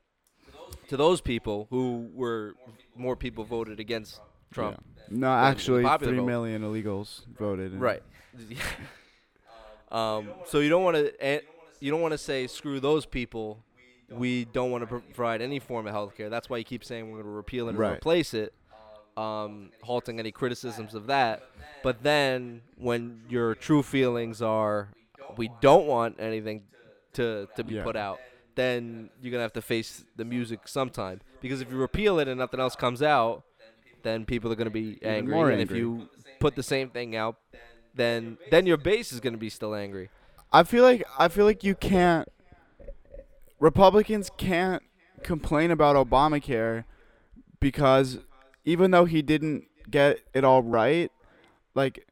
to 0.90 0.98
those 0.98 1.22
people 1.22 1.68
who 1.70 2.10
were 2.14 2.56
more 2.96 3.16
people 3.16 3.44
voted 3.44 3.80
against 3.80 4.20
Trump. 4.52 4.78
yeah. 4.98 5.04
No, 5.10 5.32
actually, 5.32 5.84
three 6.00 6.18
vote. 6.18 6.26
million 6.26 6.62
illegals 6.64 7.26
voted. 7.38 7.72
and- 7.74 7.82
Right. 7.82 8.04
um, 9.92 10.30
so 10.46 10.60
you 10.60 10.70
don't 10.70 10.84
want 10.84 10.98
to 10.98 11.42
you 11.80 11.92
don't 11.92 12.02
want 12.02 12.12
to 12.14 12.18
say 12.18 12.48
screw 12.48 12.80
those 12.80 13.06
people. 13.06 13.64
We 14.10 14.46
don't 14.46 14.72
want 14.72 14.88
to 14.90 15.00
provide 15.14 15.42
any 15.42 15.60
form 15.60 15.86
of 15.86 15.94
health 15.94 16.16
care. 16.16 16.30
That's 16.30 16.50
why 16.50 16.58
you 16.58 16.64
keep 16.64 16.84
saying 16.86 17.08
we're 17.08 17.18
going 17.22 17.26
to 17.26 17.30
repeal 17.32 17.68
it 17.68 17.72
and 17.72 17.80
Right. 17.80 17.98
replace 17.98 18.34
it, 18.34 18.54
um, 19.18 19.72
halting 19.82 20.18
any 20.20 20.32
criticisms 20.32 20.94
of 20.96 21.08
that. 21.08 21.44
But 21.84 22.04
then 22.04 22.62
when 22.78 23.22
your 23.30 23.54
true 23.54 23.84
feelings 23.84 24.42
are 24.42 24.90
we 25.36 25.50
don't 25.62 25.88
want 25.88 26.16
anything 26.20 26.64
to 27.14 27.48
to 27.58 27.64
be 27.64 27.76
Yeah. 27.76 27.84
put 27.84 27.96
out, 27.96 28.20
then 28.58 29.10
you're 29.22 29.32
gonna 29.32 29.44
have 29.44 29.54
to 29.54 29.62
face 29.62 30.04
the 30.18 30.26
music 30.26 30.68
sometime. 30.68 31.22
Because 31.40 31.62
if 31.62 31.72
you 31.72 31.78
repeal 31.78 32.20
it 32.20 32.28
and 32.28 32.38
nothing 32.40 32.60
else 32.60 32.76
comes 32.76 33.02
out, 33.02 33.44
then 34.04 34.26
people 34.26 34.52
are 34.52 34.56
gonna 34.56 34.70
be 34.70 35.00
angry. 35.02 35.34
more 35.34 35.50
and 35.50 35.62
angry. 35.62 35.78
if 35.78 35.82
you 35.82 36.10
put 36.40 36.56
the 36.56 36.64
same 36.64 36.90
thing 36.90 37.16
out, 37.16 37.38
then 37.94 38.38
then 38.52 38.66
your 38.66 38.78
base 38.78 39.14
is 39.14 39.22
gonna 39.22 39.38
be 39.38 39.50
still 39.50 39.74
angry. 39.74 40.10
I 40.52 40.64
feel 40.64 40.84
like 40.84 41.04
I 41.18 41.30
feel 41.30 41.46
like 41.46 41.64
you 41.64 41.76
can't 41.76 42.28
Republicans 43.60 44.30
can't 44.38 44.84
complain 45.24 45.72
about 45.72 45.96
Obamacare 45.96 46.84
because 47.60 48.20
even 48.66 48.92
though 48.92 49.06
he 49.06 49.22
didn't 49.22 49.66
get 49.90 50.20
it 50.34 50.44
all 50.44 50.62
right, 50.64 51.12
like 51.74 52.06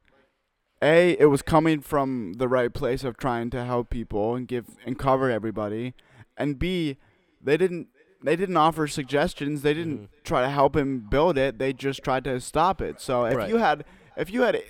A, 0.81 1.17
it 1.19 1.25
was 1.25 1.41
coming 1.41 1.81
from 1.81 2.33
the 2.37 2.47
right 2.47 2.73
place 2.73 3.03
of 3.03 3.17
trying 3.17 3.49
to 3.51 3.63
help 3.63 3.89
people 3.89 4.35
and 4.35 4.47
give 4.47 4.65
and 4.85 4.97
cover 4.97 5.29
everybody. 5.29 5.93
And 6.37 6.59
B, 6.59 6.97
they 7.41 7.57
didn't 7.57 7.87
they 8.23 8.35
didn't 8.35 8.57
offer 8.57 8.87
suggestions. 8.87 9.61
They 9.61 9.73
didn't 9.75 9.99
Mhm. 9.99 10.07
try 10.23 10.41
to 10.41 10.49
help 10.49 10.75
him 10.75 11.01
build 11.01 11.37
it. 11.37 11.59
They 11.59 11.73
just 11.73 12.03
tried 12.03 12.23
to 12.23 12.39
stop 12.39 12.81
it. 12.81 12.99
So 12.99 13.25
if 13.25 13.35
Right. 13.37 13.49
you 13.49 13.57
had 13.57 13.85
if 14.17 14.31
you 14.31 14.41
had 14.41 14.61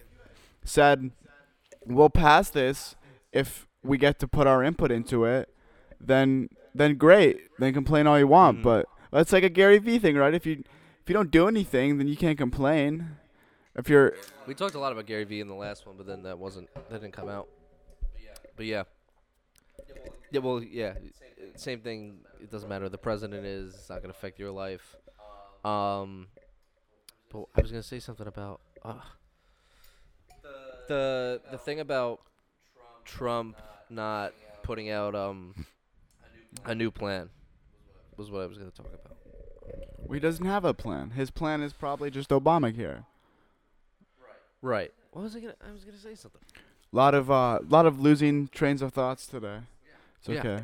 said 0.64 1.12
we'll 1.86 2.10
pass 2.10 2.50
this 2.50 2.96
if 3.32 3.68
we 3.84 3.98
get 3.98 4.20
to 4.20 4.28
put 4.28 4.48
our 4.48 4.64
input 4.64 4.92
into 4.92 5.26
it, 5.26 5.50
then 6.00 6.50
then 6.74 6.96
great. 6.98 7.40
Then 7.60 7.74
complain 7.74 8.08
all 8.08 8.20
you 8.20 8.28
want. 8.28 8.60
Mhm. 8.60 8.64
But 8.64 8.88
that's 9.12 9.32
like 9.32 9.44
a 9.46 9.50
Gary 9.50 9.78
Vee 9.78 10.00
thing, 10.00 10.16
right? 10.18 10.34
If 10.34 10.46
you 10.46 10.64
if 11.02 11.10
you 11.10 11.14
don't 11.14 11.32
do 11.32 11.48
anything, 11.48 11.98
then 11.98 12.08
you 12.08 12.18
can't 12.18 12.38
complain. 12.38 13.18
If 13.76 13.88
you're 13.90 14.14
We 14.48 14.54
talked 14.56 14.76
a 14.76 14.80
lot 14.80 14.92
about 14.92 15.06
Gary 15.06 15.24
Vee 15.24 15.40
in 15.40 15.48
the 15.48 15.56
last 15.56 15.86
one, 15.88 15.96
but 15.98 16.06
then 16.08 16.24
that 16.24 16.38
wasn't 16.40 16.68
that 16.74 16.90
didn't 17.02 17.14
come 17.14 17.30
out. 17.30 17.48
But 18.58 18.66
yeah. 18.66 18.84
Yeah, 20.32 20.40
well, 20.40 20.62
yeah. 20.62 20.94
Same 21.56 21.80
thing. 21.82 22.20
It 22.42 22.52
doesn't 22.52 22.68
matter. 22.68 22.86
who 22.86 22.90
The 22.90 22.98
president 22.98 23.46
is. 23.46 23.74
It's 23.74 23.90
not 23.90 24.02
gonna 24.02 24.12
affect 24.12 24.40
your 24.40 24.52
life. 24.52 24.96
Um. 25.64 26.28
But 27.32 27.46
I 27.56 27.62
was 27.62 27.72
gonna 27.72 27.84
say 27.84 28.00
something 28.00 28.28
about 28.28 28.62
uh, 28.84 28.94
the 30.88 31.42
the 31.52 31.58
thing 31.58 31.80
about 31.80 32.22
Trump 33.04 33.58
not 33.90 34.34
putting 34.64 34.90
out 34.90 35.16
um 35.16 35.66
a 36.66 36.74
new 36.74 36.92
plan 36.92 37.30
was 38.18 38.32
what 38.32 38.42
I 38.42 38.46
was 38.46 38.58
gonna 38.58 38.72
talk 38.72 38.88
about. 38.88 39.18
Well, 39.98 40.14
he 40.14 40.20
doesn't 40.20 40.46
have 40.46 40.66
a 40.66 40.74
plan. 40.74 41.12
His 41.12 41.32
plan 41.32 41.62
is 41.62 41.74
probably 41.74 42.12
just 42.12 42.30
Obamacare. 42.30 43.06
Right. 44.62 44.92
What 45.12 45.24
was 45.24 45.36
I 45.36 45.40
gonna? 45.40 45.56
I 45.68 45.72
was 45.72 45.84
gonna 45.84 45.98
say 45.98 46.16
something. 46.16 46.42
A 46.94 46.96
lot 46.96 47.14
of 47.14 47.30
uh, 47.30 47.60
lot 47.68 47.86
of 47.86 48.00
losing 48.00 48.48
trains 48.48 48.82
of 48.82 48.94
thoughts 48.94 49.28
today. 49.28 49.60
It's 50.28 50.30
Yeah. 50.30 50.40
okay. 50.40 50.64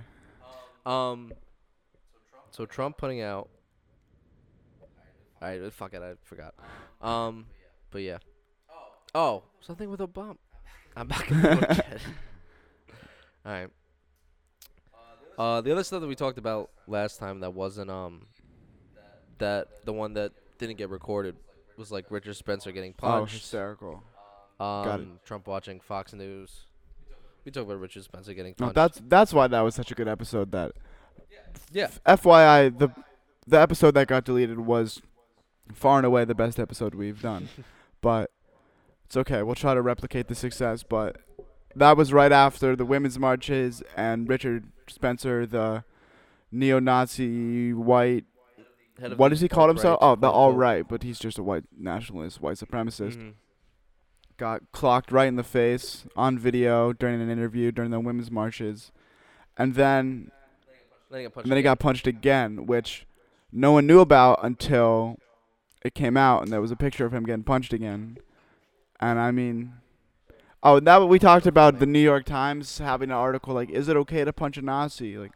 Um. 0.85 1.31
So 2.51 2.65
Trump 2.65 2.97
putting 2.97 3.21
out. 3.21 3.49
Alright, 5.41 5.73
fuck 5.73 5.93
it, 5.93 6.01
I 6.01 6.13
forgot. 6.23 6.53
Um, 7.01 7.45
but 7.89 8.01
yeah. 8.01 8.17
Oh, 9.15 9.43
something 9.59 9.89
with 9.89 9.99
a 10.01 10.07
bump. 10.07 10.39
I'm 10.95 11.07
back 11.07 11.31
in 11.31 11.41
the. 11.41 11.99
All 13.45 13.51
right. 13.51 13.69
Uh, 15.37 15.61
the 15.61 15.71
other 15.71 15.83
stuff 15.83 16.01
that 16.01 16.07
we 16.07 16.15
talked 16.15 16.37
about 16.37 16.69
last 16.87 17.17
time 17.17 17.39
that 17.39 17.53
wasn't 17.53 17.89
um, 17.89 18.27
that 19.39 19.67
the 19.85 19.93
one 19.93 20.13
that 20.13 20.31
didn't 20.59 20.77
get 20.77 20.89
recorded 20.89 21.35
was 21.77 21.91
like 21.91 22.05
Richard 22.11 22.35
Spencer 22.35 22.71
getting 22.71 22.93
Oh, 23.01 23.07
punched. 23.21 23.33
hysterical. 23.33 24.03
um, 24.59 24.83
got 24.83 24.99
it. 24.99 25.07
Trump 25.25 25.47
watching 25.47 25.79
Fox 25.79 26.13
News. 26.13 26.65
We 27.45 27.51
talked 27.51 27.65
about 27.65 27.79
Richard 27.79 28.03
Spencer 28.03 28.33
getting 28.33 28.53
No, 28.59 28.71
that's 28.71 29.01
that's 29.07 29.33
why 29.33 29.47
that 29.47 29.61
was 29.61 29.75
such 29.75 29.91
a 29.91 29.95
good 29.95 30.07
episode. 30.07 30.51
That 30.51 30.73
yeah. 31.71 31.89
FYI, 32.05 32.77
the 32.77 32.89
the 33.47 33.59
episode 33.59 33.93
that 33.95 34.07
got 34.07 34.25
deleted 34.25 34.59
was 34.59 35.01
far 35.73 35.97
and 35.97 36.05
away 36.05 36.25
the 36.25 36.35
best 36.35 36.59
episode 36.59 36.93
we've 36.95 37.21
done. 37.21 37.49
but 38.01 38.31
it's 39.05 39.17
okay. 39.17 39.41
We'll 39.43 39.55
try 39.55 39.73
to 39.73 39.81
replicate 39.81 40.27
the 40.27 40.35
success. 40.35 40.83
But 40.83 41.17
that 41.75 41.97
was 41.97 42.13
right 42.13 42.31
after 42.31 42.75
the 42.75 42.85
women's 42.85 43.17
marches 43.17 43.81
and 43.95 44.29
Richard 44.29 44.71
Spencer, 44.87 45.45
the 45.45 45.83
neo-Nazi 46.51 47.73
white. 47.73 48.25
Head 48.99 49.13
of 49.13 49.19
What 49.19 49.29
does 49.29 49.41
he 49.41 49.47
call 49.47 49.67
himself? 49.67 49.97
alt-right 50.01 50.17
Oh, 50.17 50.21
the 50.21 50.29
all 50.29 50.53
right, 50.53 50.87
but 50.87 51.03
he's 51.03 51.17
just 51.17 51.39
a 51.39 51.43
white 51.43 51.63
nationalist, 51.75 52.41
white 52.41 52.57
supremacist. 52.57 53.17
Mhm. 53.17 53.33
Got 54.41 54.71
clocked 54.71 55.11
right 55.11 55.27
in 55.27 55.35
the 55.35 55.43
face 55.43 56.05
on 56.15 56.37
video 56.39 56.93
during 56.93 57.21
an 57.21 57.29
interview 57.29 57.71
during 57.71 57.91
the 57.91 57.99
women's 57.99 58.31
marches, 58.31 58.91
and 59.55 59.75
then 59.75 60.31
Then 61.11 61.19
he 61.19 61.23
got 61.25 61.33
punched 61.33 61.45
and 61.45 61.51
then 61.51 61.57
he 61.57 61.59
again. 61.59 61.71
got 61.71 61.79
punched 61.79 62.07
again, 62.07 62.65
which 62.65 63.05
no 63.51 63.71
one 63.73 63.85
knew 63.85 63.99
about 63.99 64.39
until 64.43 65.17
it 65.85 65.93
came 65.93 66.17
out, 66.17 66.41
and 66.41 66.51
there 66.51 66.59
was 66.61 66.71
a 66.71 66.75
picture 66.75 67.05
of 67.05 67.13
him 67.13 67.23
getting 67.23 67.43
punched 67.43 67.71
again. 67.71 68.17
And 68.99 69.19
I 69.19 69.29
mean, 69.31 69.73
oh, 70.63 70.79
now 70.79 71.05
we 71.05 71.19
talked 71.19 71.45
about 71.45 71.77
the 71.79 71.85
New 71.85 71.99
York 72.11 72.25
Times 72.25 72.79
having 72.79 73.09
an 73.11 73.15
article 73.15 73.53
like, 73.53 73.69
"Is 73.69 73.89
it 73.89 73.95
okay 73.97 74.23
to 74.23 74.33
punch 74.33 74.57
a 74.57 74.61
Nazi?" 74.63 75.17
Like, 75.19 75.33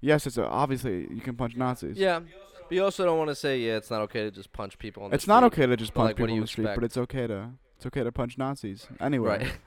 yes, 0.00 0.26
it's 0.26 0.38
a, 0.38 0.46
obviously 0.46 1.06
you 1.10 1.20
can 1.20 1.36
punch 1.36 1.56
Nazis. 1.56 1.98
Yeah, 1.98 2.20
but 2.68 2.72
you 2.76 2.82
also 2.84 3.04
don't 3.04 3.18
want 3.18 3.28
to 3.30 3.34
say 3.34 3.58
yeah, 3.60 3.76
it's 3.76 3.90
not 3.90 4.00
okay 4.02 4.22
to 4.22 4.30
just 4.30 4.50
punch 4.52 4.78
people 4.78 5.02
on 5.02 5.10
the 5.10 5.14
It's 5.16 5.26
not 5.26 5.40
street. 5.40 5.52
okay 5.64 5.66
to 5.66 5.76
just 5.76 5.92
punch 5.92 6.08
like, 6.08 6.16
people 6.16 6.34
on 6.34 6.40
the 6.40 6.46
street, 6.46 6.68
but 6.74 6.84
it's 6.84 6.96
okay 6.96 7.26
to 7.26 7.50
it's 7.80 7.86
okay 7.86 8.04
to 8.04 8.12
punch 8.12 8.36
Nazis 8.36 8.86
anyway. 9.00 9.38
Right. 9.38 9.52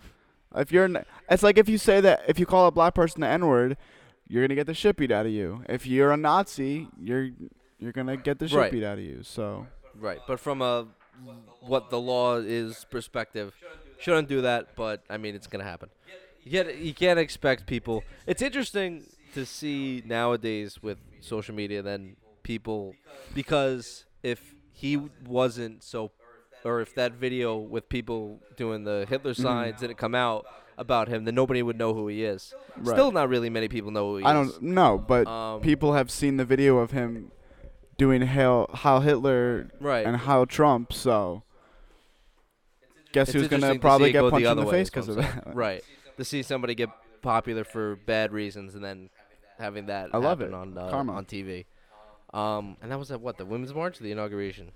If 0.56 0.72
you're, 0.72 0.88
it's 1.32 1.42
like 1.42 1.58
if 1.58 1.68
you 1.68 1.80
say 1.80 2.00
that 2.02 2.26
if 2.28 2.38
you 2.38 2.46
call 2.46 2.68
a 2.68 2.72
black 2.72 2.94
person 2.94 3.22
the 3.22 3.28
N 3.28 3.48
word, 3.48 3.76
you're 4.28 4.44
gonna 4.44 4.54
get 4.54 4.68
the 4.68 4.76
shit 4.76 4.96
beat 4.98 5.10
out 5.10 5.26
of 5.26 5.32
you. 5.32 5.64
If 5.68 5.88
you're 5.88 6.12
a 6.12 6.16
Nazi, 6.16 6.90
you're 7.02 7.32
you're 7.80 7.92
gonna 7.92 8.18
get 8.18 8.38
the 8.38 8.48
shit 8.48 8.60
Right. 8.60 8.72
beat 8.72 8.84
out 8.84 9.00
of 9.00 9.04
you. 9.04 9.24
So 9.24 9.66
Right, 10.00 10.20
but 10.28 10.40
from 10.40 10.62
a 10.62 10.86
what 11.62 11.90
the 11.90 12.00
law 12.00 12.36
is 12.36 12.86
perspective, 12.92 13.56
shouldn't 13.98 14.28
do 14.28 14.42
that. 14.42 14.76
But 14.76 15.02
I 15.10 15.18
mean, 15.18 15.34
it's 15.34 15.48
gonna 15.48 15.64
happen. 15.64 15.90
You 16.44 16.70
you 16.70 16.94
can't 16.94 17.18
expect 17.18 17.66
people. 17.66 18.04
It's 18.28 18.44
interesting 18.44 19.10
to 19.34 19.48
see 19.48 20.04
nowadays 20.06 20.84
with 20.84 21.00
social 21.20 21.56
media 21.56 21.82
then 21.82 22.16
people 22.44 22.94
because 23.34 24.06
if 24.22 24.54
he 24.72 24.98
wasn't 25.26 25.82
so, 25.84 26.12
or 26.66 26.82
if 26.82 26.96
that 26.96 27.14
video 27.14 27.58
with 27.58 27.90
people 27.90 28.40
doing 28.56 28.84
the 28.84 29.06
Hitler 29.10 29.34
signs 29.34 29.80
didn't 29.82 29.98
come 29.98 30.16
out 30.16 30.46
about 30.78 31.08
him, 31.08 31.26
then 31.26 31.36
nobody 31.36 31.62
would 31.62 31.78
know 31.78 31.94
who 31.94 32.08
he 32.08 32.24
is. 32.24 32.54
Right. 32.78 32.94
Still, 32.96 33.12
not 33.12 33.30
really 33.30 33.50
many 33.50 33.68
people 33.68 33.92
know 33.92 34.10
who 34.12 34.18
he 34.18 34.24
I 34.24 34.40
is. 34.42 34.54
don't 34.54 34.64
know, 34.64 34.98
but 34.98 35.28
Um, 35.28 35.62
people 35.62 35.94
have 35.94 36.10
seen 36.10 36.38
the 36.38 36.46
video 36.46 36.78
of 36.80 36.92
him 36.92 37.32
doing 37.98 38.22
Hail 38.24 38.70
Heil 38.74 39.02
Hitler 39.02 39.70
right. 39.80 40.06
and 40.06 40.18
Heil 40.18 40.46
Trump. 40.46 40.92
So 40.94 41.44
guess 43.12 43.30
It's 43.30 43.36
who's 43.38 43.48
gonna 43.48 43.78
probably 43.80 44.12
get 44.12 44.22
go 44.22 44.26
the 44.26 44.32
punched 44.32 44.48
in 44.48 44.58
the 44.58 44.66
face 44.66 44.90
because 44.90 45.08
of 45.10 45.16
that? 45.18 45.54
right. 45.54 45.84
To 46.18 46.24
see 46.26 46.42
somebody 46.44 46.76
get 46.76 46.90
popular 47.22 47.64
for 47.64 47.96
bad 47.96 48.32
reasons 48.32 48.76
and 48.76 48.84
then 48.84 49.10
having 49.60 49.86
that 49.88 50.10
I 50.14 50.18
love 50.18 50.40
happen 50.40 50.54
it. 50.54 50.58
on 50.58 50.78
uh, 50.78 50.90
Karma. 50.90 51.14
on 51.14 51.26
TV. 51.26 51.66
Um, 52.34 52.78
and 52.82 52.92
that 52.92 52.98
was 52.98 53.12
at 53.12 53.22
what 53.22 53.38
the 53.38 53.46
women's 53.46 53.74
march, 53.76 54.00
or 54.00 54.04
the 54.04 54.12
inauguration. 54.12 54.72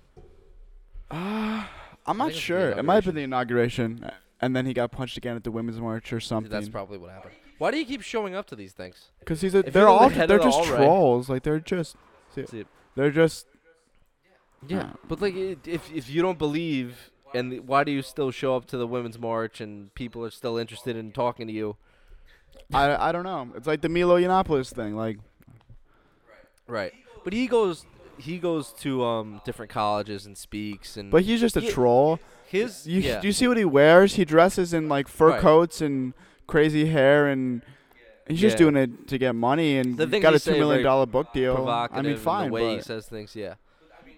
Ah, 1.10 1.70
I'm 2.06 2.18
not 2.18 2.24
it 2.24 2.26
was 2.28 2.34
the 2.36 2.40
sure. 2.40 2.70
It 2.70 2.84
might 2.84 2.94
have 2.96 3.04
been 3.06 3.14
the 3.14 3.22
inauguration, 3.22 4.10
and 4.40 4.54
then 4.54 4.66
he 4.66 4.74
got 4.74 4.90
punched 4.92 5.16
again 5.16 5.36
at 5.36 5.44
the 5.44 5.50
women's 5.50 5.80
march 5.80 6.12
or 6.12 6.20
something. 6.20 6.50
That's 6.50 6.68
probably 6.68 6.98
what 6.98 7.10
happened. 7.10 7.34
Why 7.58 7.70
do 7.70 7.78
you 7.78 7.84
keep 7.86 8.02
showing 8.02 8.34
up 8.34 8.46
to 8.48 8.56
these 8.56 8.72
things? 8.72 9.10
Because 9.18 9.40
he's 9.40 9.54
a, 9.54 9.58
If 9.66 9.72
they're 9.72 9.82
you're 9.82 9.90
the 9.92 9.98
all 9.98 10.08
head 10.10 10.28
they're 10.30 10.38
the 10.38 10.44
just 10.44 10.64
trolls. 10.64 11.28
Like 11.28 11.42
they're 11.42 11.58
just 11.60 11.96
See, 12.34 12.64
they're 12.94 13.10
just 13.10 13.46
yeah, 14.68 14.76
Yeah. 14.78 14.92
but 15.08 15.20
like, 15.20 15.34
it, 15.34 15.66
if 15.66 15.92
if 15.92 16.08
you 16.08 16.22
don't 16.22 16.38
believe, 16.38 17.10
and 17.34 17.50
the- 17.52 17.58
why 17.60 17.82
do 17.84 17.90
you 17.90 18.02
still 18.02 18.30
show 18.30 18.54
up 18.54 18.66
to 18.66 18.76
the 18.76 18.86
women's 18.86 19.18
march 19.18 19.60
and 19.60 19.92
people 19.94 20.24
are 20.24 20.30
still 20.30 20.56
interested 20.56 20.94
in 20.96 21.10
talking 21.12 21.46
to 21.48 21.52
you? 21.52 21.76
I 22.72 23.08
I 23.08 23.12
don't 23.12 23.24
know. 23.24 23.48
It's 23.56 23.66
like 23.66 23.80
the 23.80 23.88
Milo 23.88 24.20
Yiannopoulos 24.20 24.72
thing. 24.72 24.94
Like 24.94 25.18
Right. 26.68 26.92
But 27.24 27.32
he 27.32 27.46
goes 27.46 27.86
he 28.18 28.38
goes 28.38 28.72
to 28.74 29.04
um 29.04 29.40
different 29.44 29.70
colleges 29.70 30.26
and 30.26 30.36
speaks 30.36 30.96
and 30.96 31.10
but 31.10 31.22
he's 31.22 31.40
just 31.40 31.56
a 31.56 31.60
He- 31.60 31.70
troll. 31.70 32.18
his 32.46 32.86
You 32.86 33.00
yeah. 33.00 33.20
do 33.20 33.26
you 33.26 33.32
see 33.32 33.46
what 33.48 33.56
he 33.56 33.64
wears? 33.64 34.14
He 34.14 34.24
dresses 34.24 34.72
in 34.74 34.88
like 34.88 35.08
fur 35.08 35.30
Right. 35.30 35.40
coats 35.40 35.80
and 35.80 36.14
crazy 36.46 36.86
hair 36.86 37.26
and 37.28 37.62
he's 38.26 38.40
just 38.40 38.54
Yeah. 38.54 38.58
doing 38.70 38.76
it 38.76 39.08
to 39.08 39.18
get 39.18 39.34
money 39.34 39.78
and 39.78 39.96
The 39.96 40.06
things 40.06 40.22
got 40.22 40.34
a 40.34 40.40
two 40.40 40.52
million 40.52 40.82
very 40.82 41.06
book 41.06 41.32
deal. 41.32 41.54
provocative 41.54 41.98
I 41.98 42.02
mean, 42.02 42.12
in 42.12 42.18
fine, 42.18 42.46
the 42.48 42.52
way 42.54 42.70
he 42.70 42.76
but 42.76 42.84
says 42.84 43.06
things, 43.06 43.36
yeah. 43.36 43.54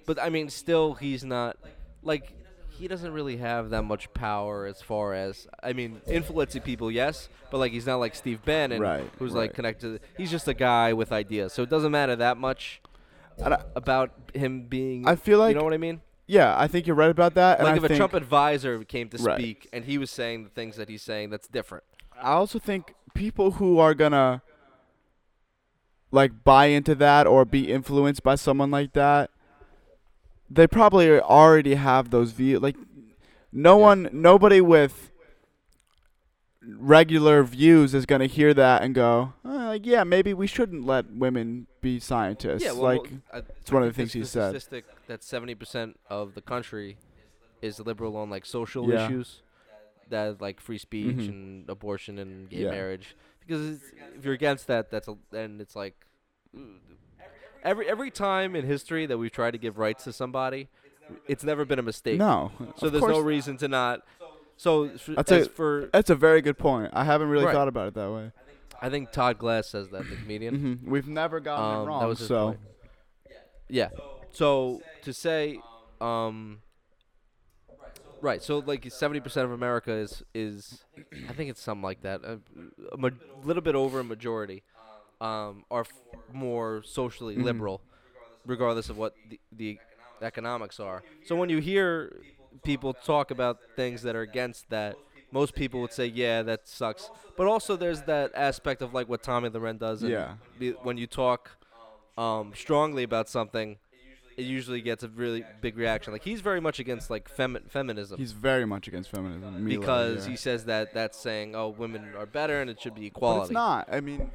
But 0.07 0.19
I 0.21 0.29
mean, 0.31 0.49
still, 0.49 0.95
he's 0.95 1.25
not 1.25 1.57
like 2.03 2.33
he 2.71 2.89
doesn't 2.89 3.13
really 3.13 3.37
have 3.37 3.71
that 3.71 3.83
much 3.83 4.11
power 4.15 4.65
as 4.65 4.81
far 4.81 5.13
as 5.13 5.47
I 5.63 5.73
mean, 5.75 6.01
influencing 6.07 6.63
people, 6.63 6.91
yes, 6.91 7.29
but 7.51 7.59
like 7.59 7.73
he's 7.73 7.85
not 7.87 7.97
like 7.97 8.15
Steve 8.15 8.43
Bannon, 8.45 8.81
Right, 8.81 9.05
who's 9.19 9.35
like 9.35 9.51
right. 9.51 9.55
connected. 9.55 10.01
He's 10.17 10.31
just 10.31 10.49
a 10.49 10.55
guy 10.55 10.93
with 10.95 11.13
ideas, 11.13 11.53
so 11.53 11.63
it 11.63 11.69
doesn't 11.69 11.93
matter 11.93 12.17
that 12.17 12.39
much 12.39 12.81
about 13.43 14.11
him 14.35 14.63
being. 14.67 15.07
I 15.09 15.17
feel 15.17 15.39
like 15.39 15.55
you 15.55 15.59
know 15.59 15.65
what 15.65 15.75
I 15.75 15.79
mean? 15.79 16.01
yeah, 16.27 16.55
I 16.59 16.67
think 16.69 16.87
you're 16.87 16.97
right 16.97 17.11
about 17.11 17.35
that. 17.35 17.61
Like 17.63 17.75
I 17.75 17.77
if 17.77 17.85
a 17.85 17.89
think, 17.89 17.99
Trump 17.99 18.15
advisor 18.15 18.83
came 18.85 19.09
to 19.11 19.19
Right. 19.19 19.39
speak 19.39 19.69
and 19.73 19.85
he 19.85 19.99
was 19.99 20.11
saying 20.11 20.45
the 20.45 20.51
things 20.51 20.77
that 20.77 20.89
he's 20.89 21.03
saying, 21.03 21.31
that's 21.31 21.49
different. 21.49 21.85
I 22.21 22.33
also 22.33 22.59
think 22.59 22.95
people 23.15 23.53
who 23.53 23.79
are 23.79 23.95
gonna 23.95 24.43
like 26.13 26.45
buy 26.45 26.67
into 26.67 26.95
that 26.97 27.27
or 27.27 27.45
be 27.45 27.71
influenced 27.73 28.23
by 28.23 28.35
someone 28.35 28.71
like 28.71 28.93
that, 28.95 29.31
they 30.51 30.67
probably 30.67 31.21
already 31.21 31.75
have 31.77 32.11
those 32.11 32.33
views. 32.33 32.61
Like, 32.61 32.77
no 33.53 33.79
Yeah. 33.79 33.85
one, 33.85 34.09
nobody 34.13 34.61
with 34.61 35.11
regular 36.79 37.43
views 37.43 37.95
is 37.95 38.07
gonna 38.07 38.27
hear 38.27 38.53
that 38.55 38.83
and 38.83 38.95
go, 38.95 39.33
uh, 39.45 39.49
like, 39.67 39.87
yeah, 39.87 40.05
maybe 40.05 40.35
we 40.35 40.47
shouldn't 40.47 40.85
let 40.85 41.11
women 41.13 41.67
be 41.81 41.99
scientists. 42.01 42.63
Yeah, 42.63 42.73
well, 42.73 42.83
like, 42.83 43.03
well, 43.03 43.21
I, 43.33 43.39
it's 43.61 43.73
one 43.73 43.83
of 43.83 43.89
the 43.89 43.95
things 43.95 44.13
he 44.13 44.25
said. 44.25 44.51
statistic 44.51 44.85
that 45.07 45.23
seventy 45.23 45.55
percent 45.55 45.99
of 46.09 46.35
the 46.35 46.43
country 46.43 46.97
is 47.63 47.79
liberal 47.81 48.17
on 48.17 48.31
like 48.31 48.45
social 48.47 48.89
Yeah. 48.91 49.07
issues, 49.07 49.43
that 50.09 50.41
like 50.41 50.61
free 50.61 50.79
speech 50.79 51.17
Mhm. 51.17 51.29
and 51.29 51.71
abortion 51.71 52.19
and 52.19 52.49
gay 52.49 52.65
Yeah. 52.65 52.71
marriage. 52.71 53.17
Because 53.41 53.69
it's, 53.71 53.85
if 54.17 54.25
you're 54.25 54.35
against 54.35 54.67
that, 54.69 54.91
that's 54.91 55.09
a, 55.09 55.17
then 55.31 55.59
it's 55.61 55.75
like 55.77 55.95
every 57.63 57.89
every 57.89 58.11
time 58.11 58.55
in 58.57 58.65
history 58.65 59.07
that 59.07 59.19
we've 59.19 59.31
tried 59.33 59.53
to 59.53 59.59
give 59.59 59.79
rights 59.79 60.05
to 60.05 60.13
somebody, 60.13 60.69
it's 61.27 61.45
never 61.45 61.65
been 61.65 61.79
a 61.79 61.83
mistake. 61.83 62.19
No. 62.19 62.53
So 62.77 62.89
there's 62.89 63.03
no 63.05 63.21
reason 63.21 63.57
to 63.59 63.69
not. 63.69 64.03
So 64.61 64.89
That's 64.89 65.33
as 65.33 65.47
a- 65.47 65.49
for 65.49 65.89
That's 65.91 66.11
a 66.11 66.15
very 66.15 66.43
good 66.43 66.59
point. 66.59 66.91
I 66.93 67.05
haven't 67.05 67.29
really 67.31 67.47
Right. 67.47 67.55
thought 67.55 67.67
about 67.69 67.89
it 67.89 67.95
that 67.95 68.11
way. 68.13 68.31
I 68.83 68.91
think 68.91 69.11
Todd 69.11 69.39
Glass 69.39 69.69
says 69.69 69.89
that 69.89 70.07
the 70.11 70.17
comedian. 70.17 70.79
hmm 70.83 70.91
We've 70.91 71.09
never 71.09 71.41
gotten 71.41 71.65
Um, 71.65 71.71
it 71.73 71.85
that 71.85 71.89
wrong. 71.89 72.09
was 72.09 72.19
his 72.19 72.29
so 72.29 72.47
point. 72.49 72.61
Yeah. 73.71 73.89
So 74.33 74.83
to 75.01 75.15
say, 75.15 75.61
um, 76.03 76.61
right. 78.21 78.43
So 78.43 78.59
like 78.59 78.91
seventy 78.93 79.21
percent 79.21 79.47
of 79.47 79.53
America 79.53 79.93
is 79.93 80.23
is, 80.35 80.85
I 81.27 81.33
think 81.33 81.49
it's 81.49 81.63
something 81.63 81.83
like 81.83 82.03
that. 82.03 82.21
A, 82.23 82.39
a 82.93 82.97
ma- 82.99 83.09
little 83.43 83.63
bit 83.63 83.75
over 83.75 84.01
a 84.01 84.05
majority, 84.05 84.63
um, 85.23 85.65
are 85.71 85.81
f- 85.83 85.93
more 86.35 86.83
socially 86.83 87.37
Mhm. 87.37 87.45
liberal, 87.45 87.81
regardless 88.45 88.91
of 88.91 88.99
what 88.99 89.15
the, 89.31 89.41
the 89.53 89.79
economics 90.21 90.79
are. 90.79 91.03
So 91.25 91.35
when 91.35 91.49
you 91.49 91.59
hear 91.61 92.21
people 92.65 92.93
talk 92.93 93.31
about 93.31 93.59
things 93.77 94.03
that 94.03 94.15
are 94.17 94.23
against 94.23 94.69
that, 94.71 94.97
most 95.33 95.55
people 95.55 95.81
would 95.81 95.93
say, 95.93 96.07
"Yeah, 96.07 96.43
that 96.43 96.69
sucks." 96.69 97.11
But 97.37 97.47
also, 97.47 97.77
there's 97.77 98.03
that 98.03 98.33
aspect 98.35 98.83
of 98.83 98.93
like 98.95 99.09
what 99.09 99.23
Tomi 99.23 99.49
Lahren 99.51 99.79
does. 99.79 100.03
And 100.03 100.11
Yeah. 100.13 100.35
when 100.83 100.97
you 100.97 101.07
talk 101.07 101.51
um, 102.19 102.53
strongly 102.55 103.03
about 103.03 103.29
something, 103.29 103.79
it 104.37 104.43
usually 104.43 104.81
gets 104.81 105.03
a 105.03 105.09
really 105.09 105.45
big 105.61 105.77
reaction. 105.77 106.13
Like 106.13 106.25
he's 106.25 106.41
very 106.41 106.61
much 106.61 106.79
against 106.79 107.09
like 107.11 107.35
femi- 107.35 107.69
feminism 107.71 108.19
he's 108.19 108.33
very 108.33 108.67
much 108.67 108.89
against 108.89 109.11
feminism. 109.11 109.65
Milo, 109.65 109.81
because 109.81 110.25
yeah. 110.27 110.31
he 110.33 110.37
says 110.37 110.65
that 110.65 110.93
that's 110.95 111.19
saying, 111.19 111.55
"Oh, 111.55 111.69
women 111.69 112.15
are 112.19 112.27
better 112.27 112.61
and 112.61 112.69
it 112.69 112.81
should 112.81 112.95
be 112.95 113.03
But 113.09 113.17
equality." 113.17 113.45
it's 113.45 113.53
not. 113.53 113.89
I 113.91 114.01
mean, 114.01 114.31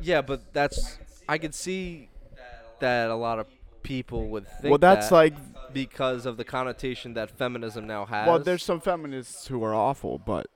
Yeah, 0.00 0.22
but 0.22 0.52
that's 0.52 0.98
I 1.28 1.38
could 1.38 1.54
see 1.54 2.08
that 2.80 3.10
a 3.10 3.14
lot 3.16 3.38
of 3.38 3.46
people 3.82 4.28
would 4.28 4.46
think. 4.60 4.70
well, 4.70 4.78
that's 4.78 5.08
that 5.08 5.14
like. 5.14 5.34
Because 5.72 6.26
of 6.26 6.36
the 6.36 6.44
connotation 6.44 7.14
that 7.14 7.30
feminism 7.30 7.86
now 7.86 8.06
has. 8.06 8.26
Well, 8.26 8.38
there's 8.38 8.62
some 8.62 8.80
feminists 8.80 9.46
who 9.48 9.62
are 9.64 9.74
awful, 9.74 10.18
but 10.18 10.46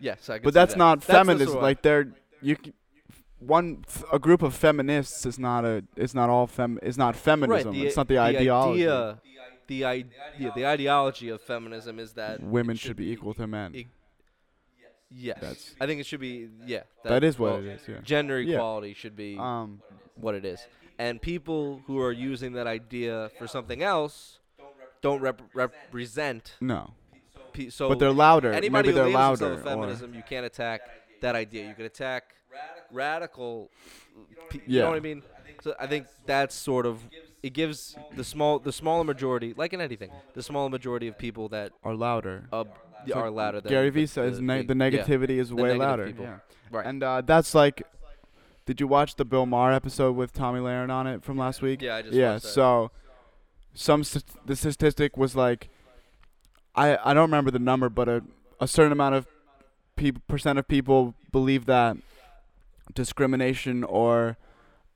yes, 0.00 0.28
I 0.30 0.38
but 0.38 0.54
that's 0.54 0.74
that. 0.74 0.78
not 0.78 1.00
That's 1.00 1.06
the 1.06 1.12
feminism. 1.12 1.60
Like 1.62 1.82
they're 1.82 2.08
you. 2.40 2.56
c- 2.64 2.72
One 3.38 3.84
a 4.10 4.18
group 4.18 4.42
of 4.42 4.54
feminists 4.54 5.26
is 5.26 5.38
not 5.38 5.64
a 5.64 5.84
is 5.96 6.14
not 6.14 6.30
all 6.30 6.46
fem 6.46 6.78
is 6.82 6.96
not 6.96 7.14
right, 7.14 7.16
feminism. 7.16 7.72
the, 7.74 7.86
it's 7.86 7.96
not 7.96 8.08
the, 8.08 8.18
ideology. 8.18 8.88
Idea, 8.88 9.20
the 9.66 9.84
idea, 9.84 10.52
the 10.54 10.66
ideology 10.66 11.28
of 11.28 11.40
feminism 11.42 11.98
is 11.98 12.12
that 12.14 12.42
Women 12.42 12.76
it 12.76 12.80
should 12.80 12.96
be 12.96 13.10
equal 13.10 13.34
to 13.34 13.46
men. 13.46 13.74
e- 13.74 13.86
Yes, 15.10 15.38
That's- 15.40 15.74
I 15.80 15.86
think 15.86 16.00
it 16.00 16.06
should 16.06 16.20
be. 16.20 16.48
Yeah, 16.66 16.82
that 17.04 17.22
is 17.22 17.38
what 17.38 17.52
well, 17.52 17.60
it 17.60 17.66
is. 17.66 17.80
Yeah. 17.88 18.00
Gender 18.02 18.40
Yeah. 18.40 18.56
equality 18.56 18.92
should 18.94 19.14
be 19.14 19.36
Um. 19.38 19.80
what 20.16 20.34
it 20.34 20.44
is, 20.44 20.60
and 20.98 21.20
people 21.20 21.82
who 21.86 21.98
are 22.00 22.12
using 22.12 22.52
that 22.54 22.66
idea 22.66 23.30
for 23.38 23.46
something 23.46 23.82
else 23.82 24.38
don't 25.02 25.20
rep- 25.20 25.42
represent. 25.54 26.54
No. 26.60 26.94
So 27.70 27.88
But 27.88 27.98
they're 27.98 28.10
louder. 28.12 28.52
Anybody 28.52 28.88
Maybe 28.88 28.94
they're 28.96 29.04
who 29.06 29.12
louder. 29.12 29.56
feminism, 29.58 30.12
you 30.14 30.22
can't 30.28 30.44
attack 30.44 30.82
that 31.22 31.34
idea. 31.34 31.66
You 31.68 31.74
can 31.74 31.86
attack 31.86 32.34
radical. 32.92 33.70
pe- 34.50 34.58
You 34.58 34.64
Yeah. 34.66 34.82
know 34.82 34.88
what 34.90 34.96
I 34.96 35.00
mean? 35.00 35.22
So 35.62 35.74
I 35.80 35.86
think 35.86 36.06
that's 36.26 36.54
sort 36.54 36.86
of 36.86 37.08
it 37.42 37.50
gives 37.52 37.96
the 38.14 38.24
small 38.24 38.58
the 38.58 38.72
smaller 38.72 39.04
majority, 39.04 39.54
like 39.56 39.72
in 39.72 39.80
anything, 39.80 40.10
the 40.34 40.42
smaller 40.42 40.68
majority 40.68 41.08
of 41.08 41.16
people 41.18 41.48
that 41.50 41.72
are 41.82 41.94
louder. 41.94 42.44
uh, 42.52 42.64
are 43.14 43.30
louder 43.30 43.60
than 43.60 43.70
Gary 43.70 43.90
Vee 43.90 44.06
says 44.06 44.36
the, 44.38 44.42
ne- 44.42 44.62
the 44.62 44.74
yeah, 44.74 44.90
negativity 44.90 45.38
is 45.38 45.50
the 45.50 45.56
way 45.56 45.74
louder. 45.74 46.08
Yeah. 46.18 46.38
right. 46.70 46.84
And 46.86 47.02
uh, 47.02 47.20
that's 47.20 47.54
like, 47.54 47.82
did 48.66 48.80
you 48.80 48.86
watch 48.86 49.14
the 49.14 49.24
Bill 49.24 49.46
Maher 49.46 49.72
episode 49.72 50.16
with 50.16 50.32
Tomi 50.32 50.60
Lahren 50.60 50.90
on 50.90 51.06
it 51.06 51.22
from 51.24 51.38
last 51.38 51.62
week? 51.62 51.80
yeah, 51.80 51.96
I 51.96 52.02
just 52.02 52.14
yeah. 52.14 52.38
So, 52.38 52.90
some 53.74 54.04
st- 54.04 54.24
the 54.46 54.54
statistic 54.56 55.16
was 55.16 55.34
like, 55.34 55.68
I 56.74 56.98
I 57.04 57.14
don't 57.14 57.22
remember 57.30 57.50
the 57.50 57.58
number, 57.58 57.88
but 57.88 58.08
a 58.08 58.22
a 58.60 58.66
certain 58.68 58.92
amount 58.92 59.14
of 59.14 59.26
people 59.96 60.22
percent 60.28 60.58
of 60.58 60.66
people 60.68 61.14
believe 61.32 61.66
that 61.66 61.96
discrimination 62.94 63.84
or 63.84 64.36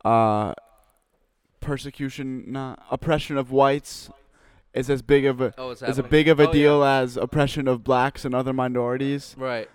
uh 0.05 0.55
persecution, 1.61 2.45
not 2.51 2.83
oppression 2.91 3.37
of 3.37 3.51
whites, 3.53 4.11
is 4.73 4.89
as 4.89 5.03
big 5.03 5.27
of 5.27 5.41
a 5.41 5.53
oh, 5.59 5.71
is 5.71 5.99
a 5.99 6.03
big 6.03 6.29
of 6.29 6.41
a 6.41 6.45
Oh, 6.45 6.47
yeah. 6.47 6.53
deal 6.53 6.85
as 6.85 7.17
oppression 7.17 7.69
of 7.69 7.85
blacks 7.85 8.25
and 8.25 8.35
other 8.35 8.53
minorities. 8.53 9.35
Right. 9.39 9.69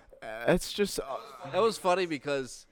It's 0.48 0.72
just 0.72 0.98
uh, 1.00 1.04
That 1.52 1.62
was 1.62 1.78
funny 1.78 2.06
because 2.06 2.65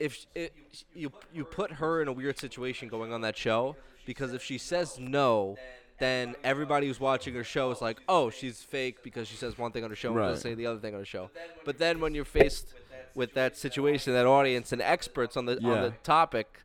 if 0.00 0.26
it, 0.34 0.52
you 0.94 1.12
you 1.32 1.44
put 1.44 1.72
her 1.72 2.02
in 2.02 2.08
a 2.08 2.12
weird 2.12 2.38
situation 2.38 2.88
going 2.88 3.12
on 3.12 3.20
that 3.22 3.36
show 3.36 3.76
because 4.06 4.32
if 4.32 4.42
she 4.42 4.58
says 4.58 4.98
no, 4.98 5.56
then 5.98 6.34
everybody 6.44 6.86
who's 6.86 7.00
watching 7.00 7.34
her 7.34 7.44
show 7.44 7.70
is 7.70 7.80
like, 7.80 7.98
oh, 8.08 8.30
she's 8.30 8.62
fake 8.62 9.02
because 9.02 9.28
she 9.28 9.36
says 9.36 9.56
one 9.56 9.72
thing 9.72 9.84
on 9.84 9.90
her 9.90 9.96
show 9.96 10.08
and 10.08 10.16
Right. 10.18 10.28
doesn't 10.28 10.42
say 10.42 10.54
the 10.54 10.66
other 10.66 10.78
thing 10.80 10.94
on 10.94 11.00
her 11.00 11.06
show. 11.06 11.30
But 11.64 11.78
then 11.78 12.00
when 12.00 12.14
you're 12.14 12.24
faced 12.24 12.74
with 13.14 13.34
that 13.34 13.56
situation, 13.56 14.12
that 14.14 14.26
audience 14.26 14.72
and 14.72 14.82
experts 14.82 15.36
on 15.36 15.46
the 15.46 15.56
on 15.58 15.82
the 15.82 15.94
topic, 16.02 16.60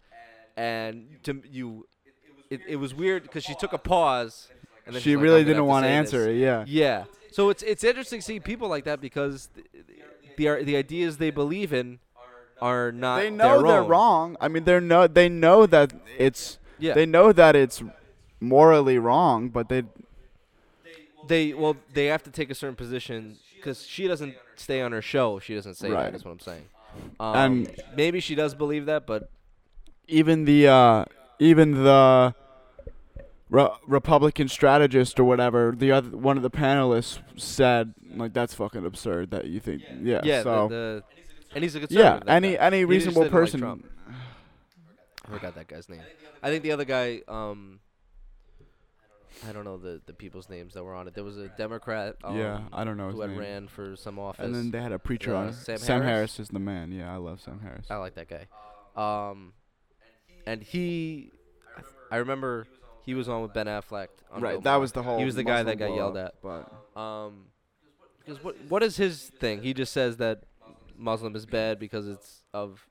and 0.58 1.18
to 1.24 1.42
you, 1.50 1.88
it, 2.50 2.62
it 2.68 2.76
was 2.78 2.94
weird 2.94 3.24
because 3.24 3.44
she 3.44 3.56
took 3.56 3.74
a 3.74 3.78
pause. 3.78 4.50
And 4.86 4.96
then 4.96 5.02
she 5.04 5.16
like, 5.16 5.24
really 5.24 5.44
didn't 5.44 5.66
want 5.66 5.86
to 5.86 5.90
answer 5.90 6.26
this." 6.26 6.36
it. 6.36 6.40
Yeah. 6.40 6.64
Yeah. 6.68 7.04
So 7.32 7.50
it's 7.50 7.62
it's 7.62 7.84
interesting 7.84 8.20
to 8.22 8.26
see 8.26 8.40
people 8.40 8.68
like 8.68 8.86
that 8.86 9.00
because 9.00 9.50
the 9.56 9.64
the, 10.38 10.64
the 10.64 10.76
ideas 10.76 11.18
they 11.18 11.30
believe 11.30 11.72
in 11.74 12.00
are 12.62 12.92
not. 12.92 13.18
they 13.22 13.30
know 13.30 13.62
they're 13.62 13.82
own. 13.82 13.88
wrong. 13.90 14.38
I 14.42 14.48
mean, 14.48 14.64
they're 14.64 14.82
no, 14.82 15.08
they 15.08 15.30
know 15.30 15.66
that 15.66 15.94
it's 16.18 16.58
Yeah. 16.78 16.94
they 16.94 17.06
know 17.06 17.32
that 17.32 17.56
it's 17.56 17.82
morally 18.40 18.98
wrong, 18.98 19.50
but 19.50 19.70
they 19.70 19.84
they 21.28 21.54
well 21.54 21.76
they 21.94 22.06
have 22.08 22.24
to 22.24 22.32
take 22.32 22.50
a 22.50 22.56
certain 22.56 22.76
position 22.76 23.38
because 23.56 23.86
she 23.86 24.08
doesn't 24.08 24.36
stay 24.56 24.82
on 24.82 24.92
her 24.92 25.02
show. 25.02 25.40
She 25.40 25.56
doesn't 25.56 25.76
say 25.76 25.90
Right. 25.90 26.04
that. 26.06 26.12
That's 26.14 26.26
what 26.26 26.32
I'm 26.32 26.40
saying. 26.40 26.64
Um, 27.20 27.36
And- 27.36 27.76
maybe 27.96 28.20
she 28.20 28.36
does 28.36 28.56
believe 28.56 28.86
that, 28.88 29.06
but 29.06 29.30
even 30.08 30.46
the 30.46 30.68
uh, 30.68 31.06
even 31.40 31.84
the 31.84 32.34
re- 33.50 33.70
Republican 33.88 34.48
strategist 34.48 35.20
or 35.20 35.24
whatever, 35.24 35.74
the 35.78 35.92
other 35.92 36.18
one 36.18 36.36
of 36.38 36.44
the 36.44 36.50
panelists 36.50 37.20
said 37.38 37.94
like 38.16 38.34
that's 38.34 38.54
fucking 38.56 38.86
absurd 38.86 39.30
that 39.32 39.46
you 39.46 39.60
think 39.60 39.84
yeah. 40.02 40.22
yeah. 40.24 40.42
so 40.42 40.68
the, 40.68 41.04
the 41.28 41.29
and 41.56 41.64
he's 41.64 41.76
a 41.76 41.80
yeah, 41.80 41.86
conservative. 41.88 42.26
that 42.28 42.34
any 42.36 42.52
guy. 42.56 42.66
any 42.66 42.86
reasonable 42.86 43.24
like 43.24 43.32
person. 43.32 43.60
Trump. 43.62 43.86
I 45.26 45.32
forgot 45.32 45.56
that 45.56 45.68
guy's 45.68 45.90
name. 45.90 46.02
I 46.42 46.50
think 46.50 46.64
the 46.64 46.72
other 46.72 46.86
guy. 46.86 47.22
Um, 47.28 47.80
I 49.48 49.52
don't 49.54 49.64
know 49.64 49.78
the 49.78 50.02
the 50.06 50.14
people's 50.14 50.50
names 50.50 50.74
that 50.74 50.84
were 50.84 50.94
on 50.96 51.08
it. 51.08 51.14
There 51.14 51.24
was 51.24 51.38
a 51.38 51.48
Democrat. 51.50 52.16
Um, 52.24 52.38
yeah, 52.38 52.62
I 52.74 52.84
don't 52.84 52.98
know 52.98 53.10
who 53.10 53.22
had 53.22 53.30
name. 53.30 53.40
ran 53.40 53.68
for 53.68 53.96
some 53.96 54.20
office. 54.20 54.44
and 54.46 54.54
then 54.56 54.72
they 54.72 54.82
had 54.82 54.92
a 54.92 55.00
preacher 55.00 55.36
Uh, 55.36 55.40
on 55.42 55.48
it. 55.50 55.54
Sam 55.54 55.80
Harris? 55.80 55.88
Harris 56.06 56.40
is 56.40 56.50
the 56.50 56.60
man. 56.60 56.92
Yeah, 56.92 57.14
I 57.14 57.18
love 57.18 57.40
Sam 57.42 57.60
Harris. 57.62 57.86
I 57.90 57.96
like 57.98 58.16
that 58.16 58.28
guy. 58.28 58.48
Um, 58.96 59.54
and 60.46 60.62
he, 60.62 61.32
I 62.12 62.18
remember 62.18 62.68
he 63.06 63.14
was 63.14 63.30
on 63.30 63.42
with 63.44 63.54
Ben 63.54 63.68
Affleck. 63.68 64.08
On 64.32 64.42
Right, 64.42 64.54
Bill 64.54 64.62
that 64.62 64.76
was 64.78 64.92
the 64.92 65.04
whole. 65.04 65.20
He 65.20 65.26
was 65.26 65.36
the 65.36 65.44
guy 65.44 65.64
that 65.64 65.78
got 65.78 65.94
yelled 65.94 66.18
at. 66.18 66.36
But 66.42 67.00
Um, 67.00 67.46
because 68.26 68.44
what 68.44 68.56
what 68.68 68.84
is 68.84 68.98
his 68.98 69.30
thing? 69.40 69.62
He 69.62 69.74
just 69.74 69.94
says 69.94 70.18
that 70.18 70.44
Muslim 71.00 71.36
is 71.36 71.46
bad 71.46 71.80
because 71.80 72.08
it's 72.08 72.44
of 72.54 72.88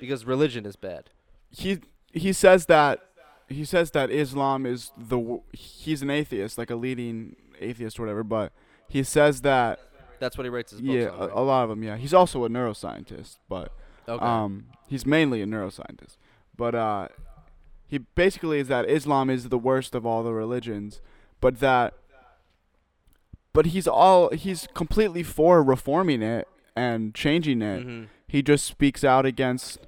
because 0.00 0.24
religion 0.24 0.64
is 0.64 0.76
bad. 0.76 1.10
he 1.50 1.80
he 2.12 2.32
says 2.32 2.66
that 2.66 3.00
he 3.48 3.64
says 3.64 3.90
that 3.92 4.10
Islam 4.10 4.66
is 4.66 4.92
the 4.96 5.40
he's 5.52 6.02
an 6.02 6.10
atheist, 6.10 6.58
like 6.58 6.70
a 6.70 6.76
leading 6.76 7.36
atheist 7.60 7.98
or 7.98 8.02
whatever. 8.02 8.22
But 8.22 8.52
he 8.88 9.02
says 9.02 9.42
that 9.42 9.80
That's 10.18 10.36
what 10.36 10.44
he 10.44 10.50
writes 10.50 10.72
his 10.72 10.80
books 10.80 10.92
yeah, 10.92 11.08
on. 11.08 11.14
a, 11.14 11.26
right? 11.26 11.30
a 11.34 11.40
lot 11.40 11.62
of 11.64 11.70
them. 11.70 11.82
Yeah, 11.82 11.96
he's 11.96 12.14
also 12.14 12.44
a 12.44 12.48
neuroscientist, 12.48 13.38
but 13.48 13.72
okay. 14.08 14.24
um, 14.24 14.66
he's 14.88 15.06
mainly 15.06 15.42
a 15.42 15.46
neuroscientist. 15.46 16.16
But 16.56 16.74
uh, 16.74 17.08
he 17.86 17.98
basically 17.98 18.58
is 18.58 18.68
that 18.68 18.88
Islam 18.88 19.30
is 19.30 19.48
the 19.48 19.58
worst 19.58 19.94
of 19.94 20.04
all 20.04 20.22
the 20.22 20.32
religions, 20.32 21.00
but 21.40 21.60
that 21.60 21.94
but 23.52 23.66
he's 23.66 23.88
all 23.88 24.30
he's 24.30 24.68
completely 24.74 25.22
for 25.22 25.62
reforming 25.62 26.22
it 26.22 26.46
and 26.78 27.14
changing 27.14 27.60
it. 27.62 27.82
hmm 27.82 28.04
He 28.26 28.42
just 28.42 28.64
speaks 28.66 29.02
out 29.04 29.24
against 29.26 29.78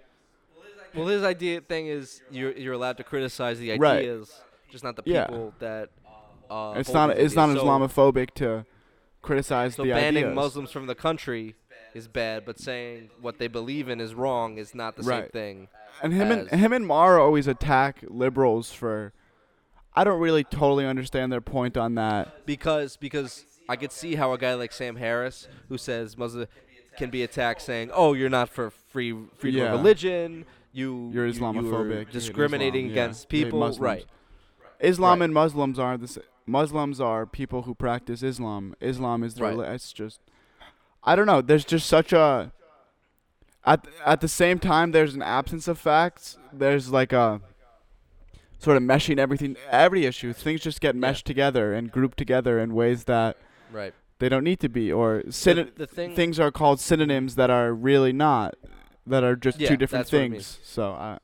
Well, 0.94 1.06
his 1.06 1.22
idea 1.22 1.60
thing 1.60 1.86
is 1.86 2.22
you're 2.30 2.52
you're 2.52 2.74
allowed 2.74 2.96
to 2.98 3.04
criticize 3.04 3.58
the 3.58 3.76
Right. 3.78 3.98
ideas, 3.98 4.40
just 4.70 4.82
not 4.84 4.96
the 4.96 5.02
people 5.02 5.52
Yeah. 5.60 5.66
that. 5.66 5.88
Uh, 6.50 6.74
it's 6.76 6.92
not 6.92 7.10
it's 7.16 7.34
not. 7.34 7.48
So- 7.56 7.62
Islamophobic 7.64 8.30
to 8.36 8.66
criticize 9.22 9.76
So 9.76 9.84
the 9.84 9.90
banning 9.90 10.24
ideas. 10.24 10.34
Muslims 10.34 10.70
from 10.72 10.86
the 10.86 10.94
country 10.96 11.54
is 11.94 12.08
bad, 12.08 12.44
but 12.44 12.58
saying 12.58 13.10
what 13.20 13.38
they 13.38 13.46
believe 13.48 13.88
in 13.88 14.00
is 14.00 14.14
wrong 14.14 14.58
is 14.58 14.74
not 14.74 14.96
the 14.96 15.02
same 15.04 15.10
Right. 15.12 15.32
thing. 15.32 15.68
and 16.02 16.12
him 16.14 16.30
and 16.32 16.48
him 16.50 16.72
and 16.72 16.86
Maher 16.86 17.18
always 17.18 17.46
attack 17.46 18.02
liberals 18.08 18.72
for. 18.72 19.12
I 19.94 20.04
don't 20.04 20.20
really 20.20 20.44
totally 20.44 20.86
understand 20.86 21.32
their 21.32 21.40
point 21.40 21.76
on 21.76 21.94
that. 21.96 22.46
Because 22.46 22.96
because 22.96 23.44
I 23.68 23.76
could 23.76 23.92
see 23.92 24.14
how 24.16 24.32
a 24.32 24.38
guy 24.38 24.54
like 24.54 24.72
Sam 24.72 24.96
Harris, 24.96 25.46
who 25.68 25.76
says 25.78 26.16
Muslim 26.16 26.46
can 27.00 27.10
be 27.10 27.22
attacked, 27.24 27.62
saying, 27.62 27.90
"Oh, 27.92 28.12
you're 28.12 28.28
not 28.40 28.48
for 28.48 28.70
free 28.70 29.12
freedom 29.40 29.60
Yeah. 29.62 29.72
of 29.72 29.80
religion. 29.80 30.44
you 30.72 31.10
You're 31.12 31.26
you- 31.26 31.32
you 31.32 31.40
Islamophobic. 31.40 32.00
are 32.08 32.12
discriminating 32.12 32.84
Islam, 32.86 32.92
against 32.92 33.22
hate 33.24 33.28
people, 33.44 33.58
right? 33.80 34.06
Islam 34.78 35.18
Right. 35.18 35.24
and 35.24 35.34
Muslims 35.34 35.78
are 35.80 35.96
the 35.98 36.04
s- 36.14 36.18
Muslims 36.46 37.00
are 37.00 37.26
people 37.26 37.62
who 37.62 37.74
practice 37.74 38.22
Islam. 38.22 38.76
Islam 38.80 39.24
is 39.24 39.34
the 39.34 39.42
Right. 39.42 39.74
it's 39.74 39.92
just 39.92 40.20
I 41.02 41.16
don't 41.16 41.26
know. 41.26 41.40
There's 41.40 41.64
just 41.64 41.86
such 41.88 42.12
a 42.12 42.52
at 43.66 43.80
at 44.06 44.20
the 44.20 44.28
same 44.28 44.58
time 44.60 44.92
there's 44.92 45.14
an 45.16 45.22
absence 45.22 45.66
of 45.66 45.76
facts. 45.78 46.38
There's 46.52 46.90
like 46.92 47.12
a 47.12 47.40
sort 48.58 48.76
of 48.76 48.82
meshing 48.84 49.18
everything 49.18 49.56
every 49.70 50.04
issue. 50.06 50.32
Things 50.32 50.60
just 50.60 50.80
get 50.80 50.94
Yeah. 50.94 51.00
meshed 51.00 51.26
together 51.26 51.72
and 51.74 51.90
grouped 51.90 52.16
together 52.18 52.60
in 52.60 52.74
ways 52.74 53.04
that 53.04 53.36
Right. 53.72 53.94
They 54.20 54.28
don't 54.28 54.44
need 54.44 54.60
to 54.60 54.68
be 54.68 54.92
or 54.92 55.24
syn- 55.30 55.72
the 55.76 55.86
thing- 55.86 56.14
things 56.14 56.38
are 56.38 56.50
called 56.52 56.78
synonyms 56.78 57.34
that 57.34 57.50
are 57.50 57.72
really 57.74 58.12
not 58.12 58.54
that 59.06 59.24
are 59.24 59.34
just 59.34 59.58
Yeah, 59.58 59.68
two 59.70 59.76
different 59.76 60.04
that's 60.04 60.12
what 60.12 60.18
it 60.18 60.22
things. 60.24 60.32
means. 60.32 60.60
So 60.62 60.90
I 60.92 61.18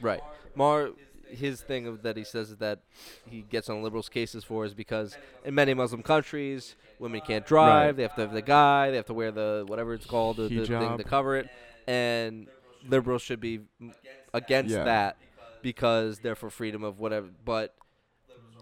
Right. 0.00 0.20
Maher, 0.54 0.90
his 1.28 1.60
thing 1.62 1.86
of 1.86 2.02
that 2.02 2.16
he 2.16 2.24
says 2.24 2.56
that 2.58 2.80
he 3.28 3.40
gets 3.42 3.68
on 3.68 3.82
liberals' 3.82 4.08
cases 4.08 4.44
for 4.44 4.64
is 4.64 4.74
because 4.74 5.16
in 5.44 5.54
many 5.54 5.74
Muslim 5.74 6.02
countries, 6.02 6.76
women 6.98 7.20
can't 7.22 7.44
drive. 7.46 7.86
Right. 7.86 7.96
They 7.96 8.02
have 8.02 8.14
to 8.16 8.20
have 8.22 8.32
the 8.32 8.42
guy. 8.42 8.90
They 8.90 8.96
have 8.96 9.06
to 9.06 9.14
wear 9.14 9.30
the 9.32 9.64
whatever 9.66 9.94
it's 9.94 10.06
called, 10.06 10.36
the, 10.36 10.42
the 10.44 10.66
thing 10.66 10.76
Hijab. 10.76 10.98
to 10.98 11.04
cover 11.04 11.36
it. 11.36 11.48
And 11.86 12.46
liberals 12.88 13.22
should 13.22 13.40
be 13.40 13.60
m- 13.80 13.92
against 14.34 14.74
Yeah. 14.74 14.84
that 14.84 15.16
because 15.62 16.18
they're 16.20 16.36
for 16.36 16.50
freedom 16.50 16.84
of 16.84 17.00
whatever. 17.00 17.28
But 17.44 17.74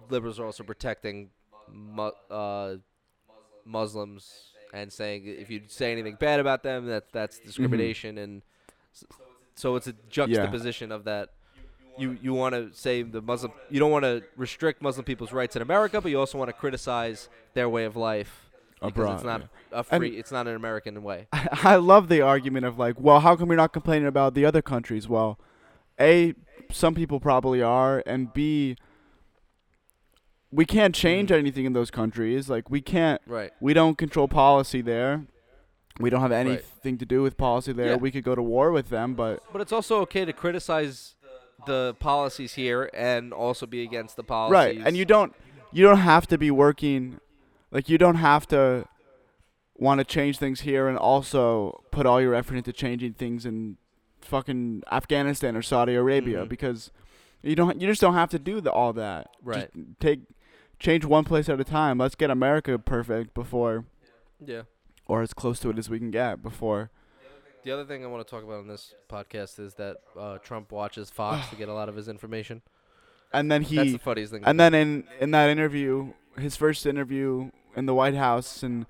liberals 0.09 0.39
are 0.41 0.47
also 0.47 0.62
protecting 0.64 1.31
mu- 1.69 2.12
uh, 2.31 2.77
Muslims 3.67 4.53
and 4.73 4.93
saying 4.93 5.25
if 5.27 5.51
you 5.51 5.62
say 5.69 5.93
anything 5.93 6.17
bad 6.19 6.41
about 6.41 6.62
them, 6.62 6.87
that 6.87 7.12
that's 7.12 7.37
Mm-hmm. 7.39 7.47
discrimination 7.47 8.19
and. 8.19 8.43
s- 8.95 9.05
So 9.57 9.77
it's 9.77 9.87
a 9.87 9.95
juxtaposition 10.11 10.93
of 10.93 11.05
that 11.05 11.31
you 11.99 12.19
you 12.21 12.35
want 12.35 12.55
to 12.55 12.62
say 12.75 13.03
the 13.03 13.23
Muslim 13.23 13.53
you 13.71 13.81
don't 13.81 13.91
want 13.91 14.05
to 14.05 14.23
restrict 14.37 14.83
Muslim 14.83 15.05
people's 15.05 15.33
rights 15.33 15.57
in 15.57 15.62
America, 15.62 15.99
but 16.01 16.11
you 16.11 16.19
also 16.21 16.37
want 16.37 16.49
to 16.51 16.53
criticize 16.53 17.29
their 17.55 17.69
way 17.69 17.85
of 17.87 17.97
life 17.97 18.33
because 18.75 18.91
abroad. 18.93 19.14
it's 19.14 19.25
not 19.25 19.41
yeah. 19.41 19.79
a 19.81 19.85
And- 19.91 20.01
free 20.03 20.11
it's 20.21 20.31
not 20.31 20.47
an 20.47 20.55
American 20.57 21.03
way. 21.03 21.27
I 21.73 21.77
love 21.77 22.09
the 22.09 22.21
argument 22.21 22.67
of 22.67 22.79
like, 22.79 22.97
well, 23.01 23.21
how 23.21 23.35
come 23.37 23.49
you're 23.49 23.57
not 23.57 23.73
complaining 23.73 24.09
about 24.09 24.35
the 24.35 24.45
other 24.45 24.61
countries? 24.61 25.09
Well, 25.09 25.39
a 25.99 26.35
some 26.71 26.95
people 26.95 27.19
probably 27.21 27.62
are, 27.62 28.03
and 28.07 28.33
b 28.35 28.77
we 30.57 30.65
can't 30.65 30.95
change 30.95 31.29
Mm-hmm. 31.31 31.39
anything 31.39 31.65
in 31.67 31.73
those 31.75 31.91
countries. 31.91 32.49
Like 32.55 32.71
we 32.71 32.81
can't, 32.81 33.21
Right. 33.27 33.53
we 33.61 33.73
don't 33.75 33.97
control 33.99 34.27
policy 34.29 34.81
there. 34.83 35.13
We 36.01 36.09
don't 36.11 36.21
have 36.21 36.33
anything 36.33 36.99
to 36.99 37.07
do 37.07 37.23
with 37.23 37.37
policy 37.37 37.73
there. 37.73 37.91
Yeah. 37.93 37.97
We 37.97 38.11
could 38.11 38.25
go 38.25 38.35
to 38.35 38.43
war 38.43 38.71
with 38.71 38.89
them, 38.91 39.15
but 39.15 39.43
But 39.53 39.61
it's 39.63 39.73
also 39.73 40.01
okay 40.03 40.25
to 40.25 40.33
criticize 40.33 41.15
the 41.67 41.95
policies 42.01 42.55
here 42.55 42.91
and 42.95 43.33
also 43.33 43.67
be 43.67 43.83
against 43.83 44.17
the 44.17 44.23
policies. 44.25 44.79
right. 44.79 44.87
And 44.87 44.97
you 44.97 45.05
don't, 45.05 45.35
you 45.73 45.83
don't 45.85 45.99
have 46.15 46.27
to 46.29 46.39
be 46.39 46.51
working, 46.51 47.19
like 47.71 47.89
you 47.89 47.99
don't 47.99 48.17
have 48.17 48.47
to 48.49 48.85
want 49.79 49.99
to 49.99 50.05
change 50.05 50.39
things 50.39 50.61
here 50.61 50.87
and 50.89 50.97
also 50.99 51.83
put 51.91 52.07
all 52.07 52.21
your 52.21 52.35
effort 52.35 52.57
into 52.57 52.73
changing 52.73 53.13
things 53.15 53.45
in 53.45 53.77
fucking 54.21 54.83
Afghanistan 54.93 55.57
or 55.57 55.63
Saudi 55.63 55.95
Arabia 55.95 56.45
Mhm. 56.45 56.49
because 56.49 56.91
you 57.43 57.55
don't 57.55 57.81
you 57.81 57.87
just 57.87 58.01
don't 58.01 58.15
have 58.15 58.31
to 58.31 58.39
do 58.39 58.61
the, 58.61 58.71
all 58.73 58.93
that. 58.95 59.29
Right. 59.43 59.69
Just 59.75 60.01
take 60.01 60.21
change 60.79 61.05
one 61.05 61.24
place 61.24 61.49
at 61.49 61.61
a 61.61 61.64
time. 61.64 61.99
Let's 61.99 62.14
get 62.14 62.31
America 62.31 62.79
perfect 62.79 63.35
before 63.35 63.85
Yeah. 64.45 64.62
or 65.07 65.22
as 65.22 65.33
close 65.35 65.59
to 65.61 65.70
it 65.70 65.79
as 65.79 65.89
we 65.89 65.99
can 65.99 66.11
get 66.11 66.43
before. 66.43 66.91
The 67.64 67.72
other 67.72 67.85
thing 67.85 68.05
I 68.05 68.07
want 68.07 68.24
to 68.27 68.31
talk 68.31 68.45
about 68.45 68.59
on 68.61 68.68
this 68.68 68.95
podcast 69.09 69.59
is 69.59 69.74
that 69.74 69.97
uh, 70.16 70.39
Trump 70.39 70.70
watches 70.70 71.11
Fox 71.11 71.49
to 71.51 71.57
get 71.57 71.68
a 71.68 71.74
lot 71.74 71.89
of 71.89 71.97
his 71.97 72.07
information. 72.09 72.62
And 73.33 73.51
then 73.51 73.62
he. 73.62 73.77
That's 73.77 73.93
the 73.93 73.99
funniest 73.99 74.33
thing. 74.33 74.43
and 74.47 74.59
then 74.61 74.72
in 74.72 75.05
in 75.20 75.33
that 75.33 75.51
interview, 75.51 76.12
his 76.39 76.55
first 76.57 76.87
interview 76.87 77.51
in 77.74 77.87
the 77.87 77.95
White 77.95 78.14
House 78.14 78.62
and 78.62 78.87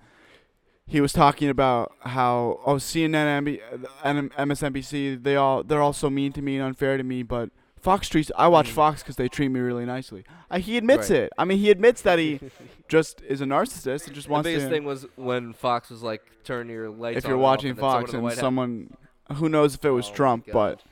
he 0.86 1.00
was 1.00 1.12
talking 1.12 1.48
about 1.48 1.92
how 2.00 2.60
oh 2.66 2.74
CNN, 2.76 3.42
MB, 3.44 3.60
and 4.04 4.30
MSNBC, 4.32 5.22
they 5.22 5.36
all 5.36 5.64
they're 5.64 5.80
all 5.82 5.94
so 5.94 6.10
mean 6.10 6.32
to 6.32 6.42
me 6.42 6.56
and 6.56 6.64
unfair 6.66 6.98
to 6.98 7.02
me, 7.02 7.22
but 7.22 7.48
Fox 7.86 8.08
treats 8.08 8.32
I 8.36 8.48
watch 8.48 8.68
Mhm. 8.68 8.72
Fox 8.72 9.02
because 9.02 9.14
they 9.16 9.28
treat 9.28 9.48
me 9.48 9.60
really 9.60 9.84
nicely. 9.86 10.24
Uh, 10.50 10.58
he 10.58 10.76
admits 10.76 11.08
Right. 11.08 11.20
it. 11.20 11.32
I 11.38 11.44
mean, 11.44 11.58
he 11.58 11.70
admits 11.70 12.02
that 12.02 12.18
he 12.18 12.40
just 12.88 13.20
is 13.22 13.40
a 13.40 13.44
narcissist 13.44 14.06
and 14.06 14.14
just 14.14 14.28
wants. 14.28 14.44
the 14.46 14.50
biggest 14.54 14.66
to. 14.66 14.70
thing 14.74 14.84
was 14.84 15.06
when 15.14 15.52
Fox 15.52 15.88
was 15.90 16.02
like, 16.02 16.22
"Turn 16.42 16.68
your 16.68 16.90
lights." 16.90 17.18
if 17.18 17.24
on 17.24 17.30
you're 17.30 17.38
watching 17.38 17.70
and 17.70 17.78
then 17.78 17.82
someone 17.84 18.02
Fox 18.02 18.12
and 18.14 18.22
White 18.24 18.30
House- 18.32 18.40
someone, 18.40 18.96
who 19.34 19.48
knows 19.48 19.74
if 19.76 19.84
it 19.84 19.90
was 19.90 20.08
Oh 20.10 20.14
Trump, 20.14 20.46
but 20.52 20.82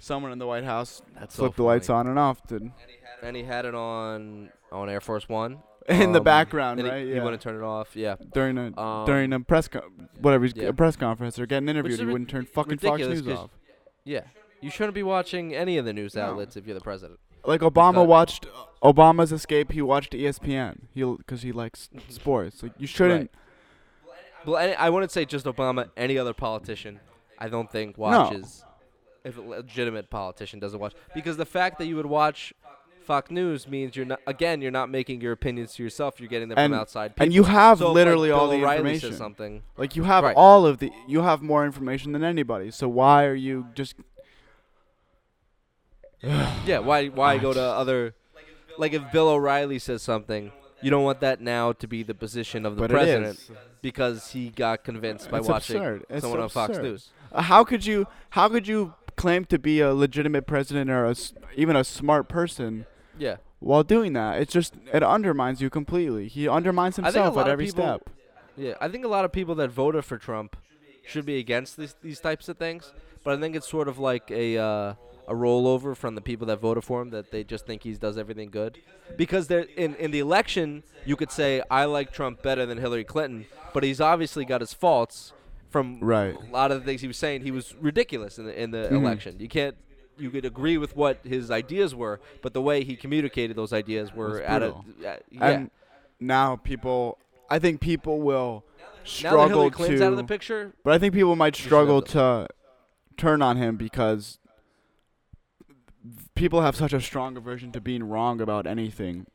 someone 0.00 0.32
in 0.32 0.38
the 0.38 0.46
White 0.46 0.64
House 0.64 1.00
That's 1.18 1.34
so 1.34 1.44
flipped 1.44 1.56
the 1.56 1.62
lights 1.62 1.88
on 1.88 2.06
and 2.06 2.18
off 2.18 2.42
to, 2.48 2.56
and 3.22 3.36
he 3.36 3.44
had 3.44 3.64
it 3.64 3.74
on 3.74 4.50
on 4.70 4.90
Air 4.90 5.00
Force 5.00 5.26
One 5.28 5.62
in 5.88 6.12
the 6.12 6.18
Um, 6.18 6.24
background, 6.24 6.78
and 6.80 6.86
he- 6.88 6.94
right? 6.94 7.06
he, 7.06 7.14
yeah. 7.14 7.24
wouldn't 7.24 7.40
turn 7.40 7.56
it 7.56 7.62
off. 7.64 7.96
Yeah, 7.96 8.16
during 8.34 8.58
a 8.58 8.78
um, 8.78 9.06
during 9.06 9.32
a 9.32 9.40
press 9.40 9.66
co- 9.68 9.88
whatever 10.20 10.44
he's 10.44 10.54
yeah. 10.56 10.68
a 10.68 10.72
press 10.74 10.94
conference 10.96 11.38
or 11.38 11.46
getting 11.46 11.70
interviewed, 11.70 11.98
he 12.00 12.04
wouldn't 12.04 12.28
turn 12.28 12.44
fucking 12.44 12.78
Fox 12.78 13.00
News 13.00 13.26
off. 13.28 13.50
yeah. 14.04 14.24
You 14.64 14.70
shouldn't 14.70 14.94
be 14.94 15.02
watching 15.02 15.54
any 15.54 15.76
of 15.76 15.84
the 15.84 15.92
news 15.92 16.16
outlets 16.16 16.56
if 16.56 16.66
you're 16.66 16.74
the 16.74 16.80
president. 16.80 17.20
Like 17.44 17.60
Obama 17.60 17.92
Because- 17.92 18.08
watched 18.08 18.46
Obama's 18.82 19.30
escape. 19.32 19.72
He 19.72 19.82
watched 19.82 20.12
ESPN. 20.12 20.86
He 20.94 21.04
because 21.04 21.42
he 21.42 21.52
likes 21.52 21.90
sports. 22.08 22.62
Like 22.62 22.72
you 22.78 22.86
shouldn't. 22.86 23.30
Well, 24.46 24.56
any, 24.56 24.74
I 24.74 24.88
wouldn't 24.90 25.12
say 25.12 25.24
just 25.24 25.44
Obama. 25.46 25.90
Any 25.96 26.16
other 26.18 26.32
politician, 26.32 27.00
I 27.38 27.48
don't 27.48 27.70
think 27.70 27.98
watches. 27.98 28.64
If 29.24 29.38
a 29.38 29.40
legitimate 29.40 30.10
politician 30.10 30.58
doesn't 30.60 30.78
watch, 30.80 30.94
because 31.14 31.36
the 31.38 31.46
fact 31.46 31.78
that 31.78 31.86
you 31.86 31.96
would 31.96 32.04
watch 32.06 32.52
Fox 33.04 33.30
News 33.30 33.66
means 33.68 33.96
you're 33.96 34.04
not. 34.06 34.20
Again, 34.26 34.60
you're 34.62 34.70
not 34.70 34.88
making 34.90 35.20
your 35.20 35.32
opinions 35.32 35.74
to 35.74 35.82
yourself. 35.82 36.20
You're 36.20 36.28
getting 36.28 36.48
them 36.48 36.58
And- 36.58 36.72
from 36.72 36.80
outside 36.80 37.08
people. 37.16 37.24
And 37.24 37.32
you 37.34 37.44
have 37.44 37.78
So 37.78 37.84
if, 37.84 37.88
like, 37.88 37.94
literally 37.96 38.30
all 38.30 38.48
Bill 38.48 38.58
the 38.58 38.64
O'Reilly 38.64 38.76
information. 38.78 39.10
Says 39.10 39.18
something. 39.18 39.62
Like 39.76 39.94
you 39.96 40.04
have 40.04 40.24
Right. 40.24 40.36
all 40.36 40.64
of 40.66 40.78
the. 40.78 40.90
You 41.08 41.20
have 41.22 41.42
more 41.42 41.64
information 41.66 42.12
than 42.12 42.24
anybody. 42.24 42.70
So 42.70 42.88
why 42.88 43.24
are 43.24 43.34
you 43.34 43.66
just? 43.74 43.96
Yeah, 46.66 46.78
why 46.78 47.08
why 47.08 47.38
go 47.38 47.52
to 47.52 47.60
other 47.62 48.14
like 48.78 48.92
if 48.92 49.02
Bill 49.12 49.28
O'Reilly 49.28 49.78
says 49.78 50.02
something, 50.02 50.50
you 50.82 50.90
don't 50.90 51.04
want 51.04 51.20
that 51.20 51.40
now 51.40 51.72
to 51.72 51.86
be 51.86 52.02
the 52.02 52.14
position 52.14 52.64
of 52.66 52.76
the 52.76 52.80
but 52.82 52.90
president 52.90 53.38
is. 53.38 53.50
because 53.82 54.30
he 54.30 54.48
got 54.50 54.82
convinced 54.84 55.30
by 55.30 55.38
It's 55.38 55.48
watching 55.48 55.76
absurd. 55.76 56.04
It's 56.08 56.22
someone 56.22 56.40
on 56.40 56.48
Fox 56.48 56.70
absurd. 56.70 56.82
News. 56.82 57.10
Uh, 57.32 57.42
How 57.42 57.64
could 57.64 57.84
you? 57.86 58.06
How 58.30 58.48
could 58.48 58.66
you 58.66 58.94
claim 59.16 59.44
to 59.46 59.58
be 59.58 59.80
a 59.80 59.92
legitimate 59.94 60.46
president 60.46 60.90
or 60.90 61.04
a 61.06 61.10
s 61.10 61.34
even 61.56 61.76
a 61.76 61.84
smart 61.84 62.28
person 62.28 62.86
Yeah. 63.18 63.36
while 63.60 63.82
doing 63.84 64.12
that? 64.14 64.40
It's 64.40 64.52
just 64.52 64.74
it 64.92 65.02
undermines 65.02 65.60
you 65.60 65.70
completely. 65.70 66.28
He 66.28 66.48
undermines 66.48 66.98
I 66.98 67.02
think 67.02 67.06
a 67.16 67.18
himself 67.18 67.36
lot 67.36 67.40
at 67.42 67.46
of 67.48 67.52
every 67.52 67.66
people- 67.66 67.84
step. 67.84 68.10
Yeah, 68.56 68.74
I 68.80 68.88
think 68.88 69.04
a 69.04 69.08
lot 69.08 69.24
of 69.24 69.32
people 69.32 69.54
that 69.56 69.70
voted 69.70 70.04
for 70.04 70.16
Trump 70.16 70.56
should 71.06 71.26
be 71.26 71.38
against 71.38 71.76
these 71.76 71.94
these 72.02 72.20
types 72.20 72.48
of 72.48 72.56
things, 72.56 72.92
but 73.24 73.36
I 73.36 73.40
think 73.40 73.54
it's 73.56 73.68
sort 73.68 73.88
of 73.88 73.98
like 73.98 74.30
a 74.30 74.56
uh, 74.58 74.94
a 75.26 75.34
rollover 75.34 75.96
from 75.96 76.14
the 76.14 76.20
people 76.20 76.46
that 76.48 76.60
voted 76.60 76.84
for 76.84 77.00
him 77.02 77.10
that 77.10 77.30
they 77.30 77.42
just 77.44 77.66
think 77.66 77.82
he 77.82 77.92
does 77.94 78.18
everything 78.18 78.50
good. 78.50 78.78
Because 79.16 79.46
they're 79.48 79.66
in 79.76 79.94
in 79.96 80.10
the 80.10 80.18
election, 80.20 80.82
you 81.06 81.16
could 81.16 81.30
say 81.30 81.62
I 81.70 81.84
like 81.86 82.12
Trump 82.12 82.42
better 82.42 82.66
than 82.66 82.78
Hillary 82.78 83.04
Clinton, 83.04 83.46
but 83.72 83.82
he's 83.84 84.00
obviously 84.00 84.44
got 84.44 84.60
his 84.60 84.74
faults 84.74 85.32
from 85.70 85.98
Right. 86.00 86.36
a 86.36 86.52
lot 86.52 86.70
of 86.70 86.78
the 86.80 86.84
things 86.84 87.00
he 87.00 87.06
was 87.08 87.16
saying. 87.16 87.42
He 87.42 87.50
was 87.50 87.74
ridiculous 87.80 88.38
in 88.38 88.46
the 88.46 88.62
in 88.62 88.70
the 88.70 88.88
Mhm. 88.90 88.92
election. 88.92 89.36
You 89.38 89.48
can't 89.48 89.76
you 90.16 90.30
could 90.30 90.44
agree 90.44 90.78
with 90.78 90.94
what 90.94 91.18
his 91.24 91.50
ideas 91.50 91.92
were, 91.92 92.20
but 92.40 92.54
the 92.54 92.62
way 92.62 92.84
he 92.84 92.94
communicated 92.94 93.56
those 93.56 93.72
ideas 93.72 94.14
were 94.14 94.38
a 94.40 94.48
brutal. 94.60 94.84
uh, 95.04 95.16
yeah. 95.32 95.48
And 95.48 95.70
now 96.20 96.54
people, 96.54 97.18
I 97.50 97.58
think 97.58 97.80
people 97.80 98.20
will 98.20 98.62
now 98.78 98.84
that 99.02 99.08
struggle 99.08 99.48
Hillary 99.48 99.70
Clinton's 99.72 100.00
to. 100.00 100.06
out 100.06 100.12
of 100.12 100.16
the 100.18 100.22
picture, 100.24 100.72
but 100.84 100.92
I 100.92 100.98
think 100.98 101.14
people 101.14 101.34
might 101.34 101.56
struggle 101.56 102.00
to 102.02 102.46
turn 103.16 103.42
on 103.42 103.56
him 103.56 103.76
because 103.76 104.38
people 106.34 106.60
have 106.62 106.76
such 106.76 106.92
a 106.92 107.00
strong 107.00 107.36
aversion 107.36 107.72
to 107.72 107.80
being 107.80 108.04
wrong 108.04 108.40
about 108.40 108.66
anything, 108.66 109.26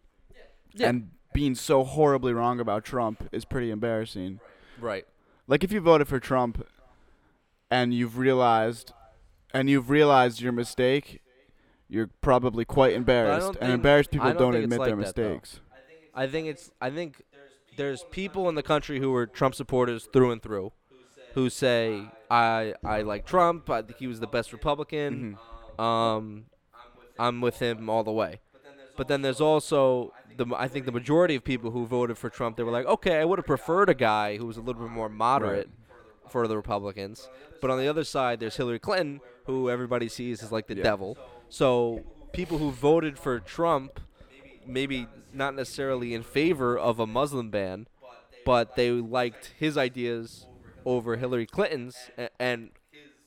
Yeah. 0.73 0.89
and 0.89 1.11
being 1.33 1.55
so 1.55 1.83
horribly 1.83 2.33
wrong 2.33 2.59
about 2.59 2.83
Trump 2.85 3.27
is 3.31 3.45
pretty 3.45 3.71
embarrassing. 3.71 4.39
right? 4.79 5.05
Like 5.47 5.63
if 5.63 5.71
you 5.71 5.81
voted 5.81 6.07
for 6.07 6.19
Trump, 6.19 6.65
and 7.71 7.93
you've 7.93 8.17
realized, 8.17 8.93
and 9.53 9.69
you've 9.69 9.89
realized 9.89 10.41
your 10.41 10.51
mistake. 10.51 11.21
You're 11.91 12.09
probably 12.21 12.65
quite 12.65 12.93
embarrassed, 12.93 13.57
and 13.59 13.71
embarrassed 13.73 14.11
people 14.11 14.27
don't 14.33 14.37
don't 14.53 14.55
admit 14.55 14.79
their 14.79 14.95
like 14.95 15.05
that, 15.07 15.15
though. 15.15 15.29
mistakes. 15.33 15.59
I 16.13 16.27
think 16.27 16.47
it's 16.47 16.69
I 16.79 16.91
think 16.91 17.23
there's 17.77 18.03
people 18.11 18.47
in 18.47 18.53
the 18.53 18.61
country 18.61 18.99
who 18.99 19.13
are 19.15 19.25
Trump 19.25 19.55
supporters 19.55 20.07
through 20.13 20.31
and 20.31 20.39
through, 20.41 20.71
who 21.33 21.49
say 21.49 22.05
I 22.29 22.75
I 22.85 23.01
like 23.01 23.25
Trump. 23.25 23.69
I 23.71 23.81
think 23.81 23.97
he 23.97 24.05
was 24.05 24.19
the 24.19 24.27
best 24.27 24.53
Republican. 24.53 25.39
Mhm. 25.79 25.83
Um, 25.83 26.45
I'm 27.19 27.41
with 27.41 27.59
him 27.59 27.89
all 27.89 28.03
the 28.03 28.11
way. 28.11 28.39
But 28.97 29.07
then 29.07 29.21
there's 29.21 29.41
also 29.41 30.13
the 30.37 30.45
I 30.55 30.67
think 30.67 30.85
the 30.85 30.91
majority 30.91 31.35
of 31.35 31.43
people 31.43 31.71
who 31.71 31.85
voted 31.85 32.17
for 32.17 32.29
Trump. 32.29 32.57
They 32.57 32.63
were 32.63 32.71
like, 32.71 32.85
okay, 32.85 33.19
I 33.19 33.25
would 33.25 33.39
have 33.39 33.45
preferred 33.45 33.89
a 33.89 33.93
guy 33.93 34.37
who 34.37 34.45
was 34.45 34.57
a 34.57 34.61
little 34.61 34.81
bit 34.81 34.91
more 34.91 35.09
moderate 35.09 35.69
for 36.29 36.47
the 36.47 36.55
Republicans. 36.55 37.29
But 37.61 37.69
on 37.71 37.77
the 37.77 37.87
other 37.87 38.03
side, 38.03 38.39
there's 38.39 38.55
Hillary 38.57 38.79
Clinton, 38.79 39.19
who 39.45 39.69
everybody 39.69 40.07
sees 40.09 40.41
as 40.43 40.51
like 40.51 40.67
the 40.67 40.75
Yeah. 40.77 40.83
devil. 40.83 41.17
So 41.49 42.03
people 42.33 42.57
who 42.57 42.71
voted 42.71 43.17
for 43.19 43.39
Trump, 43.39 43.99
maybe 44.65 45.07
not 45.33 45.55
necessarily 45.55 46.13
in 46.13 46.23
favor 46.23 46.77
of 46.77 46.99
a 46.99 47.07
Muslim 47.07 47.49
ban, 47.49 47.87
but 48.45 48.75
they 48.75 48.91
liked 48.91 49.53
his 49.57 49.77
ideas 49.77 50.45
over 50.85 51.15
Hillary 51.17 51.45
Clinton's 51.45 51.97
a- 52.17 52.29
and 52.41 52.71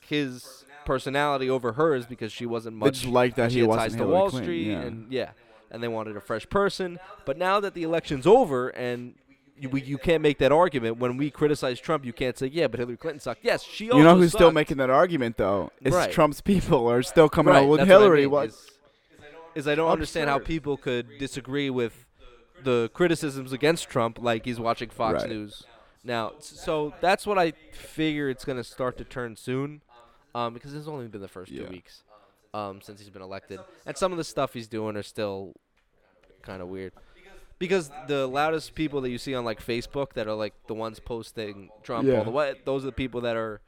his 0.00 0.64
personality 0.84 1.48
over 1.48 1.72
hers 1.72 2.06
because 2.06 2.32
she 2.32 2.46
wasn't 2.46 2.76
They 2.76 2.86
much 2.86 3.00
just 3.00 3.06
like 3.12 3.36
that 3.36 3.52
she 3.52 3.58
he 3.60 3.64
wasn't 3.64 3.82
ties 3.82 3.92
to 3.92 3.98
Hillary 3.98 4.14
Wall 4.14 4.30
Clinton, 4.30 4.46
Street 4.46 4.66
yeah. 4.66 4.80
and 4.80 5.12
yeah, 5.12 5.30
and 5.70 5.82
they 5.82 5.88
wanted 5.88 6.16
a 6.16 6.20
fresh 6.20 6.48
person. 6.48 6.98
But 7.24 7.38
now 7.38 7.60
that 7.60 7.74
the 7.74 7.82
election's 7.82 8.26
over 8.26 8.68
and 8.70 9.14
you, 9.56 9.68
we, 9.68 9.82
you 9.82 9.98
can't 9.98 10.22
make 10.22 10.38
that 10.38 10.50
argument 10.50 10.98
when 10.98 11.16
we 11.16 11.30
criticize 11.30 11.78
Trump, 11.78 12.04
you 12.04 12.12
can't 12.12 12.36
say 12.36 12.46
yeah, 12.46 12.66
but 12.66 12.80
Hillary 12.80 12.96
Clinton 12.96 13.20
sucked. 13.20 13.44
Yes, 13.44 13.62
she. 13.62 13.84
You 13.86 13.90
know 14.02 14.08
also 14.08 14.20
who's 14.20 14.32
still 14.32 14.50
making 14.52 14.78
that 14.78 14.90
argument 14.90 15.36
though? 15.36 15.70
It's 15.80 15.94
Right. 15.94 16.10
Trump's 16.10 16.40
people 16.40 16.88
are 16.90 17.02
still 17.02 17.28
coming 17.28 17.54
right, 17.54 17.62
out 17.62 17.68
with 17.68 17.80
that's 17.80 17.88
what 17.88 17.96
I 17.96 18.00
Hillary. 18.00 18.20
mean, 18.22 18.30
What? 18.30 18.48
Is, 18.48 18.70
is 19.54 19.68
I 19.68 19.74
don't 19.74 19.90
understand 19.90 20.30
how 20.30 20.38
people 20.38 20.76
could 20.76 21.18
disagree 21.18 21.70
with 21.70 22.06
the 22.64 22.90
criticisms 22.94 23.52
against 23.52 23.88
Trump 23.88 24.18
like 24.20 24.44
he's 24.44 24.58
watching 24.58 24.88
Fox 24.88 25.22
Right. 25.22 25.30
News. 25.30 25.64
Now, 26.04 26.32
so 26.40 26.92
that's 27.00 27.26
what 27.26 27.38
I 27.38 27.52
figure 27.72 28.28
it's 28.28 28.44
going 28.44 28.58
to 28.58 28.64
start 28.64 28.96
to 28.98 29.04
turn 29.04 29.36
soon, 29.36 29.82
um, 30.34 30.54
because 30.54 30.74
it's 30.74 30.88
only 30.88 31.08
been 31.08 31.20
the 31.20 31.28
first 31.28 31.50
Yeah. 31.52 31.64
two 31.66 31.70
weeks 31.70 32.02
um, 32.54 32.80
since 32.82 33.00
he's 33.00 33.10
been 33.10 33.22
elected, 33.22 33.60
and 33.86 33.96
some 33.96 34.12
of 34.12 34.18
the 34.18 34.24
stuff 34.24 34.52
he's 34.54 34.68
doing 34.68 34.96
are 34.96 35.02
still 35.02 35.54
kind 36.42 36.60
of 36.62 36.68
weird. 36.68 36.92
Because 37.58 37.90
the 38.08 38.26
loudest 38.26 38.74
people 38.74 39.00
that 39.02 39.10
you 39.10 39.18
see 39.18 39.34
on 39.36 39.44
like 39.44 39.64
Facebook 39.64 40.14
that 40.14 40.26
are 40.26 40.34
like 40.34 40.52
the 40.66 40.74
ones 40.74 40.98
posting 40.98 41.70
Trump 41.84 42.08
Yeah. 42.08 42.18
all 42.18 42.24
the 42.24 42.30
way, 42.32 42.54
those 42.64 42.82
are 42.82 42.86
the 42.86 42.92
people 42.92 43.20
that 43.20 43.36
are 43.36 43.60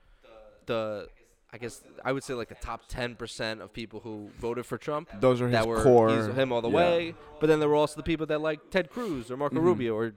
the, 0.66 1.08
I 1.52 1.58
guess 1.58 1.80
I 2.04 2.10
would 2.10 2.24
say 2.24 2.34
like 2.34 2.48
the 2.48 2.56
top 2.56 2.88
ten 2.88 3.14
percent 3.14 3.60
of 3.62 3.72
people 3.72 4.00
who 4.00 4.30
voted 4.40 4.66
for 4.66 4.78
Trump 4.78 5.08
Those 5.20 5.40
are 5.40 5.44
his 5.44 5.52
that 5.52 5.68
were 5.68 5.80
core. 5.82 6.08
he's 6.10 6.26
him 6.34 6.50
all 6.52 6.60
the 6.60 6.68
yeah. 6.70 6.74
way. 6.76 7.14
But 7.38 7.46
then 7.46 7.60
there 7.60 7.68
were 7.68 7.76
also 7.76 7.94
the 7.96 8.02
people 8.02 8.26
that 8.26 8.40
like 8.40 8.70
Ted 8.70 8.90
Cruz 8.90 9.30
or 9.30 9.36
Marco 9.36 9.56
Mhm. 9.56 9.62
Rubio 9.62 9.94
or 9.94 10.14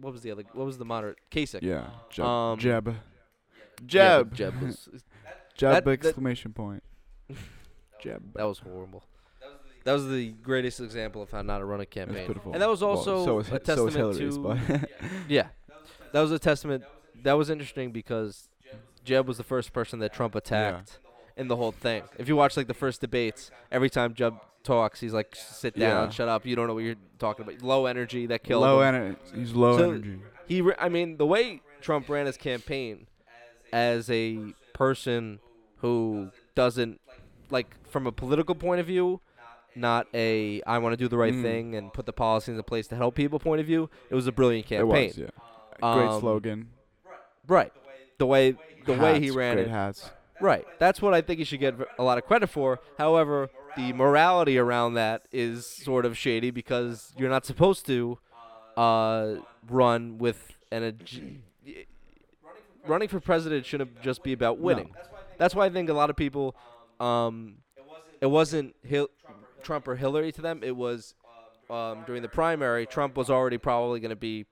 what 0.00 0.12
was 0.12 0.22
the 0.22 0.32
other? 0.32 0.42
What 0.52 0.64
was 0.66 0.78
the 0.78 0.84
moderate? 0.84 1.18
Kasich. 1.30 1.62
Yeah. 1.62 1.86
Jeb. 2.10 2.24
Um, 2.26 2.58
Jeb. 2.58 2.96
Jeb. 3.86 4.34
Jeb 4.34 4.60
was 4.60 4.88
Jeb 5.60 5.72
that- 5.72 5.84
that- 5.84 5.90
exclamation 6.06 6.52
point. 6.52 6.82
Jeb. 8.02 8.22
that 8.34 8.44
was 8.44 8.58
horrible. 8.58 9.04
That 9.84 9.92
was 9.92 10.08
the 10.08 10.30
greatest 10.42 10.80
example 10.80 11.22
of 11.22 11.30
how 11.30 11.40
not 11.42 11.58
to 11.58 11.64
run 11.64 11.80
a 11.80 11.86
campaign. 11.86 12.30
And 12.52 12.60
that 12.62 12.68
was 12.68 12.82
Well, 12.82 12.90
also 12.90 13.24
so 13.24 13.38
is, 13.38 13.50
a 13.50 13.58
testament 13.58 13.96
Hillary's, 13.96 14.36
to 14.36 14.88
yeah, 15.28 15.48
that 16.12 16.20
was 16.20 16.32
a 16.32 16.38
testament. 16.38 16.84
That 17.22 17.32
was 17.34 17.48
interesting 17.50 17.90
because 17.90 18.48
Jeb 19.04 19.26
was 19.26 19.38
the 19.38 19.42
first 19.44 19.72
person 19.72 19.98
that 20.00 20.12
Trump 20.12 20.34
attacked 20.34 20.98
in 21.36 21.48
the 21.48 21.56
whole 21.56 21.72
thing. 21.72 22.02
If 22.18 22.28
you 22.28 22.36
watch 22.36 22.56
like 22.58 22.66
the 22.66 22.74
first 22.74 23.00
debates, 23.00 23.50
every 23.72 23.88
time 23.88 24.12
Jeb 24.14 24.34
talks, 24.64 25.00
he's 25.00 25.14
like, 25.14 25.34
"Sit 25.34 25.78
down, 25.78 26.06
Yeah. 26.08 26.10
shut 26.10 26.28
up. 26.28 26.44
You 26.44 26.56
don't 26.56 26.66
know 26.66 26.74
what 26.74 26.84
you're 26.84 26.96
talking 27.18 27.46
about. 27.46 27.62
Low 27.62 27.86
energy 27.86 28.26
that 28.26 28.44
killed 28.44 28.60
low 28.62 28.80
him." 28.82 28.94
energy. 28.94 29.18
He's 29.34 29.54
low 29.54 29.78
So- 29.78 29.90
energy. 29.92 30.20
he 30.46 30.60
re- 30.60 30.74
I 30.78 30.90
mean 30.90 31.16
the 31.16 31.26
way 31.26 31.62
Trump 31.80 32.08
ran 32.10 32.26
his 32.26 32.36
campaign 32.36 33.06
as 33.72 34.10
a 34.10 34.52
person 34.74 35.40
who 35.80 36.30
doesn't 36.54 37.00
like 37.50 37.74
from 37.88 38.06
a 38.06 38.12
political 38.12 38.54
point 38.54 38.80
of 38.80 38.86
view 38.86 39.20
not 39.76 40.06
a 40.14 40.60
I 40.62 40.78
want 40.78 40.92
to 40.92 40.96
do 40.96 41.08
the 41.08 41.16
right 41.16 41.32
Mm. 41.32 41.42
thing 41.42 41.74
and 41.76 41.92
put 41.92 42.04
the 42.06 42.12
policies 42.12 42.56
in 42.56 42.62
place 42.64 42.86
to 42.88 42.96
help 42.96 43.14
people 43.14 43.38
point 43.38 43.60
of 43.60 43.66
view 43.66 43.88
it 44.10 44.14
was 44.14 44.26
a 44.26 44.32
brilliant 44.32 44.66
campaign. 44.66 45.04
It 45.04 45.06
was, 45.08 45.18
yeah. 45.18 45.26
Great 45.94 46.08
Um, 46.08 46.20
slogan. 46.20 46.68
right 47.46 47.72
the 48.18 48.26
way 48.26 48.56
the 48.86 48.94
way 48.94 49.20
he 49.20 49.30
ran 49.30 49.54
great 49.56 49.66
it 49.66 49.70
hats. 49.70 50.10
right 50.40 50.66
that's 50.78 51.00
what 51.00 51.14
I 51.14 51.20
think 51.20 51.38
he 51.38 51.44
should 51.44 51.60
get 51.60 51.74
a 51.98 52.02
lot 52.02 52.18
of 52.18 52.26
credit 52.26 52.48
for 52.48 52.80
however 52.98 53.48
the 53.76 53.92
morality 53.92 54.58
around 54.58 54.94
that 54.94 55.22
is 55.32 55.64
sort 55.66 56.04
of 56.04 56.18
shady 56.18 56.50
because 56.50 57.12
you're 57.16 57.30
not 57.30 57.44
supposed 57.46 57.86
to 57.86 58.18
uh, 58.76 59.36
run 59.68 60.18
with 60.18 60.56
an 60.72 60.82
ag- 60.82 61.38
running 62.86 63.08
for 63.08 63.20
president 63.20 63.64
shouldn't 63.66 64.00
just 64.02 64.22
be 64.22 64.32
about 64.32 64.58
winning. 64.58 64.92
That's 65.40 65.54
why 65.54 65.64
I 65.64 65.70
think 65.70 65.88
a 65.88 65.94
lot 65.94 66.10
of 66.10 66.16
people, 66.16 66.54
um, 67.00 67.54
it 68.20 68.26
wasn't 68.26 68.76
Hil- 68.82 69.08
Trump 69.62 69.88
or 69.88 69.96
Hillary 69.96 70.32
to 70.32 70.42
them. 70.42 70.60
It 70.62 70.76
was 70.76 71.14
um, 71.70 72.04
during 72.06 72.20
the 72.20 72.28
primary. 72.28 72.84
Trump 72.84 73.16
was 73.16 73.30
already 73.30 73.56
probably 73.56 74.00
going 74.00 74.10
to 74.10 74.16
be 74.16 74.44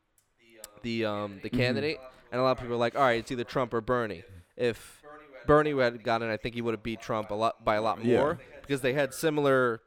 the 0.83 1.05
um, 1.05 1.41
the 1.43 1.51
Mhm. 1.51 1.59
candidate, 1.59 1.99
and 2.33 2.41
a 2.41 2.43
lot 2.45 2.53
of 2.53 2.57
people 2.59 2.71
were 2.71 2.77
like, 2.77 2.95
"All 2.97 3.03
right, 3.03 3.19
it's 3.19 3.31
either 3.31 3.45
Trump 3.45 3.75
or 3.75 3.83
Bernie." 3.83 4.23
If 4.57 5.03
Bernie 5.47 5.77
had 5.79 6.03
gotten, 6.03 6.31
it, 6.31 6.33
I 6.33 6.37
think 6.39 6.55
he 6.55 6.63
would 6.63 6.73
have 6.73 6.83
beat 6.83 7.01
Trump 7.03 7.31
a 7.31 7.35
lot 7.35 7.63
by 7.65 7.75
a 7.75 7.83
lot 7.83 8.03
Yeah. 8.03 8.19
more 8.21 8.39
because 8.63 8.81
they 8.81 8.95
had 8.95 9.13
similar. 9.13 9.83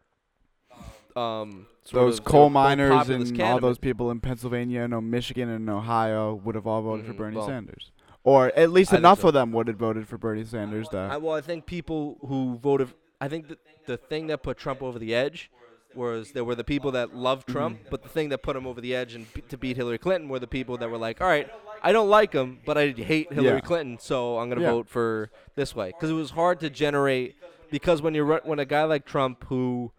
Um, 1.16 1.66
Those 1.92 2.20
of- 2.20 2.26
coal 2.26 2.42
they 2.42 2.44
were 2.46 2.50
miners 2.52 2.90
populist 2.92 3.32
and 3.34 3.42
all 3.42 3.60
those 3.60 3.78
people 3.80 4.12
in 4.12 4.20
Pennsylvania, 4.22 4.88
no 4.88 5.02
Michigan 5.02 5.50
and 5.50 5.70
Ohio 5.70 6.36
would 6.36 6.56
have 6.56 6.68
all 6.68 6.82
voted 6.84 7.06
for 7.08 7.14
Mhm, 7.14 7.18
Bernie 7.18 7.36
well, 7.38 7.48
Sanders. 7.48 7.92
Or 8.24 8.48
at 8.56 8.72
least 8.72 8.94
I 8.94 8.98
enough 8.98 9.22
so. 9.22 9.30
of 9.30 9.34
them 9.34 9.52
would 9.52 9.68
have 9.68 9.78
voted 9.78 10.08
for 10.08 10.18
Bernie 10.18 10.44
Sanders. 10.44 10.88
I, 10.90 11.08
That 11.08 11.22
well, 11.22 11.36
I 11.36 11.42
think 11.42 11.66
people 11.66 12.18
who 12.28 12.60
voted. 12.62 12.94
I 13.20 13.28
think 13.28 13.48
the 13.48 13.58
the 13.88 13.98
thing 13.98 14.28
that 14.28 14.44
put 14.44 14.58
Trump 14.58 14.84
over 14.84 15.00
the 15.00 15.14
edge 15.16 15.50
was 15.96 16.32
there 16.32 16.46
were 16.46 16.56
the 16.56 16.64
people 16.64 16.92
that 16.92 17.16
loved 17.16 17.48
Trump, 17.48 17.80
mm-hmm. 17.80 17.88
but 17.90 18.04
the 18.04 18.10
thing 18.10 18.30
that 18.30 18.42
put 18.42 18.56
him 18.56 18.66
over 18.66 18.80
the 18.80 18.96
edge 18.96 19.14
and 19.16 19.32
be- 19.34 19.42
to 19.42 19.58
beat 19.58 19.76
Hillary 19.76 19.98
Clinton 19.98 20.30
were 20.30 20.40
the 20.40 20.48
people 20.48 20.78
that 20.78 20.90
were 20.90 20.98
like, 20.98 21.20
all 21.20 21.28
right, 21.28 21.50
I 21.84 21.92
don't 21.92 22.10
like 22.10 22.32
him, 22.32 22.60
but 22.66 22.78
I 22.78 22.90
hate 22.92 23.34
Hillary 23.34 23.56
Yeah. 23.56 23.60
Clinton, 23.62 23.98
so 24.00 24.38
I'm 24.38 24.50
gonna 24.50 24.62
Yeah. 24.62 24.72
vote 24.72 24.88
for 24.88 25.32
this 25.56 25.76
way 25.76 25.88
because 25.88 26.10
it 26.10 26.14
was 26.14 26.32
hard 26.32 26.60
to 26.62 26.70
generate 26.70 27.36
because 27.70 28.02
when 28.02 28.14
you 28.14 28.30
are 28.32 28.42
when 28.44 28.60
a 28.60 28.66
guy 28.66 28.84
like 28.84 29.06
Trump 29.06 29.46
who 29.46 29.92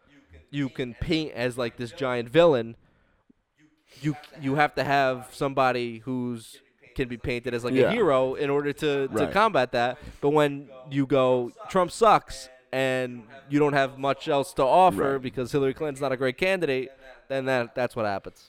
you 0.50 0.68
can 0.68 0.94
paint 0.94 1.32
as 1.32 1.58
like 1.58 1.76
this 1.76 1.90
giant 1.90 2.28
villain, 2.28 2.76
you 4.00 4.16
you 4.40 4.54
have 4.54 4.74
to 4.76 4.84
have 4.84 5.28
somebody 5.32 5.98
who's 5.98 6.60
can 6.95 7.09
be 7.09 7.16
painted 7.16 7.55
as 7.55 7.64
like 7.64 7.74
Yeah. 7.74 7.88
a 7.88 7.90
hero 7.90 8.34
in 8.34 8.51
order 8.51 8.72
to, 8.72 9.09
to 9.09 9.14
Right. 9.14 9.32
combat 9.32 9.72
that. 9.72 9.99
But 10.20 10.30
when 10.30 10.68
you 10.90 11.07
go 11.07 11.53
Trump 11.68 11.90
sucks 11.90 12.49
and 12.72 13.24
you 13.51 13.59
don't 13.59 13.72
have 13.74 13.99
much 13.99 14.28
else 14.28 14.53
to 14.55 14.62
offer 14.62 15.12
Right. 15.14 15.22
because 15.22 15.53
Hillary 15.53 15.74
Clinton's 15.74 16.01
not 16.01 16.12
a 16.12 16.16
great 16.16 16.38
candidate, 16.38 16.90
then 17.28 17.45
that 17.47 17.74
that's 17.74 17.95
what 17.97 18.07
happens. 18.07 18.49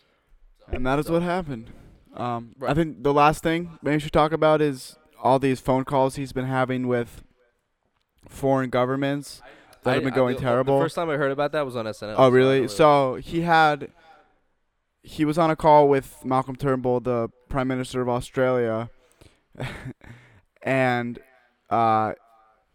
and 0.71 0.85
that 0.85 0.97
is 0.99 1.09
what 1.11 1.21
happened. 1.21 1.71
Um, 2.15 2.55
I 2.65 2.73
think 2.73 3.03
the 3.03 3.13
last 3.13 3.43
thing 3.43 3.77
maybe 3.81 3.95
we 3.95 3.99
should 3.99 4.13
talk 4.13 4.31
about 4.31 4.61
is 4.61 4.97
all 5.21 5.39
these 5.39 5.59
phone 5.59 5.83
calls 5.83 6.15
he's 6.15 6.31
been 6.31 6.45
having 6.45 6.87
with 6.87 7.23
foreign 8.29 8.69
governments 8.69 9.41
that 9.83 9.91
I- 9.91 9.93
have 9.95 10.03
been 10.03 10.13
I- 10.13 10.15
going 10.15 10.35
the- 10.35 10.41
terrible. 10.41 10.77
The 10.79 10.85
first 10.85 10.95
time 10.95 11.09
I 11.09 11.17
heard 11.17 11.31
about 11.31 11.51
that 11.51 11.65
was 11.65 11.75
on 11.75 11.85
SNL. 11.87 12.15
Oh, 12.17 12.29
really? 12.29 12.67
So 12.67 13.15
he 13.15 13.41
had, 13.41 13.91
he 15.01 15.25
was 15.25 15.37
on 15.37 15.49
a 15.51 15.55
call 15.55 15.89
with 15.89 16.23
Malcolm 16.23 16.55
Turnbull, 16.55 16.99
the 17.01 17.29
Prime 17.53 17.67
Minister 17.67 18.01
of 18.01 18.09
Australia, 18.09 18.89
and 20.63 21.19
uh, 21.69 22.13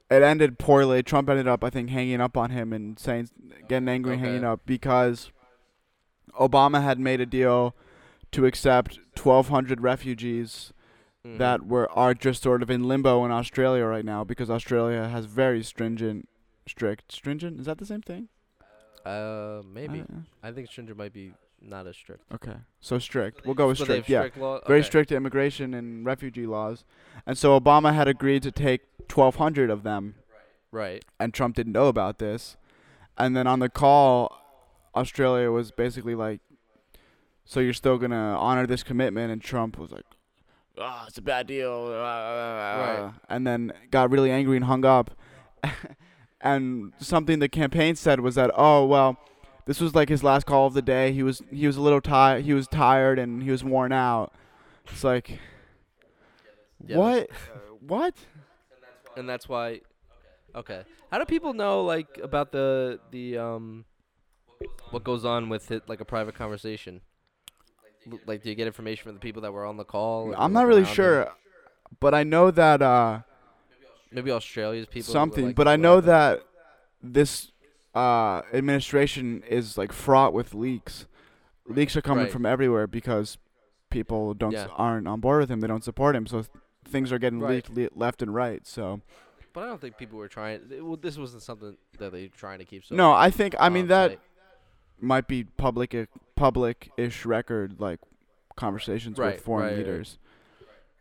it 0.08 0.22
ended 0.22 0.56
poorly. 0.60 1.02
Trump 1.02 1.28
ended 1.28 1.48
up, 1.48 1.64
I 1.64 1.70
think, 1.70 1.90
hanging 1.90 2.20
up 2.20 2.36
on 2.36 2.50
him 2.50 2.72
and 2.72 2.96
saying, 2.96 3.28
getting 3.68 3.88
angry, 3.88 4.12
and 4.14 4.22
hanging 4.24 4.44
up 4.44 4.60
because 4.66 5.32
Obama 6.38 6.80
had 6.80 7.00
made 7.00 7.20
a 7.20 7.26
deal 7.26 7.74
to 8.30 8.46
accept 8.46 9.00
1,200 9.16 9.80
refugees 9.80 10.72
Mhm. 11.26 11.38
that 11.38 11.66
were 11.66 11.90
are 11.90 12.14
just 12.14 12.44
sort 12.44 12.62
of 12.62 12.70
in 12.70 12.84
limbo 12.84 13.24
in 13.24 13.32
Australia 13.32 13.84
right 13.84 14.04
now 14.04 14.22
because 14.22 14.48
Australia 14.48 15.08
has 15.08 15.24
very 15.24 15.64
stringent, 15.64 16.28
strict, 16.68 17.10
stringent. 17.10 17.58
Is 17.58 17.66
that 17.66 17.78
the 17.78 17.86
same 17.86 18.02
thing? 18.02 18.28
Uh, 19.04 19.62
maybe. 19.66 20.02
Uh, 20.02 20.20
I 20.40 20.52
think 20.52 20.68
stringent 20.70 20.96
might 20.96 21.12
be 21.12 21.32
not 21.60 21.86
as 21.86 21.96
strict. 21.96 22.22
Okay, 22.32 22.56
so 22.80 22.98
strict. 22.98 23.44
We'll 23.44 23.54
go 23.54 23.68
with 23.68 23.78
So 23.78 23.84
strict. 23.84 24.08
Yeah, 24.08 24.20
strict 24.22 24.36
law? 24.38 24.60
very 24.66 24.82
strict 24.82 25.12
immigration 25.12 25.74
and 25.74 26.04
refugee 26.06 26.46
laws, 26.46 26.84
and 27.26 27.36
so 27.36 27.58
Obama 27.58 27.94
had 27.94 28.08
agreed 28.08 28.42
to 28.44 28.50
take 28.52 28.82
1,200 29.12 29.70
of 29.70 29.82
them, 29.82 30.14
Right. 30.70 31.04
and 31.18 31.32
Trump 31.34 31.56
didn't 31.56 31.72
know 31.72 31.88
about 31.88 32.18
this, 32.18 32.56
and 33.16 33.36
then 33.36 33.46
on 33.46 33.58
the 33.58 33.68
call, 33.68 34.36
Australia 34.94 35.50
was 35.50 35.70
basically 35.70 36.14
like, 36.14 36.40
"So 37.44 37.60
you're 37.60 37.72
still 37.72 37.98
gonna 37.98 38.36
honor 38.38 38.66
this 38.66 38.82
commitment?" 38.82 39.30
And 39.32 39.40
Trump 39.42 39.78
was 39.78 39.90
like, 39.92 40.04
"Ah, 40.78 41.04
it's 41.08 41.18
a 41.18 41.22
bad 41.22 41.46
deal," 41.46 41.88
ah, 41.90 42.02
ah, 42.02 42.36
ah, 42.36 43.02
Right. 43.04 43.14
and 43.28 43.46
then 43.46 43.72
got 43.90 44.10
really 44.10 44.30
angry 44.30 44.56
and 44.56 44.64
hung 44.66 44.84
up. 44.84 45.10
and 46.40 46.92
something 46.98 47.38
the 47.40 47.48
campaign 47.48 47.96
said 47.96 48.20
was 48.20 48.34
that, 48.36 48.50
"Oh 48.54 48.84
well." 48.86 49.18
This 49.68 49.80
was 49.82 49.94
like 49.94 50.08
his 50.08 50.24
last 50.24 50.46
call 50.46 50.66
of 50.66 50.72
the 50.72 50.80
day. 50.80 51.12
He 51.12 51.22
was 51.22 51.42
he 51.50 51.66
was 51.66 51.76
a 51.76 51.82
little 51.82 52.00
tired. 52.00 52.42
He 52.46 52.54
was 52.54 52.66
tired 52.66 53.18
and 53.18 53.42
he 53.42 53.50
was 53.50 53.62
worn 53.62 53.92
out. 53.92 54.32
It's 54.90 55.04
like, 55.04 55.38
Yeah, 56.86 56.96
what? 56.96 57.28
what? 57.86 58.14
and 59.14 59.28
that's 59.28 59.46
why. 59.46 59.82
Okay. 60.54 60.84
How 61.12 61.18
do 61.18 61.26
people 61.26 61.52
know 61.52 61.84
like 61.84 62.18
about 62.22 62.50
the 62.50 62.98
the 63.10 63.36
um 63.36 63.84
what 64.90 65.04
goes 65.04 65.26
on 65.26 65.50
with 65.50 65.70
it 65.70 65.86
like 65.86 66.00
a 66.00 66.06
private 66.06 66.34
conversation? 66.34 67.02
L- 68.10 68.20
Like, 68.24 68.42
do 68.42 68.48
you 68.48 68.54
get 68.54 68.66
information 68.66 69.02
from 69.04 69.12
the 69.16 69.20
people 69.20 69.42
that 69.42 69.52
were 69.52 69.66
on 69.66 69.76
the 69.76 69.84
call? 69.84 70.34
I'm 70.34 70.54
not 70.54 70.66
really 70.66 70.86
sure. 70.86 71.26
them? 71.26 71.34
but 72.00 72.14
I 72.14 72.22
know 72.24 72.50
that 72.50 72.80
uh, 72.80 73.20
Maybe 74.10 74.30
Australia's 74.30 74.86
people. 74.86 75.12
something. 75.12 75.48
like 75.48 75.56
but 75.56 75.68
I 75.68 75.76
know 75.76 76.00
that 76.00 76.42
this 77.02 77.52
uh, 77.94 78.42
administration 78.52 79.42
is 79.48 79.76
like 79.78 79.92
fraught 79.92 80.32
with 80.32 80.54
leaks. 80.54 81.06
Leaks 81.66 81.96
are 81.96 82.02
coming 82.02 82.24
Right. 82.24 82.32
from 82.32 82.46
everywhere 82.46 82.86
because 82.86 83.38
people 83.90 84.34
don't 84.34 84.52
Yeah. 84.52 84.66
aren't 84.72 85.06
on 85.08 85.20
board 85.20 85.40
with 85.40 85.50
him. 85.50 85.60
They 85.60 85.66
don't 85.66 85.84
support 85.84 86.14
him. 86.16 86.26
So 86.26 86.42
th- 86.42 86.50
things 86.86 87.12
are 87.12 87.18
getting 87.18 87.40
Right. 87.40 87.68
leaked 87.68 87.94
le- 87.94 87.98
left 87.98 88.22
and 88.22 88.34
right. 88.34 88.66
So 88.66 89.00
But 89.52 89.64
I 89.64 89.66
don't 89.68 89.80
think 89.80 89.96
people 89.96 90.18
were 90.18 90.28
trying. 90.28 90.60
Well, 90.86 90.96
this 90.96 91.16
wasn't 91.18 91.42
something 91.42 91.76
that 91.98 92.12
they 92.12 92.24
were 92.24 92.28
trying 92.36 92.58
to 92.60 92.64
keep. 92.64 92.84
So 92.84 92.94
no, 92.94 93.12
I 93.12 93.30
think 93.30 93.54
I 93.58 93.68
mean 93.68 93.84
um, 93.84 93.88
that 93.88 94.08
tight. 94.10 94.20
might 95.00 95.26
be 95.26 95.44
public 95.44 95.94
public-ish 96.36 97.24
record 97.26 97.80
like 97.80 98.00
conversations 98.56 99.18
Right, 99.18 99.34
with 99.34 99.44
foreign 99.44 99.76
leaders. 99.76 100.18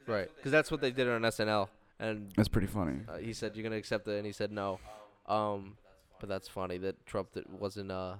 right? 0.07 0.29
Because 0.35 0.51
that's 0.51 0.71
what 0.71 0.81
they 0.81 0.91
did 0.91 1.07
on 1.07 1.21
SNL, 1.25 1.69
and 1.99 2.31
That's 2.35 2.47
pretty 2.47 2.67
funny. 2.67 3.01
uh, 3.07 3.17
he 3.17 3.33
said 3.33 3.55
you're 3.55 3.63
gonna 3.63 3.75
accept 3.75 4.07
it, 4.07 4.15
and 4.17 4.25
he 4.25 4.31
said 4.31 4.51
no. 4.51 4.79
Um, 5.27 5.77
but 6.19 6.29
that's 6.29 6.47
funny 6.47 6.77
that 6.79 7.05
Trump 7.05 7.31
that 7.33 7.49
wasn't 7.49 7.91
uh 7.91 8.15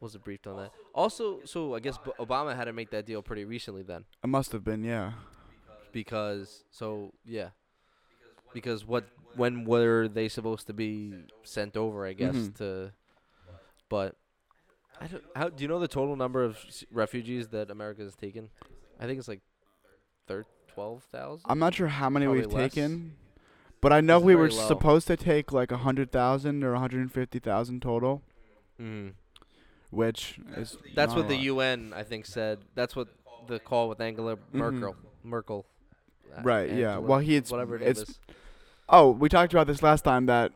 wasn't 0.00 0.24
briefed 0.24 0.46
on 0.46 0.56
that. 0.56 0.72
Also, 0.94 1.40
so 1.44 1.74
I 1.74 1.80
guess 1.80 1.96
B- 1.98 2.10
Obama 2.18 2.56
had 2.56 2.64
to 2.64 2.72
make 2.72 2.90
that 2.90 3.06
deal 3.06 3.22
pretty 3.22 3.44
recently 3.44 3.82
then, 3.82 4.04
It 4.24 4.26
must 4.26 4.50
have 4.52 4.64
been, 4.64 4.82
yeah. 4.82 5.12
because 5.92 6.64
so 6.70 7.12
yeah, 7.24 7.50
because 8.52 8.84
what 8.86 9.04
when 9.36 9.64
were 9.64 10.08
they 10.08 10.28
supposed 10.28 10.66
to 10.66 10.72
be 10.72 11.14
sent 11.44 11.76
over? 11.76 12.06
I 12.06 12.12
guess 12.12 12.34
Mhm. 12.34 12.54
to, 12.56 12.92
but 13.88 14.16
I 15.00 15.06
don't. 15.06 15.24
How 15.34 15.48
do 15.48 15.62
you 15.62 15.68
know 15.68 15.78
the 15.80 15.88
total 15.88 16.16
number 16.16 16.42
of 16.44 16.56
s- 16.66 16.84
refugees 16.90 17.48
that 17.48 17.70
America 17.70 18.02
has 18.02 18.14
taken? 18.14 18.50
I 19.00 19.06
think 19.06 19.18
it's 19.18 19.28
like 19.28 19.40
thir- 20.26 20.46
twelve 20.68 21.04
thousand. 21.04 21.46
I'm 21.48 21.58
not 21.58 21.74
sure 21.74 21.88
how 21.88 22.10
many 22.10 22.26
we've 22.28 22.46
less. 22.52 22.72
taken, 22.74 23.16
but 23.82 23.92
I 23.92 24.00
know 24.00 24.18
we 24.18 24.34
were 24.34 24.48
low. 24.50 24.66
supposed 24.68 25.06
to 25.08 25.16
take 25.18 25.52
like 25.52 25.70
a 25.70 25.76
hundred 25.78 26.10
thousand 26.10 26.64
or 26.64 26.72
a 26.72 26.78
hundred 26.78 27.00
and 27.02 27.12
fifty 27.12 27.38
thousand 27.38 27.82
total, 27.82 28.22
Mm. 28.80 29.12
which 29.90 30.38
is 30.56 30.78
That's 30.94 31.10
not 31.12 31.16
what 31.18 31.26
a 31.26 31.28
the 31.28 31.34
lot. 31.36 31.44
UN 31.44 31.92
I 31.94 32.02
think 32.02 32.24
said. 32.24 32.60
That's 32.74 32.96
what 32.96 33.08
the 33.46 33.58
call 33.58 33.88
with 33.90 34.00
Angela 34.00 34.38
Merkel. 34.52 34.96
Merkel. 35.22 35.66
uh, 36.32 36.36
Mm-hmm. 36.38 36.46
Right, 36.48 36.72
yeah. 36.72 36.96
Well, 36.96 37.18
he- 37.18 37.36
it's- 37.36 37.50
whatever 37.52 37.76
her 37.76 37.84
it's- 37.84 38.08
is. 38.08 38.18
Oh, 38.88 39.10
we 39.10 39.28
talked 39.28 39.52
about 39.52 39.66
this 39.66 39.82
last 39.82 40.02
time 40.02 40.24
that 40.26 40.52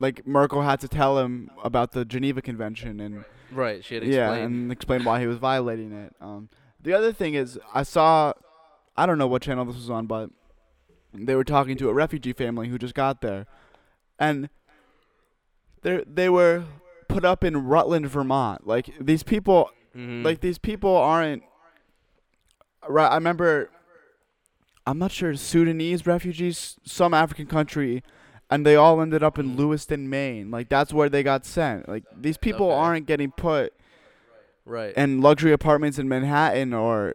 like 0.00 0.24
Merkel 0.26 0.62
had 0.62 0.78
to 0.80 0.88
tell 0.88 1.18
him 1.18 1.50
about 1.64 1.90
the 1.92 2.04
Geneva 2.04 2.40
Convention 2.40 3.00
and 3.00 3.24
Right. 3.50 3.82
She 3.84 3.94
had 3.94 4.04
yeah, 4.04 4.34
and 4.34 4.70
explain 4.70 5.02
why 5.04 5.20
he 5.20 5.26
was 5.26 5.38
violating 5.38 5.90
it. 5.92 6.14
Um, 6.20 6.48
the 6.80 6.92
other 6.92 7.12
thing 7.12 7.34
is 7.34 7.58
I 7.74 7.82
saw, 7.82 8.34
I 8.96 9.06
don't 9.06 9.16
know 9.18 9.26
what 9.26 9.42
channel 9.42 9.64
this 9.64 9.74
was 9.76 9.88
on, 9.90 10.06
but 10.06 10.30
they 11.12 11.34
were 11.34 11.44
talking 11.44 11.76
to 11.78 11.88
a 11.88 11.94
refugee 11.94 12.32
family 12.32 12.68
who 12.68 12.78
just 12.78 12.94
got 12.94 13.20
there, 13.20 13.46
and 14.18 14.48
they 15.82 16.04
they 16.06 16.28
were 16.28 16.64
put 17.08 17.24
up 17.24 17.42
in 17.44 17.64
Rutland, 17.66 18.06
Vermont. 18.08 18.66
Like 18.66 18.90
these 19.00 19.22
people, 19.22 19.70
Mhm. 19.96 20.24
like 20.24 20.40
these 20.40 20.58
people 20.58 20.94
aren't. 20.96 21.42
Right, 22.88 23.08
I 23.08 23.14
remember. 23.14 23.70
I'm 24.86 24.98
not 24.98 25.10
sure 25.12 25.34
Sudanese 25.34 26.06
refugees, 26.06 26.76
some 26.82 27.12
African 27.12 27.46
country, 27.46 28.02
and 28.50 28.64
they 28.64 28.74
all 28.74 29.02
ended 29.02 29.22
up 29.22 29.38
in 29.38 29.54
Lewiston, 29.56 30.08
Maine. 30.08 30.50
Like 30.50 30.70
that's 30.70 30.94
where 30.94 31.10
they 31.10 31.22
got 31.22 31.44
sent. 31.44 31.88
Like 31.88 32.04
these 32.16 32.38
people 32.38 32.66
Okay. 32.70 32.74
aren't 32.80 33.06
getting 33.06 33.30
put 33.30 33.74
right. 34.64 34.94
in 34.96 35.20
luxury 35.20 35.52
apartments 35.52 35.98
in 35.98 36.08
Manhattan 36.08 36.72
or 36.72 37.14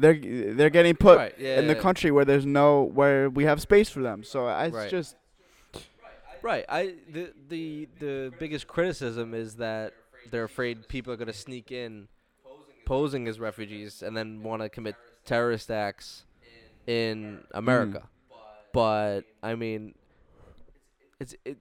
they're 0.00 0.54
they're 0.54 0.70
getting 0.70 0.96
put 0.96 1.18
right. 1.18 1.34
Yeah. 1.38 1.58
in 1.58 1.66
the 1.66 1.74
yeah, 1.74 1.80
country 1.80 2.10
where 2.10 2.24
there's 2.24 2.46
no 2.46 2.82
where 2.82 3.28
we 3.28 3.44
have 3.44 3.60
space 3.60 3.88
for 3.88 4.00
them. 4.00 4.22
So 4.24 4.46
I, 4.46 4.66
it's 4.66 4.74
Right. 4.74 4.90
just 4.90 5.16
Right. 6.42 6.64
I 6.68 6.94
the 7.10 7.32
the 7.48 7.88
the 7.98 8.32
biggest 8.38 8.66
criticism 8.68 9.34
is 9.34 9.56
that 9.56 9.94
they're 10.30 10.44
afraid 10.44 10.88
people 10.88 11.12
are 11.12 11.16
going 11.16 11.26
to 11.26 11.32
sneak 11.32 11.72
in 11.72 12.08
posing 12.84 13.28
as 13.28 13.38
refugees 13.38 14.02
and 14.02 14.16
then 14.16 14.42
want 14.42 14.62
to 14.62 14.68
commit 14.68 14.94
terrorist 15.24 15.70
acts 15.70 16.24
in 16.86 17.40
America. 17.52 17.98
Mm-hmm. 17.98 18.38
But 18.72 19.24
I 19.42 19.54
mean 19.56 19.94
it's 21.20 21.34
it 21.44 21.58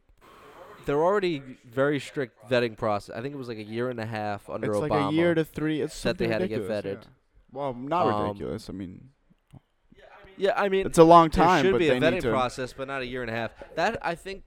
they're 0.86 1.04
already 1.04 1.44
very 1.70 2.00
strict 2.00 2.50
vetting 2.50 2.78
process. 2.78 3.14
I 3.16 3.22
think 3.22 3.34
it 3.34 3.38
was 3.38 3.50
like 3.50 3.58
a 3.58 3.64
year 3.64 3.90
and 3.90 4.00
a 4.00 4.06
half 4.06 4.50
under 4.50 4.70
it's 4.70 4.78
Obama. 4.78 4.90
like 4.90 5.12
a 5.12 5.16
year 5.16 5.36
to 5.36 5.44
three. 5.44 5.82
It's 5.82 6.02
that 6.04 6.18
they 6.18 6.28
had 6.28 6.40
to 6.40 6.48
get 6.48 6.62
vetted. 6.62 7.02
Well, 7.52 7.74
not 7.74 8.08
Um, 8.08 8.28
ridiculous. 8.28 8.70
I 8.70 8.74
mean, 8.74 9.10
yeah, 10.38 10.54
I 10.56 10.70
mean 10.70 10.86
it's 10.86 10.98
a 10.98 11.04
long 11.04 11.30
there 11.30 11.46
time, 11.46 11.64
should 11.66 11.72
but 11.72 11.80
be 11.80 11.90
a 11.90 12.00
vetting 12.00 12.22
process, 12.30 12.74
but 12.74 12.88
not 12.88 13.02
a 13.02 13.06
year 13.06 13.22
and 13.22 13.32
a 13.32 13.34
half. 13.34 13.52
That 13.76 13.98
I 14.02 14.16
think 14.16 14.44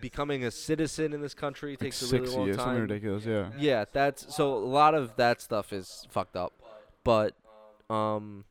becoming 0.00 0.44
a 0.44 0.50
citizen 0.50 1.12
in 1.12 1.20
this 1.20 1.34
country 1.34 1.72
like 1.72 1.78
takes 1.80 2.02
a 2.02 2.06
six 2.06 2.22
really 2.24 2.36
long 2.36 2.46
years, 2.46 2.56
something 2.56 2.72
time. 2.74 2.82
ridiculous. 2.82 3.24
Yeah. 3.24 3.50
Yeah, 3.58 3.84
that's 3.92 4.34
so 4.34 4.54
a 4.54 4.58
lot 4.58 4.94
of 4.94 5.16
that 5.16 5.40
stuff 5.40 5.72
is 5.72 6.06
fucked 6.10 6.36
up. 6.36 6.52
But 7.04 7.34
um 7.90 8.44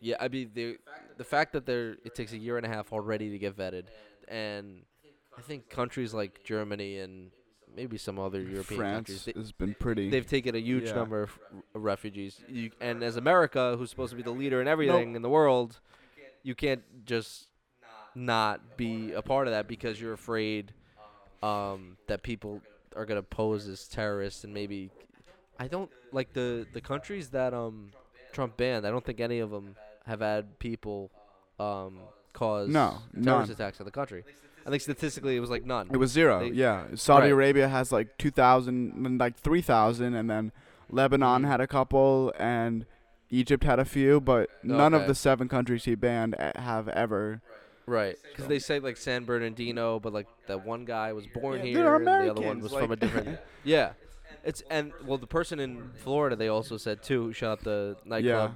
yeah, 0.00 0.16
I 0.18 0.28
mean 0.28 0.50
the 0.54 0.78
the 1.18 1.24
fact 1.24 1.52
that 1.52 1.66
there 1.66 1.96
it 2.04 2.14
takes 2.14 2.32
a 2.32 2.38
year 2.38 2.56
and 2.56 2.64
a 2.64 2.68
half 2.68 2.92
already 2.92 3.30
to 3.30 3.38
get 3.38 3.56
vetted 3.56 3.84
and 4.28 4.82
I 5.36 5.42
think 5.42 5.68
countries 5.68 6.14
like 6.14 6.42
Germany 6.44 6.98
and 6.98 7.30
maybe 7.76 7.96
some 7.98 8.18
other 8.18 8.40
European 8.40 8.78
France 8.78 8.96
countries 8.96 9.24
they, 9.24 9.32
has 9.36 9.52
been 9.52 9.74
pretty. 9.78 10.10
they've 10.10 10.26
taken 10.26 10.54
a 10.54 10.58
huge 10.58 10.84
Yeah. 10.88 10.94
number 10.94 11.22
of 11.22 11.38
r- 11.74 11.80
refugees. 11.80 12.40
You, 12.48 12.70
and 12.80 13.02
as 13.02 13.16
America, 13.16 13.76
who's 13.78 13.90
supposed 13.90 14.10
to 14.10 14.16
be 14.16 14.22
the 14.22 14.30
leader 14.30 14.60
in 14.60 14.68
everything 14.68 15.14
in 15.16 15.22
the 15.22 15.28
world, 15.28 15.80
you 16.42 16.54
can't 16.54 16.82
just 17.04 17.46
not 18.14 18.76
be 18.76 19.12
a 19.12 19.22
part 19.22 19.46
of 19.46 19.52
that 19.52 19.68
because 19.68 20.00
you're 20.00 20.12
afraid 20.12 20.72
um, 21.42 21.96
that 22.06 22.22
people 22.22 22.60
are 22.96 23.04
gonna 23.06 23.22
pose 23.22 23.68
as 23.68 23.86
terrorists 23.86 24.42
and 24.44 24.52
maybe 24.52 24.90
I 25.58 25.68
don't 25.68 25.90
like 26.12 26.32
the 26.32 26.66
the 26.72 26.80
countries 26.80 27.28
that 27.30 27.54
um 27.54 27.92
Trump 28.32 28.56
banned. 28.56 28.86
I 28.86 28.90
don't 28.90 29.04
think 29.04 29.20
any 29.20 29.38
of 29.38 29.50
them 29.50 29.76
have 30.06 30.20
had 30.20 30.58
people 30.58 31.10
um 31.60 32.00
cause 32.32 32.68
No, 32.68 32.98
terrorist 33.22 33.48
none. 33.48 33.50
attacks 33.50 33.78
in 33.78 33.84
the 33.86 33.92
country. 33.92 34.24
I 34.70 34.74
think 34.74 34.82
statistically 34.82 35.36
it 35.36 35.40
was 35.40 35.50
like 35.50 35.64
none. 35.66 35.88
It 35.92 35.96
was 35.96 36.12
zero. 36.12 36.40
They- 36.40 36.50
yeah. 36.54 36.84
Saudi 36.94 37.24
Right. 37.24 37.32
Arabia 37.32 37.68
has 37.68 37.90
like 37.90 38.16
2,000, 38.18 38.92
and 39.06 39.18
like 39.18 39.36
3,000, 39.36 40.14
and 40.14 40.30
then 40.30 40.52
Lebanon 40.90 41.42
Mhm. 41.42 41.46
had 41.48 41.60
a 41.60 41.66
couple, 41.66 42.32
and 42.38 42.86
Egypt 43.30 43.64
had 43.64 43.78
a 43.80 43.84
few, 43.84 44.20
but 44.20 44.48
none 44.62 44.94
of 44.94 45.06
the 45.06 45.14
seven 45.14 45.48
countries 45.48 45.84
he 45.86 45.94
banned 45.96 46.36
have 46.56 46.88
ever. 46.88 47.40
Right, 47.86 48.16
because 48.30 48.46
they 48.46 48.60
say 48.60 48.78
like 48.78 48.96
San 48.96 49.24
Bernardino, 49.24 49.98
but 49.98 50.12
like 50.12 50.28
that 50.46 50.64
one 50.64 50.84
guy 50.84 51.12
was 51.12 51.26
born 51.26 51.58
Yeah, 51.58 51.64
here, 51.64 51.74
they're 51.82 51.96
and 51.96 52.06
the 52.06 52.10
other 52.12 52.26
one 52.34 52.38
Americans, 52.38 52.62
was 52.62 52.72
from 52.72 52.92
a 52.92 52.96
different. 52.96 53.38
yeah, 53.64 53.92
it's 54.44 54.62
and 54.70 54.92
well, 55.04 55.18
the 55.18 55.26
person 55.26 55.58
in 55.58 55.90
Florida 56.04 56.36
they 56.36 56.46
also 56.48 56.76
said 56.76 57.02
too 57.02 57.24
who 57.26 57.32
shot 57.32 57.52
up 57.58 57.60
the 57.64 57.96
nightclub. 58.04 58.24
Yeah. 58.24 58.42
Was 58.46 58.52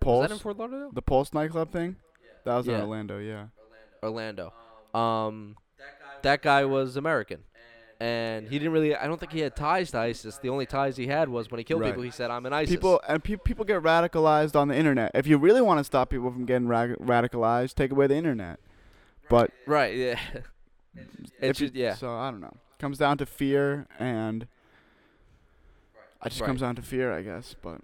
Pulse. 0.00 0.28
that 0.28 0.34
in 0.34 0.38
Fort 0.38 0.56
Lauderdale? 0.58 0.90
the 0.92 1.02
Pulse 1.02 1.32
nightclub 1.32 1.72
thing? 1.72 1.96
That 2.44 2.54
was 2.56 2.68
in 2.68 2.74
Yeah. 2.74 2.80
Orlando, 2.82 3.18
yeah. 3.18 3.46
Orlando. 4.04 4.52
Um, 4.96 5.56
that 6.22 6.42
guy 6.42 6.64
was 6.64 6.96
American, 6.96 7.40
and 8.00 8.48
he 8.48 8.58
didn't 8.58 8.72
really. 8.72 8.94
I 8.96 9.06
don't 9.06 9.18
think 9.20 9.32
he 9.32 9.40
had 9.40 9.54
ties 9.54 9.90
to 9.92 9.98
ISIS. 9.98 10.38
The 10.38 10.48
only 10.48 10.66
ties 10.66 10.96
he 10.96 11.06
had 11.06 11.28
was 11.28 11.50
when 11.50 11.58
he 11.58 11.64
killed 11.64 11.82
Right. 11.82 11.88
people. 11.88 12.02
He 12.02 12.10
said, 12.10 12.30
"I'm 12.30 12.46
an 12.46 12.52
ISIS." 12.52 12.74
People 12.74 13.00
and 13.06 13.22
pe- 13.22 13.36
people 13.36 13.64
get 13.64 13.82
radicalized 13.82 14.56
on 14.56 14.68
the 14.68 14.74
internet. 14.76 15.10
If 15.14 15.26
you 15.26 15.38
really 15.38 15.60
want 15.62 15.78
to 15.78 15.84
stop 15.84 16.10
people 16.10 16.30
from 16.30 16.46
getting 16.46 16.66
ra- 16.68 16.86
radicalized, 17.00 17.74
take 17.74 17.90
away 17.90 18.06
the 18.06 18.16
internet. 18.16 18.58
But 19.28 19.50
right? 19.66 19.94
Yeah. 19.94 20.18
if 20.34 20.44
it's 21.40 21.58
just, 21.58 21.74
yeah. 21.74 21.94
So 21.94 22.14
I 22.14 22.30
don't 22.30 22.40
know. 22.40 22.54
Comes 22.78 22.98
down 22.98 23.18
to 23.18 23.26
fear 23.26 23.86
and. 23.98 24.46
It 26.24 26.30
just 26.30 26.40
Right. 26.40 26.46
comes 26.46 26.60
down 26.62 26.74
to 26.76 26.82
fear, 26.82 27.12
I 27.12 27.22
guess. 27.22 27.54
But 27.60 27.80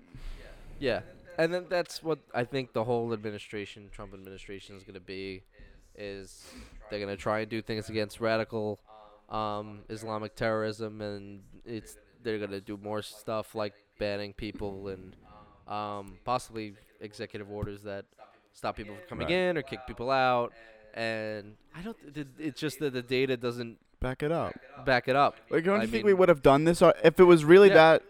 Yeah, 0.81 1.03
and 1.39 1.53
then 1.55 1.67
that's 1.69 2.03
what 2.03 2.19
I 2.35 2.45
think 2.45 2.73
the 2.73 2.85
whole 2.85 3.13
administration, 3.13 3.89
Trump 3.93 4.15
administration, 4.15 4.75
is 4.77 4.83
going 4.83 4.95
to 4.95 5.01
be, 5.01 5.43
is 5.97 6.45
they're 6.90 6.99
going 6.99 7.14
to 7.14 7.20
try 7.20 7.40
and 7.40 7.49
do 7.51 7.62
things 7.62 7.88
against 7.88 8.20
radical 8.20 8.78
um, 9.30 9.80
Islamic 9.88 10.34
terrorism, 10.34 11.01
and 11.01 11.40
it's 11.64 11.97
they're 12.22 12.38
going 12.38 12.51
to 12.51 12.61
do 12.61 12.76
more 12.82 13.03
stuff 13.03 13.55
like 13.55 13.74
banning 13.99 14.32
people 14.32 14.88
and 14.88 15.16
um, 15.68 16.18
possibly 16.24 16.74
executive 17.01 17.51
orders 17.51 17.82
that 17.82 18.05
stop 18.53 18.76
people 18.76 18.95
from 18.95 19.09
coming 19.09 19.26
Right. 19.28 19.34
in 19.51 19.59
or 19.59 19.62
kick 19.62 19.80
people 19.86 20.11
out. 20.11 20.53
And 20.95 21.57
I 21.74 21.80
don't. 21.82 21.97
th- 22.14 22.26
It's 22.38 22.61
just 22.61 22.78
that 22.80 22.93
the 22.93 23.03
data 23.03 23.36
doesn't 23.36 23.78
back 24.01 24.22
it 24.22 24.30
up. 24.30 24.55
back 24.84 25.09
it 25.09 25.16
up. 25.16 25.36
Like, 25.51 25.64
don't 25.64 25.76
I 25.80 25.86
think 25.86 25.93
mean- 25.93 26.07
we 26.07 26.14
would 26.14 26.28
have 26.28 26.43
done 26.43 26.64
this 26.64 26.82
or 26.82 26.93
if 27.03 27.18
it 27.18 27.24
was 27.24 27.45
really 27.45 27.68
Yeah. 27.68 27.74
that 27.74 28.03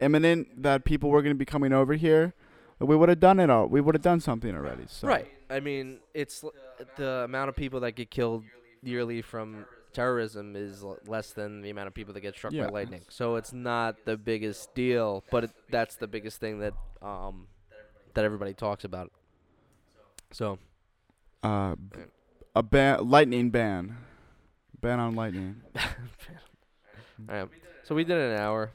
imminent 0.00 0.62
that 0.62 0.84
people 0.84 1.10
were 1.10 1.20
going 1.20 1.34
to 1.34 1.38
be 1.38 1.44
coming 1.44 1.72
over 1.72 1.94
here? 1.94 2.32
We 2.78 2.96
would 2.96 3.10
have 3.10 3.20
done 3.20 3.38
it 3.40 3.50
all. 3.50 3.66
We 3.66 3.82
would 3.82 3.94
have 3.94 4.00
done 4.02 4.20
something 4.20 4.54
already. 4.54 4.84
So. 4.86 5.06
Right. 5.06 5.30
I 5.50 5.60
mean, 5.60 6.00
it's 6.14 6.44
the 6.96 7.08
amount 7.24 7.48
of 7.48 7.56
people 7.56 7.80
that 7.80 7.92
get 7.92 8.10
killed 8.10 8.44
yearly 8.82 9.20
from 9.22 9.66
terrorism 9.92 10.54
is 10.54 10.82
l- 10.84 10.96
less 11.06 11.32
than 11.32 11.60
the 11.62 11.70
amount 11.70 11.88
of 11.88 11.94
people 11.94 12.14
that 12.14 12.20
get 12.20 12.34
struck 12.36 12.52
Yeah. 12.52 12.66
by 12.66 12.70
lightning. 12.70 13.02
So 13.08 13.36
it's 13.36 13.52
not 13.52 13.96
the 14.04 14.16
biggest 14.16 14.72
deal, 14.74 15.24
but 15.30 15.44
it, 15.44 15.50
that's 15.68 15.96
the 15.96 16.06
biggest 16.06 16.38
thing 16.38 16.60
that 16.60 16.74
um 17.02 17.48
that 18.14 18.24
everybody 18.24 18.54
talks 18.54 18.84
about. 18.84 19.10
So 20.32 20.58
Uh, 21.42 21.74
a 22.54 22.62
ban, 22.62 23.08
lightning 23.08 23.50
ban, 23.50 23.96
ban 24.80 25.00
on 25.00 25.14
lightning. 25.16 25.62
all 25.76 27.34
right. 27.34 27.48
So 27.82 27.94
we 27.94 28.04
did 28.04 28.16
an 28.18 28.38
hour, 28.38 28.70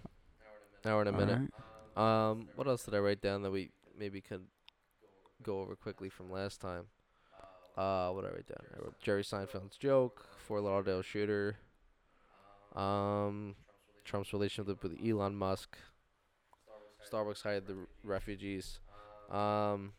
hour 0.86 1.02
and 1.02 1.10
a 1.10 1.12
minute. 1.14 1.52
Alright. 1.98 2.32
Um, 2.32 2.50
what 2.56 2.68
else 2.68 2.84
did 2.84 2.94
I 2.94 3.00
write 3.00 3.22
down 3.22 3.42
that 3.44 3.52
we 3.52 3.72
maybe 3.98 4.20
could 4.20 4.42
go 5.46 5.60
over 5.62 5.76
quickly 5.76 6.10
from 6.10 6.32
last 6.32 6.60
time? 6.62 6.86
Uh, 7.78 8.10
what 8.12 8.22
did 8.24 8.32
I 8.32 8.36
write 8.36 8.48
down? 8.48 8.64
I 8.76 8.84
wrote 8.84 9.00
Jerry 9.02 9.24
Seinfeld's 9.24 9.78
joke, 9.78 10.26
Fort 10.48 10.64
Lauderdale 10.64 11.02
shooter, 11.02 11.58
um, 12.76 13.56
Trump's 14.06 14.32
relationship 14.34 14.82
with 14.82 14.98
Elon 15.06 15.36
Musk, 15.36 15.78
Starbucks 17.12 17.43
hired 17.43 17.68
the 17.68 17.76
refugees. 18.04 18.80
Um, 19.30 19.93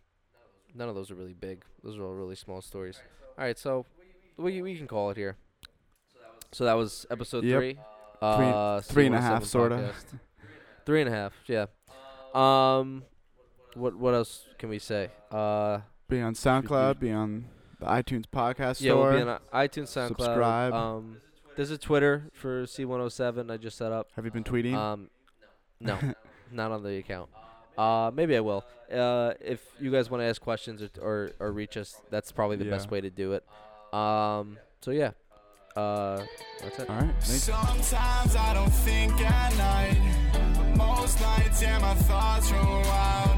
none 0.74 0.88
of 0.88 0.94
those 0.94 1.11
are 1.11 1.14
really 1.14 1.34
big. 1.34 1.64
Those 1.82 1.99
are 1.99 2.05
all 2.05 2.14
really 2.14 2.34
small 2.36 2.61
stories. 2.62 2.99
All 3.38 3.44
right, 3.44 3.59
so 3.59 3.86
we 4.36 4.62
we 4.62 4.76
can 4.76 4.86
call 4.88 5.11
it 5.11 5.16
here. 5.16 5.36
So 6.53 6.64
that 6.64 6.74
was 6.74 7.07
episode 7.11 7.44
Yep. 7.44 7.59
three. 7.59 7.78
Uh, 8.22 8.80
three 8.80 9.07
and 9.07 9.14
a 9.14 9.18
C107 9.18 9.22
half, 9.22 9.44
sorta. 9.44 9.92
Three 10.86 11.01
and 11.03 11.09
a 11.11 11.12
half, 11.12 11.34
yeah. 11.47 11.66
Um, 12.34 13.05
what 13.77 13.97
what 13.97 14.14
else 14.14 14.47
can 14.59 14.68
we 14.68 14.79
say? 14.79 15.11
Uh, 15.31 15.81
Be 16.09 16.20
on 16.20 16.35
SoundCloud. 16.35 16.99
Be 16.99 17.12
on 17.12 17.47
the 17.79 17.87
iTunes 17.87 18.24
podcast 18.33 18.81
yeah, 18.81 18.93
store. 18.93 19.11
we'll 19.11 19.16
be 19.16 19.22
on 19.22 19.29
uh, 19.29 19.39
iTunes, 19.55 19.89
SoundCloud. 19.89 20.09
Subscribe. 20.09 20.72
Um, 20.72 21.18
there's 21.57 21.70
a 21.70 21.79
Twitter 21.79 22.31
for 22.33 22.64
C107. 22.64 23.51
I 23.51 23.57
just 23.57 23.77
set 23.77 23.93
up. 23.93 24.11
Have 24.16 24.24
you 24.24 24.31
been 24.31 24.45
tweeting? 24.45 24.74
Um, 24.74 25.11
no, 25.81 25.99
not 26.53 26.72
on 26.72 26.83
the 26.83 26.97
account. 26.99 27.31
Uh, 27.77 28.11
maybe 28.12 28.37
I 28.37 28.41
will. 28.41 28.64
Uh, 28.93 29.35
if 29.41 29.62
you 29.79 29.91
guys 29.91 30.11
want 30.11 30.22
to 30.22 30.27
ask 30.27 30.41
questions 30.41 30.83
or, 30.83 30.91
or 31.01 31.31
or 31.39 31.53
reach 31.53 31.77
us, 31.77 31.97
that's 32.11 32.33
probably 32.33 32.57
the 32.57 32.64
best 32.64 32.91
way 32.91 33.01
to 33.01 33.11
do 33.11 33.33
it. 33.33 33.45
Um, 33.97 34.59
so 34.81 34.91
yeah. 34.91 35.12
Uh, 35.77 36.24
that's 36.62 36.79
it. 36.79 36.89
All 36.89 36.97
right. 36.97 37.14
Thanks. 37.20 37.43
Sometimes 37.43 38.35
I 38.35 38.55
don't 38.55 38.70
think 38.70 39.12
at 39.20 39.57
night, 39.59 40.53
but 40.55 40.77
most 40.77 41.20
nights, 41.20 41.61
yeah, 41.61 41.79
my 41.81 41.93
thoughts 41.95 42.51
run 42.51 42.64
wild 42.64 43.36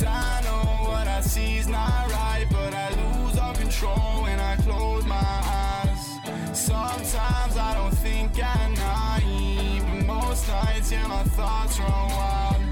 down 0.00 0.46
on 0.46 0.66
what 0.88 1.06
I 1.08 1.20
see 1.20 1.58
is 1.58 1.68
not 1.68 2.10
right, 2.10 2.46
but 2.50 2.74
I 2.74 2.88
lose 2.90 3.38
all 3.38 3.54
control 3.54 4.22
when 4.22 4.38
I 4.38 4.56
close 4.56 5.04
my 5.06 5.14
eyes. 5.16 6.18
Sometimes 6.52 7.56
I 7.56 7.74
don't 7.74 7.96
think 7.98 8.32
I'm 8.42 8.74
naive, 8.74 9.84
but 9.86 10.06
most 10.06 10.48
nights, 10.48 10.92
yeah, 10.92 11.06
my 11.06 11.22
thoughts 11.24 11.78
run 11.78 11.90
wild. 11.90 12.62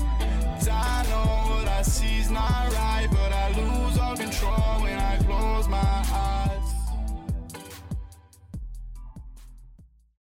I 0.68 1.06
know 1.10 1.54
what 1.54 1.68
I 1.68 1.82
see 1.82 2.18
is 2.18 2.30
not 2.30 2.72
right. 2.72 3.15